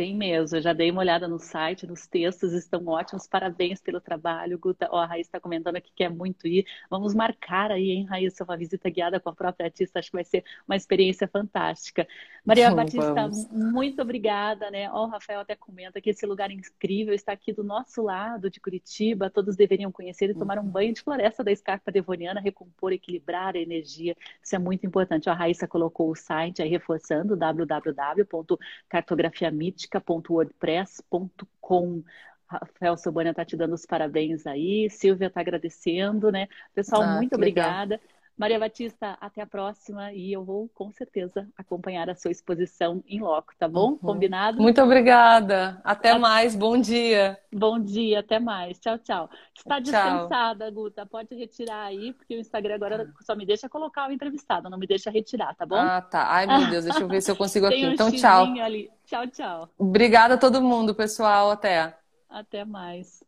Tem 0.00 0.16
mesmo, 0.16 0.56
eu 0.56 0.62
já 0.62 0.72
dei 0.72 0.90
uma 0.90 1.02
olhada 1.02 1.28
no 1.28 1.38
site, 1.38 1.86
nos 1.86 2.06
textos 2.06 2.54
estão 2.54 2.86
ótimos, 2.86 3.26
parabéns 3.26 3.82
pelo 3.82 4.00
trabalho, 4.00 4.58
Guta. 4.58 4.88
Ó, 4.90 4.96
a 4.96 5.04
Raíssa 5.04 5.28
está 5.28 5.38
comentando 5.38 5.76
aqui 5.76 5.90
que 5.90 5.96
quer 5.96 6.08
muito 6.08 6.46
ir. 6.46 6.64
Vamos 6.88 7.14
marcar 7.14 7.70
aí, 7.70 7.90
hein, 7.90 8.06
Raíssa, 8.06 8.42
uma 8.42 8.56
visita 8.56 8.88
guiada 8.88 9.20
com 9.20 9.28
a 9.28 9.34
própria 9.34 9.66
artista, 9.66 9.98
acho 9.98 10.10
que 10.10 10.16
vai 10.16 10.24
ser 10.24 10.42
uma 10.66 10.74
experiência 10.74 11.28
fantástica. 11.28 12.08
Maria 12.42 12.74
Batista, 12.74 13.12
vamos. 13.12 13.46
muito 13.50 14.00
obrigada, 14.00 14.70
né? 14.70 14.90
Ó, 14.90 15.04
o 15.04 15.08
Rafael 15.08 15.40
até 15.40 15.54
comenta 15.54 16.00
que 16.00 16.08
esse 16.08 16.24
lugar 16.24 16.50
incrível 16.50 17.12
está 17.12 17.32
aqui 17.32 17.52
do 17.52 17.62
nosso 17.62 18.00
lado 18.00 18.48
de 18.48 18.58
Curitiba, 18.58 19.28
todos 19.28 19.54
deveriam 19.54 19.92
conhecer 19.92 20.30
e 20.30 20.34
tomar 20.34 20.58
um 20.58 20.66
banho 20.66 20.94
de 20.94 21.02
floresta 21.02 21.44
da 21.44 21.52
escarpa 21.52 21.92
devoniana, 21.92 22.40
recompor, 22.40 22.94
equilibrar 22.94 23.54
a 23.54 23.58
energia, 23.58 24.16
isso 24.42 24.56
é 24.56 24.58
muito 24.58 24.86
importante. 24.86 25.28
Ó, 25.28 25.32
a 25.32 25.36
Raíssa 25.36 25.68
colocou 25.68 26.10
o 26.10 26.16
site 26.16 26.62
aí 26.62 26.70
reforçando, 26.70 27.36
www.cartografiamítica 27.36 29.89
música.wordpress.com. 29.90 32.04
Rafael 32.46 32.96
Sobania 32.96 33.30
está 33.30 33.44
te 33.44 33.56
dando 33.56 33.74
os 33.74 33.84
parabéns 33.86 34.46
aí, 34.46 34.88
Silvia 34.90 35.28
está 35.28 35.40
agradecendo, 35.40 36.32
né? 36.32 36.48
Pessoal, 36.74 37.02
ah, 37.02 37.16
muito 37.16 37.36
obrigada. 37.36 37.94
Legal. 37.94 38.19
Maria 38.40 38.58
Batista, 38.58 39.18
até 39.20 39.42
a 39.42 39.46
próxima 39.46 40.14
e 40.14 40.32
eu 40.32 40.42
vou 40.42 40.66
com 40.74 40.90
certeza 40.90 41.46
acompanhar 41.54 42.08
a 42.08 42.14
sua 42.14 42.30
exposição 42.30 43.04
em 43.06 43.20
loco, 43.20 43.52
tá 43.58 43.68
bom? 43.68 43.90
Uhum. 43.90 43.98
Combinado? 43.98 44.62
Muito 44.62 44.80
obrigada. 44.80 45.78
Até, 45.84 46.16
mais. 46.16 46.56
Bom 46.56 46.80
dia. 46.80 47.38
Bom 47.52 47.78
dia, 47.78 48.20
até 48.20 48.38
mais. 48.38 48.80
Tchau, 48.80 48.96
tchau. 48.96 49.28
Está 49.54 49.78
dispensada, 49.78 50.64
tchau. 50.64 50.72
Guta. 50.72 51.04
Pode 51.04 51.34
retirar 51.34 51.82
aí, 51.82 52.14
porque 52.14 52.34
o 52.34 52.40
Instagram 52.40 52.76
agora 52.76 53.12
só 53.20 53.36
me 53.36 53.44
deixa 53.44 53.68
colocar 53.68 54.08
o 54.08 54.12
entrevistado, 54.12 54.70
não 54.70 54.78
me 54.78 54.86
deixa 54.86 55.10
retirar, 55.10 55.54
tá 55.54 55.66
bom? 55.66 55.76
Ah, 55.76 56.00
tá. 56.00 56.26
Ai, 56.32 56.46
meu 56.46 56.70
Deus, 56.70 56.84
deixa 56.86 57.00
eu 57.00 57.08
ver 57.08 57.20
se 57.20 57.30
eu 57.30 57.36
consigo 57.36 57.66
aqui. 57.66 57.84
Um 57.84 57.92
então, 57.92 58.10
tchau. 58.10 58.46
Ali. 58.58 58.90
Tchau, 59.04 59.26
tchau. 59.26 59.68
Obrigada 59.76 60.36
a 60.36 60.38
todo 60.38 60.62
mundo, 60.62 60.94
pessoal. 60.94 61.50
Até. 61.50 61.94
Até 62.30 62.64
mais. 62.64 63.22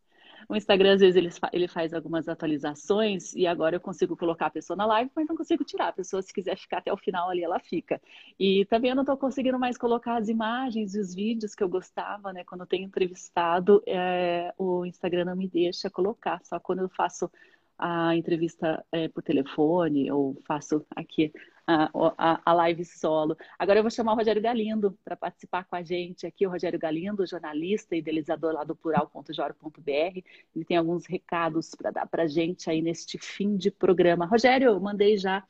O 0.49 0.57
Instagram, 0.57 0.95
às 0.95 1.01
vezes, 1.01 1.17
ele, 1.17 1.31
ele 1.53 1.69
faz 1.69 1.93
algumas 1.93 2.29
atualizações 2.29 3.35
e 3.35 3.47
agora 3.47 3.77
eu 3.77 3.81
consigo 3.81 4.17
colocar 4.17 4.47
a 4.47 4.51
pessoa 4.51 4.77
na 4.77 4.87
live, 4.87 5.11
mas 5.15 5.27
não 5.27 5.37
consigo 5.37 5.65
tirar. 5.65 5.89
A 5.89 5.93
pessoa, 5.93 6.23
se 6.23 6.33
quiser 6.33 6.57
ficar 6.57 6.79
até 6.79 6.93
o 6.93 6.97
final 6.97 7.31
ali, 7.31 7.43
ela 7.43 7.59
fica. 7.61 8.01
E 8.39 8.65
também 8.67 8.91
eu 8.91 8.97
não 8.97 9.03
estou 9.03 9.17
conseguindo 9.17 9.59
mais 9.59 9.77
colocar 9.79 10.17
as 10.17 10.29
imagens 10.29 10.95
e 10.95 11.01
os 11.01 11.15
vídeos 11.15 11.55
que 11.55 11.63
eu 11.63 11.69
gostava, 11.69 12.33
né? 12.33 12.45
Quando 12.45 12.63
eu 12.63 12.67
tenho 12.67 12.85
entrevistado, 12.85 13.83
é, 13.87 14.53
o 14.59 14.85
Instagram 14.87 15.27
não 15.27 15.37
me 15.37 15.49
deixa 15.49 15.91
colocar. 15.91 16.41
Só 16.45 16.59
quando 16.59 16.81
eu 16.81 16.89
faço 16.89 17.31
a 17.79 18.15
entrevista 18.17 18.85
é, 18.93 19.09
por 19.09 19.23
telefone 19.23 20.11
ou 20.11 20.37
faço 20.47 20.87
aqui 20.95 21.33
a, 21.67 22.41
a, 22.45 22.53
live 22.53 22.85
solo. 22.85 23.37
Agora 23.59 23.79
eu 23.79 23.83
vou 23.83 23.91
chamar 23.91 24.13
o 24.13 24.17
Rogério 24.17 24.43
Galindo 24.43 24.97
para 25.05 25.17
participar 25.17 25.65
com 25.65 25.77
a 25.77 25.83
gente 25.83 26.27
aqui. 26.27 26.47
O 26.47 26.51
Rogério 26.51 26.79
Galindo, 26.79 27.27
jornalista 27.27 27.95
e 27.95 27.99
idealizador 27.99 28.53
lá 28.53 28.65
do 28.65 28.75
plural.jor.br. 28.75 30.21
Ele 30.55 30.65
tem 30.67 30.77
alguns 30.77 31.07
recados 31.07 31.75
para 31.75 31.91
dar 31.91 32.07
para 32.07 32.25
a 32.25 32.27
gente 32.29 32.69
aí 32.69 32.83
neste 32.83 33.19
fim 33.19 33.57
de 33.57 33.71
programa. 33.71 34.27
Rogério, 34.27 34.69
eu 34.69 34.81
mandei 34.81 35.17
já 35.17 35.45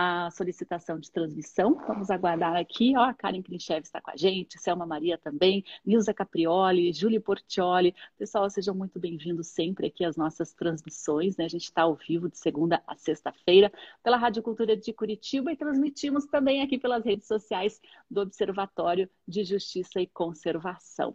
a 0.00 0.30
solicitação 0.30 0.96
de 0.98 1.10
transmissão. 1.10 1.74
Vamos 1.86 2.08
aguardar 2.08 2.54
aqui. 2.54 2.96
Ó, 2.96 3.00
a 3.00 3.12
Karen 3.12 3.42
Klinchev 3.42 3.82
está 3.82 4.00
com 4.00 4.12
a 4.12 4.16
gente, 4.16 4.56
Selma 4.60 4.86
Maria 4.86 5.18
também, 5.18 5.64
Nilza 5.84 6.14
Caprioli, 6.14 6.92
Júlia 6.92 7.20
Portioli. 7.20 7.92
Pessoal, 8.16 8.48
sejam 8.48 8.76
muito 8.76 9.00
bem-vindos 9.00 9.48
sempre 9.48 9.88
aqui 9.88 10.04
às 10.04 10.16
nossas 10.16 10.52
transmissões. 10.54 11.36
Né? 11.36 11.46
A 11.46 11.48
gente 11.48 11.64
está 11.64 11.82
ao 11.82 11.96
vivo 11.96 12.28
de 12.28 12.38
segunda 12.38 12.80
a 12.86 12.94
sexta-feira 12.96 13.72
pela 14.00 14.16
Rádio 14.16 14.40
Cultura 14.40 14.76
de 14.76 14.92
Curitiba 14.92 15.50
e 15.50 15.56
transmitimos 15.56 16.26
também 16.26 16.62
aqui 16.62 16.78
pelas 16.78 17.04
redes 17.04 17.26
sociais 17.26 17.80
do 18.08 18.20
Observatório 18.20 19.10
de 19.26 19.42
Justiça 19.42 20.00
e 20.00 20.06
Conservação. 20.06 21.12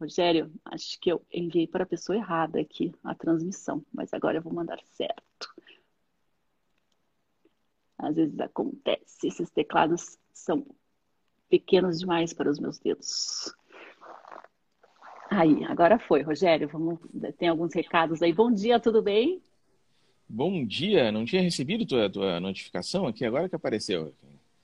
Rogério, 0.00 0.52
acho 0.64 0.98
que 1.00 1.12
eu 1.12 1.24
enviei 1.32 1.68
para 1.68 1.84
a 1.84 1.86
pessoa 1.86 2.16
errada 2.16 2.60
aqui 2.60 2.92
a 3.04 3.14
transmissão, 3.14 3.84
mas 3.92 4.12
agora 4.12 4.38
eu 4.38 4.42
vou 4.42 4.52
mandar 4.52 4.80
certo. 4.82 5.54
Às 8.04 8.16
vezes 8.16 8.38
acontece, 8.40 9.26
esses 9.26 9.50
teclados 9.50 10.18
são 10.32 10.66
pequenos 11.48 11.98
demais 11.98 12.32
para 12.32 12.50
os 12.50 12.58
meus 12.58 12.78
dedos. 12.78 13.54
Aí, 15.30 15.64
agora 15.64 15.98
foi, 15.98 16.22
Rogério. 16.22 16.68
Vamos, 16.68 16.98
tem 17.38 17.48
alguns 17.48 17.74
recados 17.74 18.22
aí. 18.22 18.32
Bom 18.32 18.52
dia, 18.52 18.78
tudo 18.78 19.02
bem? 19.02 19.42
Bom 20.28 20.64
dia, 20.64 21.12
não 21.12 21.24
tinha 21.24 21.42
recebido 21.42 21.86
tua, 21.86 22.10
tua 22.10 22.40
notificação 22.40 23.06
aqui 23.06 23.24
agora 23.24 23.48
que 23.48 23.54
apareceu. 23.54 24.12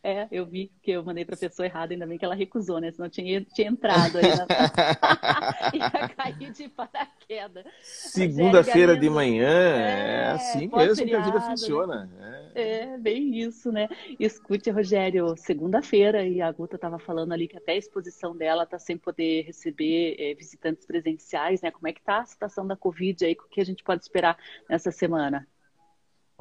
É, 0.03 0.27
eu 0.33 0.47
vi 0.47 0.73
que 0.83 0.93
eu 0.93 1.05
mandei 1.05 1.27
para 1.27 1.35
a 1.35 1.39
pessoa 1.39 1.67
errada, 1.67 1.93
ainda 1.93 2.07
bem 2.07 2.17
que 2.17 2.25
ela 2.25 2.35
recusou, 2.35 2.81
né? 2.81 2.91
Senão 2.91 3.11
tinha, 3.11 3.43
tinha 3.43 3.69
entrado 3.69 4.17
aí. 4.17 4.29
Na... 4.35 4.47
Ia 5.75 6.09
cair 6.09 6.51
de 6.53 6.69
paraquedas. 6.71 7.67
Segunda-feira 7.83 8.97
de 8.97 9.11
manhã, 9.11 9.47
é, 9.47 10.23
é 10.23 10.27
assim 10.31 10.71
mesmo 10.75 11.05
que 11.05 11.15
a 11.15 11.21
vida 11.21 11.39
né? 11.39 11.47
funciona. 11.47 12.07
Né? 12.07 12.53
É. 12.55 12.81
é. 12.81 12.99
bem 12.99 13.39
isso, 13.41 13.71
né? 13.71 13.89
Escute, 14.19 14.71
Rogério, 14.71 15.37
segunda-feira, 15.37 16.27
e 16.27 16.41
a 16.41 16.51
Guta 16.51 16.77
estava 16.77 16.99
falando 16.99 17.33
ali 17.33 17.47
que 17.47 17.59
até 17.59 17.73
a 17.73 17.77
exposição 17.77 18.35
dela 18.35 18.63
está 18.63 18.79
sem 18.79 18.97
poder 18.97 19.43
receber 19.43 20.17
é, 20.19 20.35
visitantes 20.35 20.87
presenciais, 20.87 21.61
né? 21.61 21.71
Como 21.71 21.87
é 21.87 21.93
que 21.93 22.01
está 22.01 22.21
a 22.21 22.27
situação 22.27 22.67
da 22.67 22.75
Covid 22.77 23.23
aí? 23.27 23.33
O 23.33 23.49
que 23.51 23.61
a 23.61 23.67
gente 23.67 23.85
pode 23.85 24.03
esperar 24.03 24.39
nessa 24.67 24.91
semana? 24.91 25.47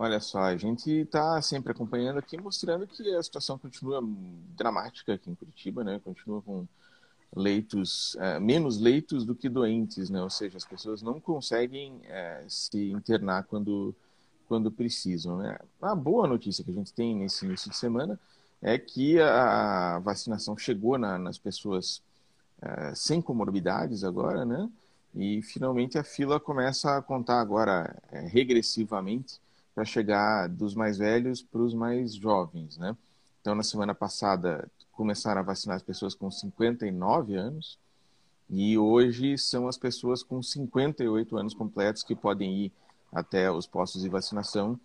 Olha 0.01 0.21
só, 0.21 0.43
a 0.43 0.55
gente 0.55 0.89
está 0.89 1.41
sempre 1.41 1.73
acompanhando 1.73 2.19
aqui, 2.19 2.37
mostrando 2.41 2.87
que 2.87 3.13
a 3.15 3.21
situação 3.21 3.57
continua 3.57 4.01
dramática 4.55 5.13
aqui 5.13 5.29
em 5.29 5.35
Curitiba, 5.35 5.83
né? 5.83 5.99
Continua 6.01 6.41
com 6.41 6.65
leitos, 7.35 8.15
é, 8.17 8.39
menos 8.39 8.79
leitos 8.79 9.25
do 9.25 9.35
que 9.35 9.49
doentes, 9.49 10.09
né? 10.09 10.23
Ou 10.23 10.29
seja, 10.29 10.55
as 10.55 10.63
pessoas 10.63 11.01
não 11.01 11.19
conseguem 11.19 11.99
é, 12.05 12.45
se 12.47 12.91
internar 12.91 13.43
quando, 13.43 13.93
quando 14.47 14.71
precisam, 14.71 15.37
né? 15.39 15.59
A 15.81 15.93
boa 15.93 16.25
notícia 16.25 16.63
que 16.63 16.71
a 16.71 16.75
gente 16.75 16.93
tem 16.93 17.13
nesse 17.13 17.45
início 17.45 17.69
de 17.69 17.75
semana 17.75 18.17
é 18.61 18.77
que 18.77 19.19
a 19.19 19.99
vacinação 19.99 20.57
chegou 20.57 20.97
na, 20.97 21.17
nas 21.17 21.37
pessoas 21.37 22.01
é, 22.61 22.95
sem 22.95 23.21
comorbidades 23.21 24.05
agora, 24.05 24.45
né? 24.45 24.69
E 25.13 25.41
finalmente 25.41 25.97
a 25.97 26.05
fila 26.05 26.39
começa 26.39 26.95
a 26.95 27.01
contar 27.01 27.41
agora 27.41 28.01
regressivamente 28.31 29.41
para 29.79 29.85
chegar 29.85 30.49
dos 30.49 30.75
mais 30.75 30.97
velhos 30.97 31.41
para 31.41 31.61
os 31.61 31.73
mais 31.73 32.13
jovens, 32.13 32.77
né? 32.77 32.97
Então, 33.39 33.55
na 33.55 33.63
semana 33.63 33.95
passada, 33.95 34.69
começaram 34.91 35.39
a 35.39 35.43
vacinar 35.43 35.77
as 35.77 35.81
pessoas 35.81 36.13
com 36.13 36.29
59 36.29 37.33
anos 37.35 37.79
e 38.49 38.77
hoje 38.77 39.37
são 39.37 39.69
as 39.69 39.77
pessoas 39.77 40.21
com 40.21 40.43
58 40.43 41.37
anos 41.37 41.53
completos 41.53 42.03
que 42.03 42.13
podem 42.13 42.65
ir 42.65 42.71
até 43.09 43.49
os 43.49 43.65
postos 43.65 44.01
de 44.01 44.09
vacinação 44.09 44.77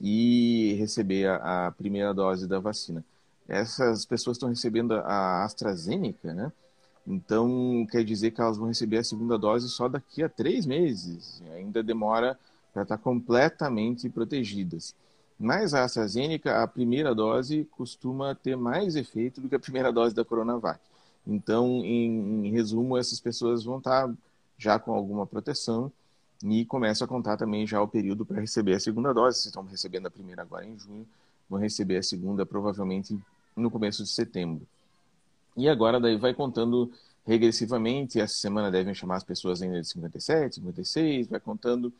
e 0.00 0.76
receber 0.78 1.28
a, 1.28 1.66
a 1.66 1.72
primeira 1.72 2.14
dose 2.14 2.46
da 2.46 2.60
vacina. 2.60 3.04
Essas 3.48 4.06
pessoas 4.06 4.36
estão 4.36 4.48
recebendo 4.48 4.94
a 4.94 5.42
AstraZeneca, 5.42 6.32
né? 6.32 6.52
Então, 7.04 7.84
quer 7.90 8.04
dizer 8.04 8.30
que 8.30 8.40
elas 8.40 8.58
vão 8.58 8.68
receber 8.68 8.98
a 8.98 9.04
segunda 9.04 9.36
dose 9.36 9.68
só 9.68 9.88
daqui 9.88 10.22
a 10.22 10.28
três 10.28 10.64
meses. 10.66 11.42
Ainda 11.52 11.82
demora 11.82 12.38
para 12.76 12.82
estar 12.82 12.98
completamente 12.98 14.06
protegidas. 14.10 14.94
Mas 15.40 15.72
a 15.72 15.84
AstraZeneca, 15.84 16.62
a 16.62 16.68
primeira 16.68 17.14
dose, 17.14 17.66
costuma 17.70 18.34
ter 18.34 18.54
mais 18.54 18.96
efeito 18.96 19.40
do 19.40 19.48
que 19.48 19.54
a 19.54 19.58
primeira 19.58 19.90
dose 19.90 20.14
da 20.14 20.22
Coronavac. 20.22 20.78
Então, 21.26 21.82
em, 21.82 22.46
em 22.46 22.50
resumo, 22.50 22.98
essas 22.98 23.18
pessoas 23.18 23.64
vão 23.64 23.78
estar 23.78 24.12
já 24.58 24.78
com 24.78 24.92
alguma 24.92 25.26
proteção 25.26 25.90
e 26.44 26.66
começa 26.66 27.06
a 27.06 27.08
contar 27.08 27.38
também 27.38 27.66
já 27.66 27.80
o 27.80 27.88
período 27.88 28.26
para 28.26 28.42
receber 28.42 28.74
a 28.74 28.80
segunda 28.80 29.14
dose. 29.14 29.40
Se 29.40 29.48
estão 29.48 29.64
recebendo 29.64 30.04
a 30.04 30.10
primeira 30.10 30.42
agora 30.42 30.66
em 30.66 30.78
junho, 30.78 31.06
vão 31.48 31.58
receber 31.58 31.96
a 31.96 32.02
segunda 32.02 32.44
provavelmente 32.44 33.18
no 33.56 33.70
começo 33.70 34.04
de 34.04 34.10
setembro. 34.10 34.66
E 35.56 35.66
agora 35.66 35.98
daí 35.98 36.18
vai 36.18 36.34
contando 36.34 36.92
regressivamente. 37.26 38.20
Essa 38.20 38.34
semana 38.34 38.70
devem 38.70 38.92
chamar 38.92 39.16
as 39.16 39.24
pessoas 39.24 39.62
ainda 39.62 39.80
de 39.80 39.88
57, 39.88 40.56
56, 40.56 41.28
vai 41.28 41.40
contando 41.40 41.90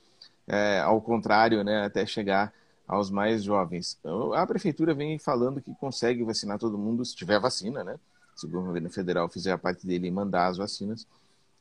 é, 0.46 0.80
ao 0.80 1.00
contrário, 1.00 1.62
né, 1.64 1.84
até 1.84 2.06
chegar 2.06 2.52
aos 2.86 3.10
mais 3.10 3.42
jovens. 3.42 3.98
A 4.34 4.46
prefeitura 4.46 4.94
vem 4.94 5.18
falando 5.18 5.60
que 5.60 5.74
consegue 5.74 6.22
vacinar 6.22 6.58
todo 6.58 6.78
mundo 6.78 7.04
se 7.04 7.16
tiver 7.16 7.40
vacina, 7.40 7.82
né? 7.82 7.98
Se 8.34 8.46
o 8.46 8.48
governo 8.48 8.90
federal 8.90 9.28
fizer 9.28 9.52
a 9.52 9.58
parte 9.58 9.86
dele 9.86 10.06
e 10.06 10.10
mandar 10.10 10.46
as 10.46 10.56
vacinas, 10.56 11.06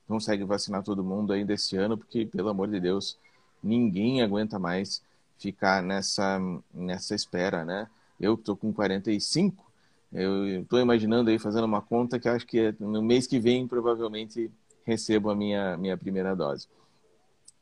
consegue 0.07 0.43
vacinar 0.43 0.83
todo 0.83 1.03
mundo 1.03 1.33
ainda 1.33 1.53
esse 1.53 1.75
ano, 1.77 1.97
porque, 1.97 2.25
pelo 2.25 2.49
amor 2.49 2.67
de 2.67 2.79
Deus, 2.79 3.17
ninguém 3.63 4.21
aguenta 4.21 4.59
mais 4.59 5.01
ficar 5.39 5.81
nessa, 5.81 6.39
nessa 6.73 7.15
espera, 7.15 7.65
né? 7.65 7.88
Eu 8.19 8.36
que 8.36 8.41
estou 8.41 8.55
com 8.55 8.71
45, 8.71 9.65
eu 10.13 10.61
estou 10.61 10.79
imaginando 10.79 11.29
aí, 11.29 11.39
fazendo 11.39 11.65
uma 11.65 11.81
conta, 11.81 12.19
que 12.19 12.29
acho 12.29 12.45
que 12.45 12.59
é 12.59 12.75
no 12.79 13.01
mês 13.01 13.27
que 13.27 13.39
vem, 13.39 13.67
provavelmente, 13.67 14.51
recebo 14.86 15.29
a 15.29 15.36
minha, 15.36 15.75
minha 15.77 15.97
primeira 15.97 16.36
dose. 16.36 16.67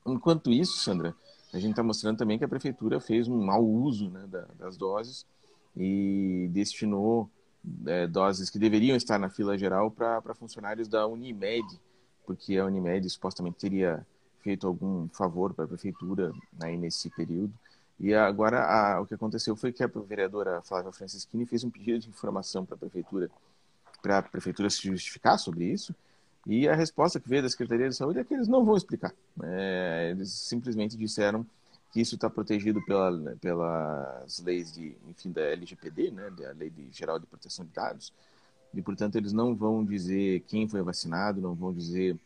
Enquanto 0.06 0.52
isso, 0.52 0.78
Sandra, 0.78 1.16
a 1.54 1.60
gente 1.60 1.72
está 1.72 1.84
mostrando 1.84 2.18
também 2.18 2.38
que 2.38 2.44
a 2.44 2.48
prefeitura 2.48 3.00
fez 3.00 3.28
um 3.28 3.42
mau 3.42 3.64
uso 3.64 4.10
né, 4.10 4.28
das 4.58 4.76
doses 4.76 5.26
e 5.76 6.50
destinou 6.52 7.30
é, 7.86 8.08
doses 8.08 8.50
que 8.50 8.60
deveriam 8.60 8.96
estar 8.96 9.18
na 9.18 9.30
fila 9.30 9.58
geral 9.58 9.90
para 9.90 10.34
funcionários 10.34 10.88
da 10.88 11.08
Unimed, 11.08 11.80
porque 12.26 12.58
a 12.58 12.66
Unimed 12.66 13.10
supostamente 13.10 13.58
teria 13.58 14.06
feito 14.42 14.68
algum 14.68 15.08
favor 15.10 15.54
para 15.54 15.66
a 15.66 15.68
prefeitura 15.68 16.34
aí 16.62 16.78
nesse 16.78 17.10
período. 17.10 17.54
E 18.00 18.14
agora 18.14 18.64
a, 18.64 19.02
o 19.02 19.06
que 19.06 19.14
aconteceu 19.14 19.56
foi 19.56 19.72
que 19.72 19.84
a 19.84 19.88
vereadora 19.88 20.62
Flávia 20.62 20.92
Francischini 20.92 21.46
fez 21.46 21.64
um 21.64 21.70
pedido 21.70 22.00
de 22.00 22.10
informação 22.10 22.66
para 22.66 22.76
a 22.76 22.78
prefeitura, 22.78 23.30
para 24.02 24.18
a 24.18 24.22
prefeitura 24.22 24.70
se 24.70 24.82
justificar 24.82 25.40
sobre 25.40 25.66
isso. 25.66 25.96
E 26.46 26.68
a 26.68 26.76
resposta 26.76 27.20
que 27.20 27.30
veio 27.30 27.42
da 27.42 27.50
Secretaria 27.50 27.88
de 27.88 27.96
Saúde 27.96 28.20
é 28.20 28.24
que 28.24 28.34
eles 28.34 28.48
não 28.48 28.66
vão 28.66 28.76
explicar. 28.76 29.14
É, 29.44 30.10
eles 30.12 30.32
simplesmente 30.32 30.98
disseram 30.98 31.46
que 31.94 32.02
isso 32.02 32.16
está 32.16 32.30
protegido 32.30 32.84
pela, 32.86 33.36
pelas 33.40 34.40
leis 34.40 34.74
de, 34.74 34.98
enfim, 35.08 35.32
da 35.32 35.42
LGPD, 35.42 36.10
né, 36.10 36.30
da 36.32 36.52
Lei 36.52 36.72
de 36.72 36.90
Geral 36.92 37.20
de 37.20 37.28
Proteção 37.28 37.64
de 37.64 37.72
Dados, 37.72 38.12
e 38.74 38.82
portanto 38.82 39.16
eles 39.16 39.32
não 39.32 39.56
vão 39.56 39.86
dizer 39.86 40.40
quem 40.48 40.68
foi 40.68 40.82
vacinado, 40.82 41.40
não 41.40 41.54
vão 41.54 41.72
dizer 41.72 42.18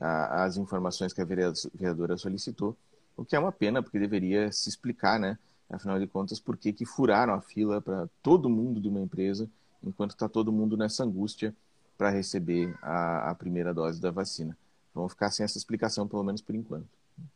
a, 0.00 0.44
as 0.44 0.56
informações 0.56 1.12
que 1.12 1.20
a 1.20 1.24
vereadora 1.24 2.16
solicitou, 2.16 2.76
o 3.16 3.24
que 3.24 3.34
é 3.34 3.38
uma 3.40 3.50
pena, 3.50 3.82
porque 3.82 3.98
deveria 3.98 4.52
se 4.52 4.68
explicar, 4.68 5.18
né, 5.18 5.36
afinal 5.68 5.98
de 5.98 6.06
contas, 6.06 6.38
por 6.38 6.56
que, 6.56 6.72
que 6.72 6.86
furaram 6.86 7.34
a 7.34 7.40
fila 7.40 7.80
para 7.80 8.08
todo 8.22 8.48
mundo 8.48 8.80
de 8.80 8.88
uma 8.88 9.00
empresa, 9.00 9.50
enquanto 9.82 10.12
está 10.12 10.28
todo 10.28 10.52
mundo 10.52 10.76
nessa 10.76 11.02
angústia 11.02 11.52
para 11.98 12.10
receber 12.10 12.72
a, 12.80 13.30
a 13.30 13.34
primeira 13.34 13.74
dose 13.74 14.00
da 14.00 14.12
vacina. 14.12 14.56
Vamos 14.94 15.12
ficar 15.12 15.30
sem 15.32 15.44
essa 15.44 15.58
explicação, 15.58 16.06
pelo 16.06 16.22
menos 16.22 16.40
por 16.40 16.54
enquanto. 16.54 16.86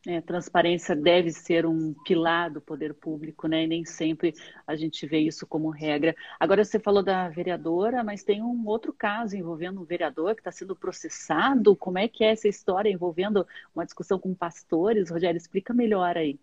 É, 0.07 0.21
transparência 0.21 0.95
deve 0.95 1.33
ser 1.33 1.67
um 1.67 1.93
pilar 2.05 2.51
do 2.51 2.61
poder 2.61 2.95
público, 2.95 3.49
né? 3.49 3.65
E 3.65 3.67
nem 3.67 3.85
sempre 3.85 4.33
a 4.65 4.77
gente 4.77 5.05
vê 5.07 5.19
isso 5.19 5.45
como 5.45 5.71
regra. 5.71 6.15
Agora 6.39 6.65
você 6.65 6.79
falou 6.79 7.03
da 7.03 7.29
vereadora, 7.29 8.05
mas 8.05 8.23
tem 8.23 8.41
um 8.41 8.65
outro 8.67 8.93
caso 8.93 9.37
envolvendo 9.37 9.81
um 9.81 9.85
vereador 9.85 10.37
que 10.37 10.41
está 10.41 10.53
sendo 10.53 10.77
processado. 10.77 11.75
Como 11.75 11.99
é 11.99 12.07
que 12.07 12.23
é 12.23 12.31
essa 12.31 12.47
história 12.47 12.91
envolvendo 12.91 13.45
uma 13.75 13.85
discussão 13.85 14.21
com 14.21 14.33
pastores? 14.33 15.11
Rogério, 15.11 15.37
explica 15.37 15.75
melhor 15.75 16.17
aí. 16.17 16.39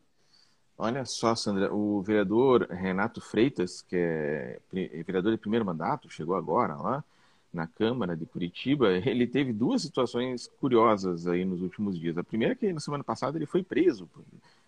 Olha 0.78 1.05
só, 1.05 1.36
Sandra, 1.36 1.74
o 1.74 2.01
vereador 2.01 2.67
Renato 2.70 3.20
Freitas, 3.22 3.82
que 3.82 3.95
é 3.95 4.59
vereador 5.05 5.32
de 5.32 5.38
primeiro 5.38 5.65
mandato, 5.65 6.09
chegou 6.09 6.36
agora 6.36 6.76
lá 6.76 7.03
na 7.54 7.68
Câmara 7.68 8.16
de 8.16 8.26
Curitiba, 8.26 8.89
ele 9.06 9.28
teve 9.28 9.52
duas 9.54 9.82
situações 9.82 10.47
curiosas 10.60 11.28
aí 11.28 11.45
nos 11.45 11.62
últimos 11.62 12.00
dias. 12.00 12.18
A 12.18 12.24
primeira 12.24 12.54
é 12.54 12.56
que 12.56 12.72
na 12.72 12.80
semana 12.80 13.04
passada 13.04 13.38
ele 13.38 13.45
foi 13.45 13.64
preso, 13.64 14.10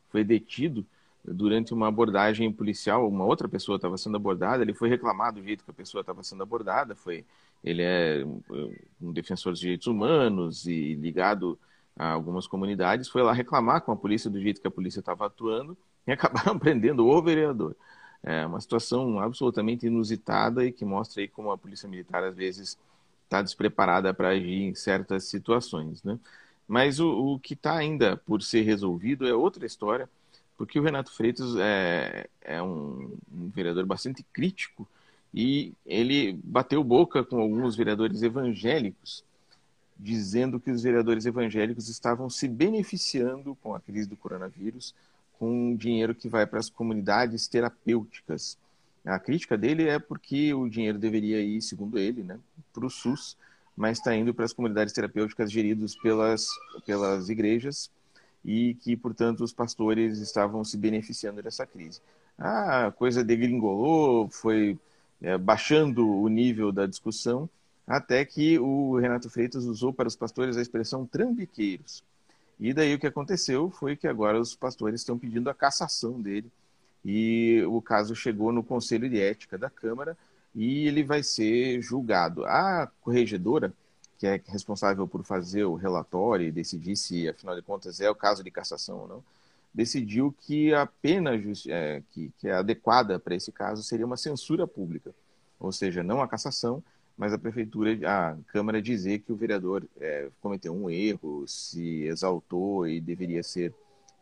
foi 0.09 0.23
detido 0.23 0.85
durante 1.23 1.73
uma 1.73 1.87
abordagem 1.87 2.51
policial, 2.51 3.07
uma 3.07 3.25
outra 3.25 3.47
pessoa 3.47 3.75
estava 3.75 3.97
sendo 3.97 4.17
abordada, 4.17 4.63
ele 4.63 4.73
foi 4.73 4.89
reclamado 4.89 5.39
do 5.39 5.45
jeito 5.45 5.63
que 5.63 5.69
a 5.71 5.73
pessoa 5.73 6.01
estava 6.01 6.23
sendo 6.23 6.41
abordada, 6.41 6.95
foi 6.95 7.23
ele 7.63 7.83
é 7.83 8.25
um 8.99 9.11
defensor 9.11 9.51
dos 9.51 9.59
direitos 9.59 9.85
humanos 9.85 10.65
e 10.65 10.95
ligado 10.95 11.59
a 11.95 12.11
algumas 12.11 12.47
comunidades, 12.47 13.07
foi 13.07 13.21
lá 13.21 13.33
reclamar 13.33 13.81
com 13.81 13.91
a 13.91 13.95
polícia 13.95 14.29
do 14.29 14.41
jeito 14.41 14.59
que 14.59 14.67
a 14.67 14.71
polícia 14.71 14.99
estava 14.99 15.27
atuando 15.27 15.77
e 16.07 16.11
acabaram 16.11 16.57
prendendo 16.57 17.05
o 17.05 17.21
vereador. 17.21 17.75
É 18.23 18.45
uma 18.45 18.61
situação 18.61 19.19
absolutamente 19.19 19.87
inusitada 19.87 20.65
e 20.65 20.71
que 20.71 20.85
mostra 20.85 21.21
aí 21.21 21.27
como 21.27 21.51
a 21.51 21.57
polícia 21.57 21.89
militar 21.89 22.23
às 22.23 22.35
vezes 22.35 22.77
está 23.23 23.41
despreparada 23.41 24.13
para 24.13 24.29
agir 24.29 24.63
em 24.63 24.75
certas 24.75 25.23
situações, 25.25 26.03
né? 26.03 26.19
Mas 26.67 26.99
o, 26.99 27.33
o 27.33 27.39
que 27.39 27.53
está 27.53 27.75
ainda 27.75 28.15
por 28.17 28.41
ser 28.41 28.61
resolvido 28.61 29.27
é 29.27 29.33
outra 29.33 29.65
história, 29.65 30.09
porque 30.57 30.79
o 30.79 30.83
Renato 30.83 31.11
Freitas 31.11 31.55
é, 31.57 32.27
é 32.41 32.61
um, 32.61 33.17
um 33.33 33.49
vereador 33.49 33.85
bastante 33.85 34.23
crítico 34.31 34.87
e 35.33 35.73
ele 35.85 36.39
bateu 36.43 36.83
boca 36.83 37.23
com 37.23 37.39
alguns 37.39 37.75
vereadores 37.75 38.21
evangélicos, 38.21 39.23
dizendo 39.97 40.59
que 40.59 40.71
os 40.71 40.83
vereadores 40.83 41.25
evangélicos 41.25 41.89
estavam 41.89 42.29
se 42.29 42.47
beneficiando 42.47 43.55
com 43.55 43.73
a 43.73 43.79
crise 43.79 44.07
do 44.07 44.17
coronavírus 44.17 44.93
com 45.41 45.75
dinheiro 45.75 46.13
que 46.13 46.29
vai 46.29 46.45
para 46.45 46.59
as 46.59 46.69
comunidades 46.69 47.47
terapêuticas. 47.47 48.59
A 49.03 49.17
crítica 49.17 49.57
dele 49.57 49.89
é 49.89 49.97
porque 49.97 50.53
o 50.53 50.69
dinheiro 50.69 50.99
deveria 50.99 51.41
ir, 51.41 51.63
segundo 51.63 51.97
ele, 51.97 52.21
né, 52.21 52.37
para 52.71 52.85
o 52.85 52.89
SUS, 52.91 53.35
mas 53.75 53.97
está 53.97 54.15
indo 54.15 54.35
para 54.35 54.45
as 54.45 54.53
comunidades 54.53 54.93
terapêuticas 54.93 55.51
geridas 55.51 55.95
pelas, 55.95 56.47
pelas 56.85 57.27
igrejas 57.27 57.89
e 58.45 58.75
que, 58.75 58.95
portanto, 58.95 59.43
os 59.43 59.51
pastores 59.51 60.19
estavam 60.19 60.63
se 60.63 60.77
beneficiando 60.77 61.41
dessa 61.41 61.65
crise. 61.65 61.99
A 62.37 62.91
coisa 62.91 63.23
degringolou, 63.23 64.29
foi 64.29 64.77
é, 65.19 65.39
baixando 65.39 66.07
o 66.07 66.27
nível 66.27 66.71
da 66.71 66.85
discussão, 66.85 67.49
até 67.87 68.23
que 68.23 68.59
o 68.59 68.99
Renato 68.99 69.27
Freitas 69.27 69.65
usou 69.65 69.91
para 69.91 70.07
os 70.07 70.15
pastores 70.15 70.55
a 70.55 70.61
expressão 70.61 71.03
trambiqueiros. 71.03 72.03
E 72.61 72.75
daí 72.75 72.93
o 72.93 72.99
que 72.99 73.07
aconteceu 73.07 73.71
foi 73.71 73.95
que 73.95 74.07
agora 74.07 74.39
os 74.39 74.55
pastores 74.55 75.01
estão 75.01 75.17
pedindo 75.17 75.49
a 75.49 75.53
cassação 75.53 76.21
dele. 76.21 76.51
E 77.03 77.63
o 77.67 77.81
caso 77.81 78.15
chegou 78.15 78.51
no 78.51 78.63
Conselho 78.63 79.09
de 79.09 79.19
Ética 79.19 79.57
da 79.57 79.67
Câmara 79.67 80.15
e 80.53 80.87
ele 80.87 81.03
vai 81.03 81.23
ser 81.23 81.81
julgado. 81.81 82.45
A 82.45 82.87
corregedora, 83.01 83.73
que 84.19 84.27
é 84.27 84.39
responsável 84.45 85.07
por 85.07 85.23
fazer 85.23 85.63
o 85.63 85.73
relatório 85.73 86.45
e 86.47 86.51
decidir 86.51 86.95
se, 86.95 87.27
afinal 87.27 87.55
de 87.55 87.63
contas, 87.63 87.99
é 87.99 88.07
o 88.11 88.13
caso 88.13 88.43
de 88.43 88.51
cassação 88.51 88.99
ou 88.99 89.07
não, 89.07 89.23
decidiu 89.73 90.31
que 90.41 90.71
a 90.71 90.85
pena 90.85 91.31
é, 91.67 92.03
que, 92.11 92.31
que 92.37 92.47
é 92.47 92.53
adequada 92.53 93.17
para 93.17 93.33
esse 93.33 93.51
caso 93.51 93.81
seria 93.81 94.05
uma 94.05 94.17
censura 94.17 94.67
pública, 94.67 95.15
ou 95.59 95.71
seja, 95.71 96.03
não 96.03 96.21
a 96.21 96.27
cassação, 96.27 96.83
mas 97.21 97.33
a 97.33 97.37
prefeitura, 97.37 97.91
a 98.09 98.35
Câmara 98.47 98.81
dizer 98.81 99.19
que 99.19 99.31
o 99.31 99.35
vereador 99.35 99.87
é, 99.99 100.27
cometeu 100.41 100.73
um 100.73 100.89
erro, 100.89 101.47
se 101.47 102.01
exaltou 102.05 102.87
e 102.87 102.99
deveria 102.99 103.43
ser 103.43 103.71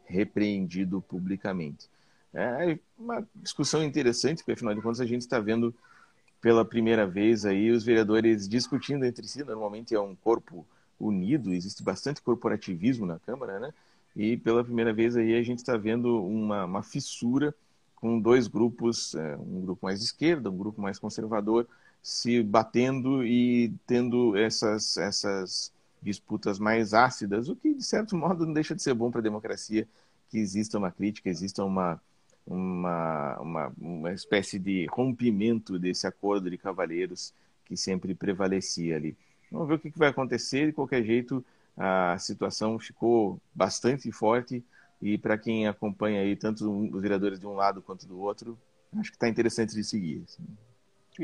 repreendido 0.04 1.02
publicamente. 1.02 1.89
É 2.34 2.78
uma 2.97 3.26
discussão 3.36 3.82
interessante, 3.82 4.39
porque 4.39 4.52
afinal 4.52 4.76
de 4.76 4.82
contas 4.82 5.00
a 5.00 5.06
gente 5.06 5.22
está 5.22 5.39
vendo 5.39 5.74
pela 6.41 6.66
primeira 6.66 7.08
vez 7.08 7.45
aí 7.45 7.72
os 7.72 7.86
vereadores 7.86 8.50
discutindo 8.50 9.06
entre 9.06 9.26
si. 9.26 9.45
Normalmente 9.45 9.95
é 9.95 10.00
um 10.02 10.14
corpo 10.14 10.68
unido, 11.00 11.54
existe 11.54 11.82
bastante 11.82 12.22
corporativismo 12.22 13.06
na 13.06 13.18
Câmara, 13.18 13.62
né? 13.62 13.74
E 14.14 14.36
pela 14.36 14.62
primeira 14.62 14.91
vez 14.91 15.16
aí 15.16 15.38
a 15.38 15.41
gente 15.41 15.60
está 15.60 15.78
vendo 15.78 16.22
uma, 16.26 16.66
uma, 16.66 16.84
fissura 16.84 17.56
com 17.95 18.20
dois 18.20 18.50
grupos, 18.50 19.16
é, 19.16 19.38
um 19.38 19.62
grupo 19.62 19.86
mais 19.86 20.00
de 20.00 20.06
esquerda, 20.06 20.50
um 20.50 20.58
grupo 20.58 20.82
mais 20.82 21.00
conservador, 21.00 21.66
se 22.02 22.41
batendo 22.43 23.26
e 23.26 23.74
tendo 23.86 24.36
essas, 24.38 24.97
essas 24.97 25.72
disputas 26.02 26.60
mais 26.60 26.93
ácidas, 26.93 27.50
o 27.50 27.56
que 27.56 27.74
de 27.74 27.84
certo 27.84 28.16
modo 28.16 28.45
não 28.45 28.54
deixa 28.54 28.76
de 28.76 28.82
ser 28.82 28.93
bom 28.93 29.12
para 29.12 29.20
a 29.20 29.24
democracia 29.24 29.88
que 30.30 30.38
exista 30.38 30.78
uma 30.78 30.91
crítica, 30.91 31.30
exista 31.30 31.64
uma, 31.64 32.02
uma, 32.45 33.39
uma, 33.39 33.74
uma 33.80 34.14
espécie 34.14 34.58
de 34.58 34.86
rompimento 34.91 35.78
desse 35.78 36.08
acordo 36.08 36.50
de 36.50 36.58
cavalheiros 36.58 37.34
que 37.66 37.76
sempre 37.76 38.16
prevalecia 38.16 38.95
ali. 38.95 39.16
Vamos 39.52 39.68
ver 39.68 39.76
o 39.76 39.80
que 39.80 39.91
vai 39.95 40.10
acontecer. 40.10 40.68
De 40.68 40.74
qualquer 40.74 41.04
jeito, 41.04 41.43
a 41.78 42.18
situação 42.18 42.78
ficou 42.80 43.39
bastante 43.54 44.12
forte. 44.12 44.64
E 45.02 45.18
para 45.18 45.38
quem 45.38 45.68
acompanha 45.68 46.22
aí 46.22 46.36
tanto 46.36 46.70
os 46.70 47.02
vereadores 47.02 47.39
de 47.39 47.47
um 47.47 47.54
lado 47.54 47.82
quanto 47.82 48.06
do 48.06 48.20
outro, 48.20 48.58
acho 48.97 49.12
que 49.12 49.16
está 49.16 49.30
interessante 49.30 49.74
de 49.74 49.84
seguir. 49.84 50.24
Assim. 50.26 50.43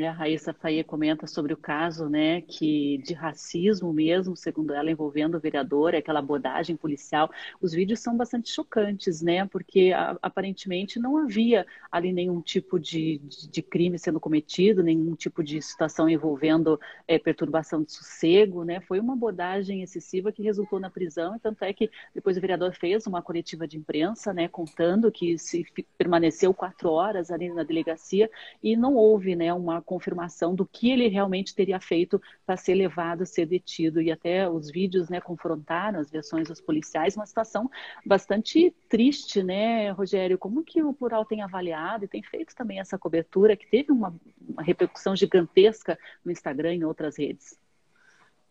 A 0.04 0.12
Raíssa 0.12 0.54
Faia 0.54 0.84
comenta 0.84 1.26
sobre 1.26 1.54
o 1.54 1.58
caso, 1.58 2.10
né, 2.10 2.42
que 2.42 2.98
de 2.98 3.14
racismo 3.14 3.94
mesmo, 3.94 4.36
segundo 4.36 4.74
ela, 4.74 4.92
envolvendo 4.92 5.36
o 5.36 5.40
vereador, 5.40 5.96
aquela 5.96 6.20
abordagem 6.20 6.76
policial. 6.76 7.32
Os 7.62 7.72
vídeos 7.72 8.02
são 8.02 8.18
bastante 8.18 8.50
chocantes, 8.50 9.22
né, 9.22 9.46
porque 9.48 9.94
a, 9.96 10.18
aparentemente 10.22 11.00
não 11.00 11.18
havia 11.18 11.66
ali 11.90 12.12
nenhum 12.12 12.42
tipo 12.42 12.78
de, 12.78 13.20
de, 13.20 13.50
de, 13.50 13.62
crime 13.62 13.98
sendo 13.98 14.20
cometido, 14.20 14.84
nenhum 14.84 15.16
tipo 15.16 15.42
de 15.42 15.62
situação 15.62 16.10
envolvendo 16.10 16.78
é, 17.08 17.18
perturbação 17.18 17.82
de 17.82 17.94
sossego, 17.94 18.66
né. 18.66 18.82
Foi 18.82 19.00
uma 19.00 19.14
abordagem 19.14 19.82
excessiva 19.82 20.30
que 20.30 20.44
resultou 20.44 20.78
na 20.78 20.90
prisão, 20.90 21.38
e 21.38 21.40
tanto 21.40 21.64
é 21.64 21.72
que 21.72 21.90
depois 22.14 22.36
o 22.36 22.42
vereador 22.42 22.74
fez 22.74 23.08
uma 23.08 23.22
coletiva 23.22 23.66
de 23.66 23.78
imprensa, 23.78 24.34
né, 24.34 24.50
contando 24.50 25.10
que 25.10 25.38
se 25.38 25.66
permaneceu 25.98 26.54
quatro 26.54 26.90
horas 26.90 27.32
ali 27.32 27.48
na 27.54 27.64
delegacia 27.64 28.30
e 28.62 28.76
não 28.76 28.96
houve, 28.96 29.38
né, 29.38 29.54
uma 29.54 29.85
confirmação 29.86 30.54
do 30.56 30.66
que 30.66 30.90
ele 30.92 31.08
realmente 31.08 31.56
teria 31.56 31.80
feito 31.80 32.22
para 32.46 32.58
ser 32.58 32.74
levado, 32.74 33.26
ser 33.26 33.46
detido. 33.46 34.02
E 34.02 34.12
até 34.12 34.50
os 34.50 34.70
vídeos 34.70 35.10
né, 35.10 35.22
confrontaram 35.22 36.00
as 36.00 36.10
versões 36.10 36.48
dos 36.48 36.60
policiais, 36.60 37.16
uma 37.16 37.26
situação 37.26 37.70
bastante 38.06 38.76
triste, 38.90 39.44
né, 39.44 39.92
Rogério? 39.92 40.38
Como 40.38 40.64
que 40.64 40.84
o 40.84 40.94
Plural 40.94 41.26
tem 41.26 41.42
avaliado 41.42 42.06
e 42.06 42.08
tem 42.08 42.24
feito 42.24 42.56
também 42.56 42.80
essa 42.80 42.98
cobertura, 42.98 43.56
que 43.56 43.68
teve 43.68 43.92
uma, 43.92 44.14
uma 44.48 44.64
repercussão 44.64 45.16
gigantesca 45.16 45.98
no 46.24 46.32
Instagram 46.32 46.74
e 46.74 46.78
em 46.78 46.84
outras 46.84 47.18
redes? 47.18 47.65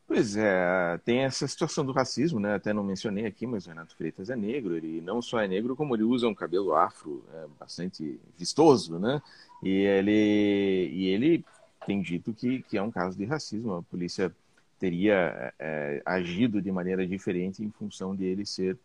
Pois 0.07 0.36
é, 0.36 0.98
tem 1.05 1.20
essa 1.20 1.48
situação 1.48 1.84
do 1.84 1.90
racismo, 1.92 2.38
né? 2.38 2.55
Até 2.55 2.72
não 2.74 2.84
mencionei 2.84 3.24
aqui, 3.24 3.46
mas 3.46 3.64
o 3.66 3.70
Renato 3.70 3.96
Freitas 3.96 4.28
é 4.28 4.36
negro. 4.36 4.76
Ele 4.76 5.00
não 5.00 5.22
só 5.22 5.40
é 5.40 5.48
negro, 5.48 5.74
como 5.74 5.96
ele 5.96 6.02
usa 6.02 6.28
um 6.28 6.34
cabelo 6.34 6.74
afro 6.74 7.24
é, 7.32 7.46
bastante 7.59 8.20
vistoso, 8.36 8.98
né? 8.98 9.22
E 9.62 9.70
ele, 9.70 10.90
e 10.92 11.07
ele 11.07 11.44
tem 11.86 12.02
dito 12.02 12.34
que, 12.34 12.62
que 12.62 12.76
é 12.76 12.82
um 12.82 12.90
caso 12.90 13.16
de 13.16 13.24
racismo. 13.24 13.74
A 13.76 13.82
polícia 13.82 14.34
teria 14.78 15.55
é, 15.59 16.02
agido 16.05 16.61
de 16.61 16.70
maneira 16.70 17.07
diferente 17.07 17.64
em 17.64 17.70
função 17.70 18.14
de 18.14 18.24
ele 18.24 18.44
ser 18.44 18.76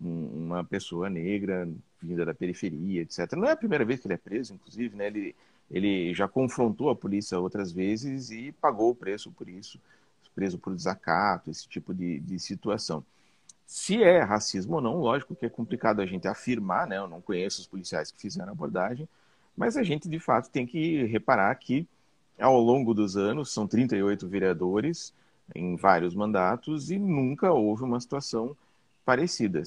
um, 0.00 0.46
uma 0.46 0.62
pessoa 0.64 1.10
negra, 1.10 1.68
vinda 2.00 2.24
da 2.24 2.32
periferia, 2.34 3.02
etc. 3.02 3.32
Não 3.32 3.48
é 3.48 3.52
a 3.52 3.56
primeira 3.56 3.84
vez 3.84 4.00
que 4.00 4.06
ele 4.06 4.14
é 4.14 4.16
preso, 4.18 4.54
inclusive, 4.54 4.96
né? 4.96 5.08
Ele, 5.08 5.34
ele 5.68 6.14
já 6.14 6.28
confrontou 6.28 6.90
a 6.90 6.96
polícia 6.96 7.38
outras 7.40 7.72
vezes 7.72 8.30
e 8.30 8.52
pagou 8.52 8.90
o 8.90 8.94
preço 8.94 9.32
por 9.32 9.48
isso 9.48 9.80
preso 10.34 10.58
por 10.58 10.74
desacato, 10.74 11.50
esse 11.50 11.68
tipo 11.68 11.94
de, 11.94 12.20
de 12.20 12.38
situação. 12.38 13.04
Se 13.66 14.02
é 14.02 14.20
racismo 14.20 14.76
ou 14.76 14.80
não, 14.80 14.96
lógico 14.96 15.34
que 15.34 15.46
é 15.46 15.48
complicado 15.48 16.00
a 16.00 16.06
gente 16.06 16.26
afirmar, 16.26 16.86
né? 16.86 16.98
Eu 16.98 17.06
não 17.06 17.20
conheço 17.20 17.60
os 17.60 17.66
policiais 17.66 18.10
que 18.10 18.20
fizeram 18.20 18.48
a 18.48 18.52
abordagem, 18.52 19.08
mas 19.56 19.76
a 19.76 19.82
gente 19.82 20.08
de 20.08 20.18
fato 20.18 20.50
tem 20.50 20.66
que 20.66 21.04
reparar 21.04 21.54
que 21.54 21.86
ao 22.38 22.58
longo 22.60 22.94
dos 22.94 23.16
anos 23.16 23.52
são 23.52 23.66
38 23.66 24.26
vereadores 24.26 25.12
em 25.54 25.76
vários 25.76 26.14
mandatos 26.14 26.90
e 26.90 26.98
nunca 26.98 27.52
houve 27.52 27.84
uma 27.84 28.00
situação 28.00 28.56
parecida. 29.04 29.62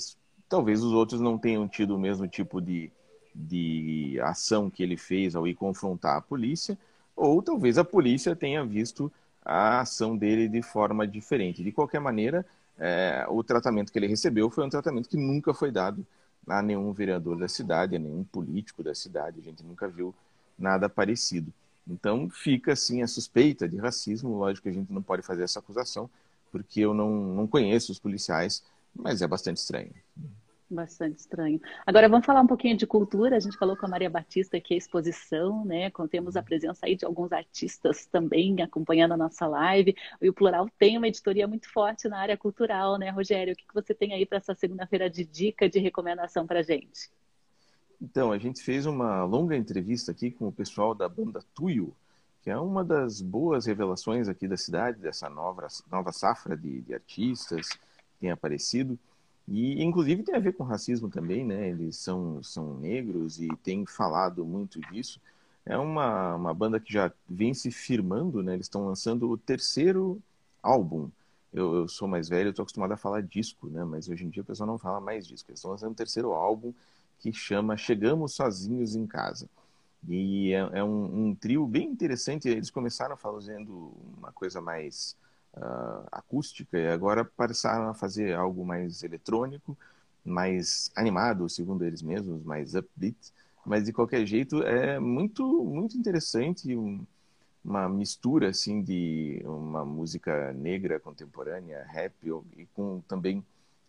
Talvez 0.50 0.84
os 0.84 0.92
outros 0.92 1.22
não 1.22 1.38
tenham 1.38 1.68
tido 1.68 1.96
o 1.96 2.00
mesmo 2.00 2.28
tipo 2.28 2.62
de, 2.62 2.92
de 3.34 4.20
ação 4.22 4.70
que 4.70 4.84
ele 4.84 4.98
fez 4.98 5.36
ao 5.36 5.48
ir 5.48 5.56
confrontar 5.56 6.18
a 6.18 6.22
polícia, 6.22 6.78
ou 7.16 7.42
talvez 7.42 7.78
a 7.78 7.84
polícia 7.84 8.36
tenha 8.36 8.66
visto 8.66 9.12
a 9.46 9.82
ação 9.82 10.18
dele 10.18 10.48
de 10.48 10.62
forma 10.62 11.08
diferente. 11.08 11.64
De 11.64 11.72
qualquer 11.72 12.00
maneira, 12.00 12.46
é, 12.78 13.26
o 13.30 13.44
tratamento 13.44 13.92
que 13.92 14.00
ele 14.00 14.08
recebeu 14.08 14.50
foi 14.50 14.66
um 14.66 14.70
tratamento 14.70 15.10
que 15.10 15.18
nunca 15.18 15.54
foi 15.54 15.72
dado 15.72 16.06
a 16.48 16.62
nenhum 16.62 16.92
vereador 16.92 17.38
da 17.38 17.48
cidade, 17.48 17.96
a 17.96 18.00
nenhum 18.00 18.24
político 18.24 18.84
da 18.84 18.94
cidade. 18.94 19.40
A 19.40 19.44
gente 19.44 19.64
nunca 19.64 19.88
viu 19.88 20.14
nada 20.58 20.90
parecido. 20.90 21.52
Então 21.88 22.30
fica 22.30 22.74
assim 22.74 23.02
a 23.02 23.08
suspeita 23.08 23.68
de 23.68 23.78
racismo. 23.78 24.38
Lógico 24.38 24.64
que 24.64 24.70
a 24.70 24.74
gente 24.74 24.92
não 24.92 25.02
pode 25.02 25.22
fazer 25.22 25.44
essa 25.44 25.60
acusação, 25.60 26.10
porque 26.52 26.80
eu 26.82 26.94
não, 26.94 27.10
não 27.10 27.48
conheço 27.48 27.92
os 27.92 28.00
policiais, 28.00 28.64
mas 28.96 29.22
é 29.22 29.28
bastante 29.28 29.58
estranho. 29.58 29.92
Bastante 30.74 31.20
estranho. 31.20 31.62
Agora 31.86 32.10
vamos 32.10 32.26
falar 32.26 32.42
um 32.42 32.48
pouquinho 32.48 32.76
de 32.76 32.88
cultura. 32.88 33.38
A 33.38 33.40
gente 33.40 33.58
falou 33.58 33.78
com 33.78 33.86
a 33.86 33.90
Maria 33.90 34.10
Batista 34.10 34.60
que 34.60 34.74
é 34.74 34.78
exposição, 34.78 35.64
né? 35.64 35.92
Temos 36.10 36.36
a 36.36 36.42
presença 36.42 36.88
aí 36.88 36.96
de 36.96 37.06
alguns 37.06 37.32
artistas 37.32 38.08
também 38.08 38.60
acompanhando 38.60 39.12
a 39.12 39.18
nossa 39.18 39.46
live. 39.46 39.96
E 40.20 40.28
o 40.28 40.34
Plural 40.34 40.68
tem 40.80 40.98
uma 40.98 41.08
editoria 41.08 41.48
muito 41.48 41.72
forte 41.72 42.08
na 42.08 42.18
área 42.18 42.36
cultural, 42.36 42.98
né, 42.98 43.12
Rogério? 43.12 43.54
O 43.54 43.56
que 43.56 43.66
você 43.72 43.94
tem 43.94 44.14
aí 44.14 44.26
para 44.26 44.40
essa 44.40 44.56
segunda-feira 44.56 45.08
de 45.10 45.24
dica, 45.24 45.70
de 45.70 45.78
recomendação 45.78 46.48
para 46.48 46.64
gente? 46.64 47.12
Então, 48.02 48.32
a 48.32 48.40
gente 48.40 48.62
fez 48.64 48.88
uma 48.88 49.24
longa 49.24 49.56
entrevista 49.56 50.12
aqui 50.12 50.32
com 50.32 50.48
o 50.48 50.52
pessoal 50.52 50.96
da 50.96 51.08
banda 51.08 51.42
Tuyo, 51.54 51.96
que 52.42 52.50
é 52.50 52.58
uma 52.58 52.84
das 52.84 53.22
boas 53.22 53.68
revelações 53.68 54.28
aqui 54.28 54.48
da 54.48 54.58
cidade, 54.58 55.00
dessa 55.00 55.30
nova, 55.30 55.68
nova 55.90 56.12
safra 56.12 56.58
de, 56.58 56.82
de 56.82 56.96
artistas 56.96 57.70
que 57.70 58.20
tem 58.20 58.32
aparecido. 58.32 58.98
E, 59.48 59.84
inclusive, 59.84 60.24
tem 60.24 60.36
a 60.36 60.40
ver 60.40 60.54
com 60.54 60.64
racismo 60.64 61.10
também, 61.10 61.46
né? 61.46 61.70
Eles 61.70 61.98
são, 61.98 62.42
são 62.42 62.76
negros 62.76 63.42
e 63.42 63.48
têm 63.58 63.86
falado 63.86 64.46
muito 64.46 64.80
disso. 64.92 65.20
É 65.66 65.78
uma, 65.78 66.36
uma 66.36 66.54
banda 66.54 66.80
que 66.80 66.92
já 66.92 67.12
vem 67.28 67.54
se 67.54 67.72
firmando, 67.72 68.42
né? 68.42 68.54
Eles 68.54 68.66
estão 68.66 68.86
lançando 68.86 69.30
o 69.30 69.38
terceiro 69.38 70.22
álbum. 70.62 71.10
Eu, 71.54 71.76
eu 71.76 71.88
sou 71.88 72.08
mais 72.08 72.30
velho, 72.30 72.50
estou 72.50 72.64
acostumado 72.64 72.94
a 72.94 72.98
falar 72.98 73.22
disco, 73.22 73.68
né? 73.68 73.84
Mas 73.84 74.08
hoje 74.10 74.26
em 74.26 74.30
dia 74.30 74.42
o 74.44 74.46
pessoal 74.46 74.68
não 74.68 74.78
fala 74.78 75.00
mais 75.00 75.28
disco. 75.28 75.52
Eles 75.52 75.60
estão 75.60 75.72
lançando 75.72 75.92
o 75.92 75.96
terceiro 75.96 76.32
álbum 76.32 76.74
que 77.20 77.32
chama 77.32 77.78
Chegamos 77.78 78.34
Sozinhos 78.34 78.96
em 78.96 79.06
Casa. 79.06 79.50
E 80.08 80.52
é, 80.54 80.80
é 80.80 80.84
um, 80.84 81.28
um, 81.28 81.36
trio 81.36 81.66
bem 81.66 81.88
interessante. 81.88 82.50
Eles 82.50 82.70
começaram 82.70 83.16
fazendo 83.16 83.94
uma 84.18 84.32
coisa 84.32 84.60
mais 84.62 85.16
uh, 85.56 86.08
acústica 86.12 86.78
e 86.78 86.88
agora 86.88 87.26
passaram 87.26 87.90
a 87.90 87.94
fazer 87.94 88.34
algo 88.36 88.66
mais 88.66 89.04
eletrônico, 89.04 89.78
mais 90.26 90.92
animado, 90.96 91.50
segundo 91.50 91.84
eles 91.84 92.02
mesmos, 92.02 92.44
mais 92.44 92.76
upbeat. 92.76 93.18
Mas 93.66 93.86
de 93.86 93.94
qualquer 93.94 94.26
jeito 94.26 94.62
é 94.64 95.00
muito 95.00 95.44
muito 95.64 95.98
interessante 95.98 96.76
um, 96.76 97.06
uma 97.64 97.88
mistura 97.90 98.50
assim 98.50 98.82
de 98.82 99.42
uma 99.46 99.86
música 99.86 100.54
negra 100.54 101.00
contemporânea, 101.00 101.86
rap 101.88 102.14
e 102.58 102.66
com 102.74 103.02
também 103.08 103.44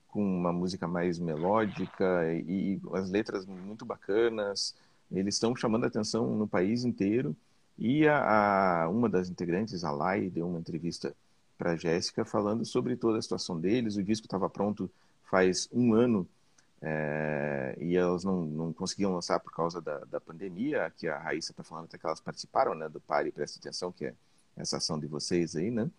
com 0.08 0.22
uma 0.24 0.52
música 0.52 0.86
mais 0.86 1.18
melódica 1.18 2.32
e, 2.32 2.76
e 2.76 2.80
as 2.92 3.10
letras 3.10 3.44
muito 3.46 3.84
bacanas. 3.84 4.74
Eles 5.10 5.34
estão 5.34 5.56
chamando 5.56 5.86
atenção 5.86 6.36
no 6.36 6.46
país 6.46 6.84
inteiro. 6.84 7.36
E 7.76 8.06
a, 8.06 8.84
a, 8.84 8.88
uma 8.88 9.08
das 9.08 9.28
integrantes, 9.28 9.82
a 9.82 9.90
Lai, 9.90 10.30
deu 10.30 10.46
uma 10.48 10.60
entrevista 10.60 11.12
para 11.64 11.72
a 11.72 11.76
Jéssica 11.76 12.26
falando 12.26 12.62
sobre 12.66 12.94
toda 12.94 13.18
a 13.18 13.22
situação 13.22 13.58
deles. 13.58 13.96
O 13.96 14.02
disco 14.02 14.26
estava 14.26 14.50
pronto 14.50 14.90
faz 15.30 15.66
um 15.72 15.94
ano 15.94 16.28
é, 16.82 17.74
e 17.80 17.96
elas 17.96 18.22
não, 18.22 18.44
não 18.44 18.70
conseguiam 18.70 19.14
lançar 19.14 19.40
por 19.40 19.50
causa 19.50 19.80
da, 19.80 20.00
da 20.00 20.20
pandemia. 20.20 20.84
Aqui 20.84 21.08
a 21.08 21.16
Raíssa 21.16 21.52
está 21.52 21.62
falando 21.62 21.86
até 21.86 21.96
que 21.96 22.04
elas 22.04 22.20
participaram 22.20 22.74
né, 22.74 22.86
do 22.86 23.00
Pare 23.00 23.32
Presta 23.32 23.58
Atenção, 23.58 23.90
que 23.90 24.04
é 24.04 24.14
essa 24.54 24.76
ação 24.76 25.00
de 25.00 25.06
vocês 25.06 25.56
aí, 25.56 25.70
né? 25.70 25.90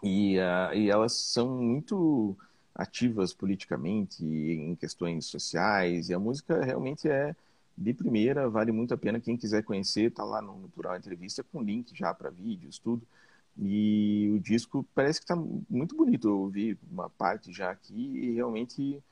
E, 0.00 0.38
uh, 0.38 0.72
e 0.74 0.88
elas 0.88 1.12
são 1.12 1.48
muito 1.48 2.36
ativas 2.72 3.34
politicamente 3.34 4.24
em 4.24 4.76
questões 4.76 5.26
sociais 5.26 6.08
e 6.08 6.14
a 6.14 6.20
música 6.20 6.64
realmente 6.64 7.08
é 7.08 7.34
de 7.76 7.92
primeira, 7.92 8.48
vale 8.48 8.70
muito 8.70 8.94
a 8.94 8.96
pena 8.96 9.18
quem 9.18 9.36
quiser 9.36 9.64
conhecer, 9.64 10.12
tá 10.12 10.22
lá 10.22 10.40
no, 10.40 10.56
no 10.56 10.68
Plural 10.68 10.96
Entrevista 10.96 11.42
com 11.42 11.60
link 11.60 11.96
já 11.96 12.14
para 12.14 12.30
vídeos, 12.30 12.78
tudo. 12.78 13.04
E 13.58 14.32
o 14.34 14.40
disco 14.40 14.86
parece 14.94 15.20
que 15.20 15.24
está 15.24 15.36
muito 15.68 15.96
bonito. 15.96 16.28
Eu 16.28 16.40
ouvi 16.40 16.78
uma 16.90 17.10
parte 17.10 17.52
já 17.52 17.70
aqui 17.70 17.94
e 17.94 18.32
realmente, 18.32 19.02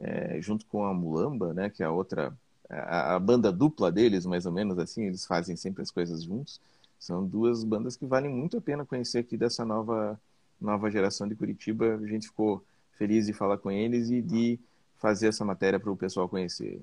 é, 0.00 0.40
junto 0.40 0.66
com 0.66 0.84
a 0.84 0.92
Mulamba, 0.92 1.54
né, 1.54 1.70
que 1.70 1.82
é 1.82 1.86
a 1.86 1.90
outra, 1.90 2.36
a, 2.68 3.14
a, 3.14 3.18
banda 3.18 3.52
dupla 3.52 3.92
deles, 3.92 4.26
mais 4.26 4.46
ou 4.46 4.52
menos 4.52 4.78
assim, 4.78 5.04
eles 5.04 5.24
fazem 5.24 5.56
sempre 5.56 5.82
as 5.82 5.90
coisas 5.90 6.24
juntos. 6.24 6.60
São 6.98 7.26
duas 7.26 7.64
bandas 7.64 7.96
que 7.96 8.06
valem 8.06 8.30
muito 8.30 8.56
a 8.56 8.60
pena 8.60 8.84
conhecer 8.84 9.18
aqui 9.18 9.36
dessa 9.36 9.64
nova, 9.64 10.20
nova 10.60 10.90
geração 10.90 11.28
de 11.28 11.34
Curitiba. 11.34 11.96
A 11.96 12.06
gente 12.06 12.28
ficou 12.28 12.64
feliz 12.92 13.26
de 13.26 13.32
falar 13.32 13.58
com 13.58 13.70
eles 13.70 14.10
e 14.10 14.22
de 14.22 14.58
fazer 14.96 15.28
essa 15.28 15.44
matéria 15.44 15.78
para 15.78 15.90
o 15.90 15.96
pessoal 15.96 16.28
conhecer. 16.28 16.80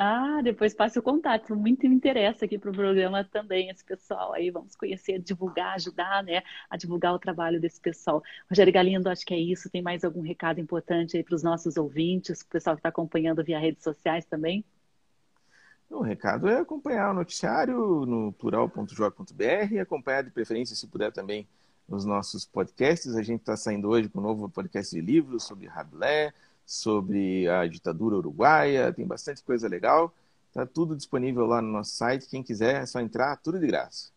Ah, 0.00 0.40
depois 0.44 0.72
passe 0.72 0.96
o 0.96 1.02
contato. 1.02 1.56
Muito 1.56 1.88
me 1.88 1.94
interessa 1.96 2.44
aqui 2.44 2.56
para 2.56 2.70
o 2.70 2.72
programa 2.72 3.24
também, 3.24 3.68
esse 3.68 3.84
pessoal 3.84 4.32
aí. 4.32 4.48
Vamos 4.48 4.76
conhecer, 4.76 5.18
divulgar, 5.18 5.74
ajudar, 5.74 6.22
né? 6.22 6.42
A 6.70 6.76
divulgar 6.76 7.12
o 7.14 7.18
trabalho 7.18 7.60
desse 7.60 7.80
pessoal. 7.80 8.22
Rogério 8.48 8.72
Galindo, 8.72 9.08
acho 9.08 9.26
que 9.26 9.34
é 9.34 9.38
isso. 9.38 9.68
Tem 9.68 9.82
mais 9.82 10.04
algum 10.04 10.20
recado 10.20 10.60
importante 10.60 11.16
aí 11.16 11.24
para 11.24 11.34
os 11.34 11.42
nossos 11.42 11.76
ouvintes, 11.76 12.42
o 12.42 12.46
pessoal 12.46 12.76
que 12.76 12.80
está 12.80 12.90
acompanhando 12.90 13.42
via 13.42 13.58
redes 13.58 13.82
sociais 13.82 14.24
também? 14.24 14.64
O 15.90 16.00
recado 16.00 16.48
é 16.48 16.60
acompanhar 16.60 17.10
o 17.10 17.14
noticiário 17.14 18.06
no 18.06 18.32
plural.jor.br 18.34 19.80
acompanhar 19.82 20.22
de 20.22 20.30
preferência, 20.30 20.76
se 20.76 20.86
puder, 20.86 21.10
também 21.10 21.48
os 21.88 22.04
nossos 22.04 22.44
podcasts. 22.44 23.16
A 23.16 23.22
gente 23.22 23.40
está 23.40 23.56
saindo 23.56 23.88
hoje 23.88 24.08
com 24.08 24.20
um 24.20 24.22
novo 24.22 24.48
podcast 24.48 24.94
de 24.94 25.00
livros 25.00 25.42
sobre 25.42 25.66
Rabelais, 25.66 26.32
sobre 26.68 27.48
a 27.48 27.66
ditadura 27.66 28.16
uruguaia, 28.16 28.92
tem 28.92 29.06
bastante 29.06 29.42
coisa 29.42 29.66
legal. 29.66 30.12
Está 30.48 30.66
tudo 30.66 30.94
disponível 30.94 31.46
lá 31.46 31.62
no 31.62 31.72
nosso 31.72 31.92
site. 31.92 32.28
Quem 32.28 32.42
quiser 32.42 32.82
é 32.82 32.86
só 32.86 33.00
entrar, 33.00 33.36
tudo 33.36 33.58
de 33.58 33.66
graça. 33.66 34.10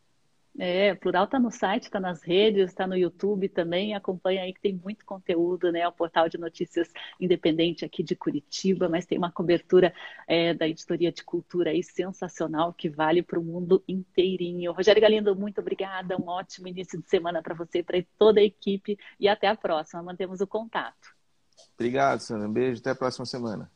É, 0.60 0.94
Plural 0.96 1.24
está 1.24 1.40
no 1.40 1.50
site, 1.50 1.84
está 1.84 1.98
nas 1.98 2.22
redes, 2.22 2.70
está 2.70 2.86
no 2.86 2.98
YouTube 2.98 3.48
também. 3.48 3.96
Acompanha 3.96 4.42
aí 4.42 4.54
que 4.54 4.60
tem 4.60 4.74
muito 4.76 5.06
conteúdo, 5.06 5.72
né? 5.72 5.88
O 5.88 5.94
portal 5.94 6.28
de 6.28 6.38
notícias 6.38 6.92
independente 7.22 7.86
aqui 7.86 8.04
de 8.04 8.18
Curitiba, 8.18 8.90
mas 8.90 9.06
tem 9.06 9.18
uma 9.18 9.32
cobertura 9.32 9.94
é, 10.28 10.54
da 10.54 10.68
editoria 10.68 11.10
de 11.10 11.24
cultura 11.24 11.70
aí 11.70 11.82
sensacional 11.82 12.74
que 12.74 12.90
vale 12.90 13.24
para 13.24 13.40
o 13.40 13.44
mundo 13.44 13.82
inteirinho. 13.88 14.74
Rogério 14.74 15.02
Galindo, 15.02 15.34
muito 15.34 15.62
obrigada. 15.62 16.18
Um 16.18 16.28
ótimo 16.28 16.68
início 16.68 17.02
de 17.02 17.10
semana 17.10 17.42
para 17.42 17.56
você, 17.56 17.82
para 17.82 18.04
toda 18.18 18.42
a 18.42 18.44
equipe 18.44 18.98
e 19.18 19.30
até 19.30 19.48
a 19.48 19.56
próxima. 19.56 20.04
Mantemos 20.04 20.42
o 20.42 20.48
contato. 20.48 21.21
Obrigado, 21.76 22.20
Sandra. 22.20 22.48
Um 22.48 22.54
beijo, 22.54 22.80
até 22.80 22.92
a 22.92 22.96
próxima 22.96 23.26
semana. 23.26 23.70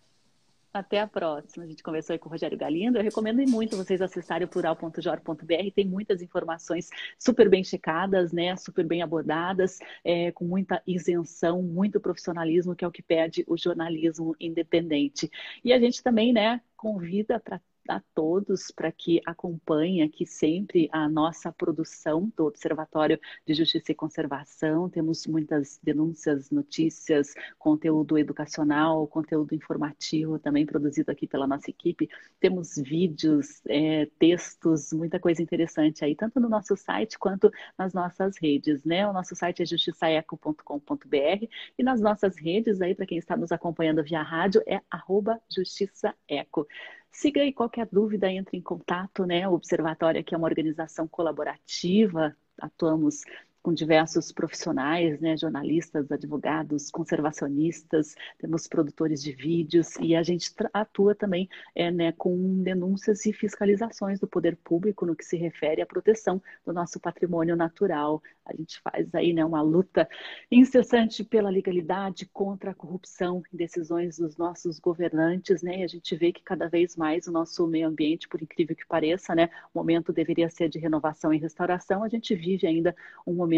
Até 0.76 1.00
a 1.00 1.08
próxima. 1.08 1.64
A 1.64 1.68
gente 1.68 1.82
conversou 1.82 2.14
aí 2.14 2.20
com 2.20 2.28
o 2.28 2.32
Rogério 2.32 2.58
Galindo. 2.58 2.98
Eu 2.98 3.04
recomendo 3.04 3.42
muito 3.50 3.78
vocês 3.78 4.02
acessarem 4.02 4.46
o 4.46 4.50
plural.jor.br. 4.50 5.72
Tem 5.74 5.86
muitas 5.86 6.22
informações 6.22 6.90
super 7.18 7.50
bem 7.50 7.64
checadas, 7.64 8.34
né? 8.34 8.58
Super 8.58 8.86
bem 8.86 9.02
abordadas, 9.02 9.80
é, 10.04 10.34
com 10.34 10.44
muita 10.44 10.84
isenção, 10.86 11.62
muito 11.62 11.98
profissionalismo, 11.98 12.76
que 12.76 12.84
é 12.84 12.88
o 12.90 12.92
que 12.92 13.02
pede 13.02 13.46
o 13.48 13.58
jornalismo 13.58 14.36
independente. 14.38 15.32
E 15.64 15.72
a 15.72 15.80
gente 15.80 16.04
também, 16.04 16.34
né, 16.34 16.60
convida 16.76 17.40
para 17.40 17.62
a 17.88 18.02
todos 18.14 18.72
para 18.72 18.92
que 18.92 19.22
acompanhem 19.26 20.02
aqui 20.02 20.26
sempre 20.26 20.90
a 20.92 21.08
nossa 21.08 21.52
produção 21.52 22.32
do 22.36 22.46
Observatório 22.46 23.20
de 23.46 23.54
Justiça 23.54 23.92
e 23.92 23.96
Conservação. 23.96 24.90
Temos 24.90 25.28
muitas 25.28 25.80
denúncias, 25.82 26.50
notícias, 26.50 27.34
conteúdo 27.58 28.18
educacional, 28.18 29.08
conteúdo 29.08 29.54
informativo 29.54 30.40
também 30.40 30.66
produzido 30.66 31.12
aqui 31.12 31.28
pela 31.28 31.48
nossa 31.48 31.70
equipe. 31.70 32.10
Temos 32.40 32.76
vídeos, 32.76 33.62
é, 33.68 34.08
textos, 34.18 34.92
muita 34.92 35.20
coisa 35.20 35.42
interessante 35.42 36.04
aí, 36.04 36.16
tanto 36.16 36.40
no 36.40 36.50
nosso 36.50 36.76
site 36.76 37.18
quanto 37.20 37.52
nas 37.78 37.94
nossas 37.94 38.38
redes, 38.38 38.84
né? 38.84 39.08
O 39.08 39.14
nosso 39.14 39.36
site 39.36 39.62
é 39.62 39.66
justiçaeco.com.br 39.66 41.48
e 41.78 41.84
nas 41.84 42.02
nossas 42.02 42.38
redes 42.38 42.82
aí, 42.82 42.96
para 42.96 43.06
quem 43.06 43.18
está 43.18 43.38
nos 43.38 43.52
acompanhando 43.52 44.04
via 44.04 44.22
rádio, 44.22 44.62
é 44.66 44.82
arroba 44.90 45.40
justiçaeco. 45.50 46.68
Siga 47.12 47.42
aí 47.42 47.54
qualquer 47.54 47.88
dúvida, 47.92 48.30
entre 48.32 48.58
em 48.58 48.62
contato, 48.62 49.26
né? 49.26 49.48
O 49.48 49.54
Observatório 49.54 50.20
aqui 50.22 50.36
é 50.36 50.38
uma 50.38 50.48
organização 50.48 51.08
colaborativa, 51.08 52.36
atuamos 52.60 53.22
com 53.66 53.74
diversos 53.74 54.32
profissionais, 54.32 55.20
né, 55.20 55.36
jornalistas, 55.36 56.12
advogados, 56.12 56.92
conservacionistas, 56.92 58.14
temos 58.38 58.68
produtores 58.68 59.24
de 59.24 59.32
vídeos 59.32 59.96
e 60.00 60.16
a 60.16 60.22
gente 60.22 60.54
atua 60.72 61.16
também 61.16 61.50
é, 61.74 61.90
né, 61.90 62.12
com 62.12 62.62
denúncias 62.62 63.26
e 63.26 63.34
fiscalizações 63.34 64.20
do 64.20 64.28
poder 64.28 64.56
público 64.56 65.04
no 65.04 65.16
que 65.16 65.26
se 65.26 65.36
refere 65.36 65.82
à 65.82 65.86
proteção 65.88 66.40
do 66.64 66.72
nosso 66.72 67.00
patrimônio 67.00 67.56
natural. 67.56 68.22
A 68.46 68.56
gente 68.56 68.80
faz 68.82 69.16
aí 69.16 69.34
né, 69.34 69.44
uma 69.44 69.64
luta 69.64 70.08
incessante 70.52 71.24
pela 71.24 71.50
legalidade 71.50 72.28
contra 72.28 72.70
a 72.70 72.76
corrupção 72.76 73.42
em 73.52 73.58
decisões 73.58 74.20
dos 74.20 74.38
nossos 74.38 74.80
governantes, 74.80 75.64
né? 75.64 75.80
E 75.80 75.84
a 75.84 75.88
gente 75.88 76.16
vê 76.16 76.32
que 76.32 76.44
cada 76.44 76.70
vez 76.70 76.96
mais 76.96 77.26
o 77.26 77.32
nosso 77.32 77.66
meio 77.66 77.88
ambiente, 77.88 78.28
por 78.28 78.40
incrível 78.44 78.76
que 78.76 78.86
pareça, 78.86 79.34
né, 79.34 79.50
o 79.74 79.80
momento 79.80 80.14
deveria 80.14 80.52
ser 80.52 80.70
de 80.70 80.78
renovação 80.78 81.34
e 81.34 81.40
restauração, 81.40 82.04
a 82.04 82.08
gente 82.08 82.36
vive 82.36 82.68
ainda 82.68 82.96
um 83.26 83.34
momento 83.34 83.55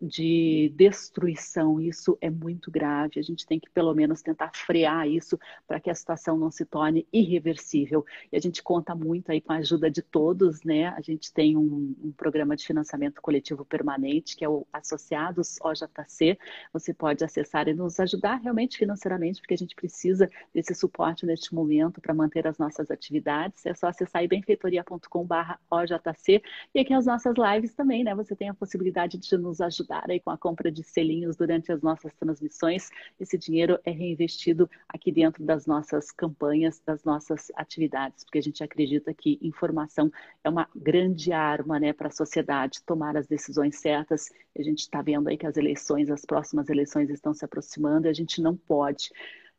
de 0.00 0.72
destruição. 0.74 1.80
Isso 1.80 2.16
é 2.20 2.30
muito 2.30 2.70
grave. 2.70 3.18
A 3.18 3.22
gente 3.22 3.46
tem 3.46 3.58
que, 3.58 3.68
pelo 3.70 3.94
menos, 3.94 4.22
tentar 4.22 4.50
frear 4.54 5.08
isso 5.08 5.38
para 5.66 5.80
que 5.80 5.90
a 5.90 5.94
situação 5.94 6.36
não 6.36 6.50
se 6.50 6.64
torne 6.64 7.06
irreversível. 7.12 8.04
E 8.32 8.36
a 8.36 8.40
gente 8.40 8.62
conta 8.62 8.94
muito 8.94 9.30
aí 9.30 9.40
com 9.40 9.52
a 9.52 9.56
ajuda 9.56 9.90
de 9.90 10.02
todos, 10.02 10.62
né? 10.62 10.88
A 10.88 11.00
gente 11.00 11.32
tem 11.32 11.56
um, 11.56 11.94
um 12.02 12.12
programa 12.12 12.56
de 12.56 12.66
financiamento 12.66 13.22
coletivo 13.22 13.64
permanente, 13.64 14.36
que 14.36 14.44
é 14.44 14.48
o 14.48 14.66
Associados 14.72 15.58
OJC. 15.62 16.38
Você 16.72 16.92
pode 16.92 17.24
acessar 17.24 17.68
e 17.68 17.74
nos 17.74 17.98
ajudar 18.00 18.36
realmente 18.36 18.78
financeiramente, 18.78 19.40
porque 19.40 19.54
a 19.54 19.58
gente 19.58 19.74
precisa 19.74 20.28
desse 20.54 20.74
suporte 20.74 21.24
neste 21.24 21.54
momento 21.54 22.00
para 22.00 22.14
manter 22.14 22.46
as 22.46 22.58
nossas 22.58 22.90
atividades. 22.90 23.64
É 23.66 23.74
só 23.74 23.88
acessar 23.88 24.26
benfeitoria.com/ojc 24.26 26.42
e 26.74 26.80
aqui 26.80 26.92
as 26.92 27.06
nossas 27.06 27.34
lives 27.36 27.74
também, 27.74 28.04
né? 28.04 28.14
Você 28.14 28.34
tem 28.34 28.48
a 28.48 28.54
possibilidade 28.54 29.18
de 29.18 29.36
nos 29.36 29.55
nos 29.56 29.60
ajudar 29.60 30.04
aí 30.10 30.20
com 30.20 30.30
a 30.30 30.36
compra 30.36 30.70
de 30.70 30.82
selinhos 30.82 31.36
durante 31.36 31.72
as 31.72 31.80
nossas 31.80 32.14
transmissões. 32.14 32.90
Esse 33.18 33.38
dinheiro 33.38 33.78
é 33.84 33.90
reinvestido 33.90 34.68
aqui 34.88 35.10
dentro 35.10 35.42
das 35.44 35.66
nossas 35.66 36.10
campanhas, 36.12 36.80
das 36.84 37.02
nossas 37.04 37.50
atividades, 37.56 38.24
porque 38.24 38.38
a 38.38 38.42
gente 38.42 38.62
acredita 38.62 39.14
que 39.14 39.38
informação 39.40 40.10
é 40.44 40.48
uma 40.48 40.68
grande 40.74 41.32
arma 41.32 41.80
né, 41.80 41.92
para 41.92 42.08
a 42.08 42.10
sociedade 42.10 42.82
tomar 42.84 43.16
as 43.16 43.26
decisões 43.26 43.76
certas. 43.76 44.30
A 44.56 44.62
gente 44.62 44.80
está 44.80 45.00
vendo 45.00 45.28
aí 45.28 45.36
que 45.36 45.46
as 45.46 45.56
eleições, 45.56 46.10
as 46.10 46.24
próximas 46.24 46.68
eleições 46.68 47.08
estão 47.10 47.32
se 47.32 47.44
aproximando 47.44 48.06
e 48.06 48.10
a 48.10 48.14
gente 48.14 48.40
não 48.40 48.56
pode 48.56 49.10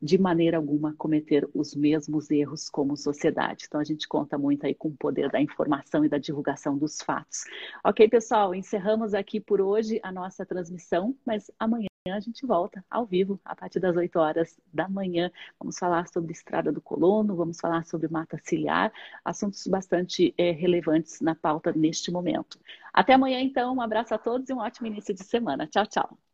de 0.01 0.17
maneira 0.17 0.57
alguma 0.57 0.93
cometer 0.95 1.47
os 1.53 1.75
mesmos 1.75 2.29
erros 2.29 2.69
como 2.69 2.95
sociedade. 2.95 3.65
Então 3.67 3.79
a 3.79 3.83
gente 3.83 4.07
conta 4.07 4.37
muito 4.37 4.65
aí 4.65 4.75
com 4.75 4.89
o 4.89 4.97
poder 4.97 5.29
da 5.29 5.41
informação 5.41 6.05
e 6.05 6.09
da 6.09 6.17
divulgação 6.17 6.77
dos 6.77 7.01
fatos. 7.01 7.43
Ok, 7.83 8.07
pessoal, 8.09 8.53
encerramos 8.53 9.13
aqui 9.13 9.39
por 9.39 9.61
hoje 9.61 9.99
a 10.03 10.11
nossa 10.11 10.45
transmissão, 10.45 11.15
mas 11.25 11.49
amanhã 11.59 11.87
a 12.11 12.19
gente 12.19 12.45
volta 12.45 12.83
ao 12.89 13.05
vivo 13.05 13.39
a 13.43 13.55
partir 13.55 13.79
das 13.79 13.95
8 13.95 14.17
horas 14.19 14.57
da 14.73 14.87
manhã. 14.87 15.31
Vamos 15.59 15.77
falar 15.77 16.07
sobre 16.07 16.31
Estrada 16.31 16.71
do 16.71 16.81
Colono, 16.81 17.35
vamos 17.35 17.59
falar 17.59 17.85
sobre 17.85 18.07
mata 18.07 18.37
ciliar, 18.43 18.91
assuntos 19.25 19.65
bastante 19.67 20.33
é, 20.37 20.51
relevantes 20.51 21.19
na 21.21 21.35
pauta 21.35 21.71
neste 21.73 22.11
momento. 22.11 22.59
Até 22.93 23.13
amanhã, 23.13 23.39
então. 23.41 23.75
Um 23.75 23.81
abraço 23.81 24.13
a 24.13 24.17
todos 24.17 24.49
e 24.49 24.53
um 24.53 24.59
ótimo 24.59 24.87
início 24.87 25.13
de 25.13 25.23
semana. 25.23 25.67
Tchau, 25.67 25.85
tchau. 25.85 26.26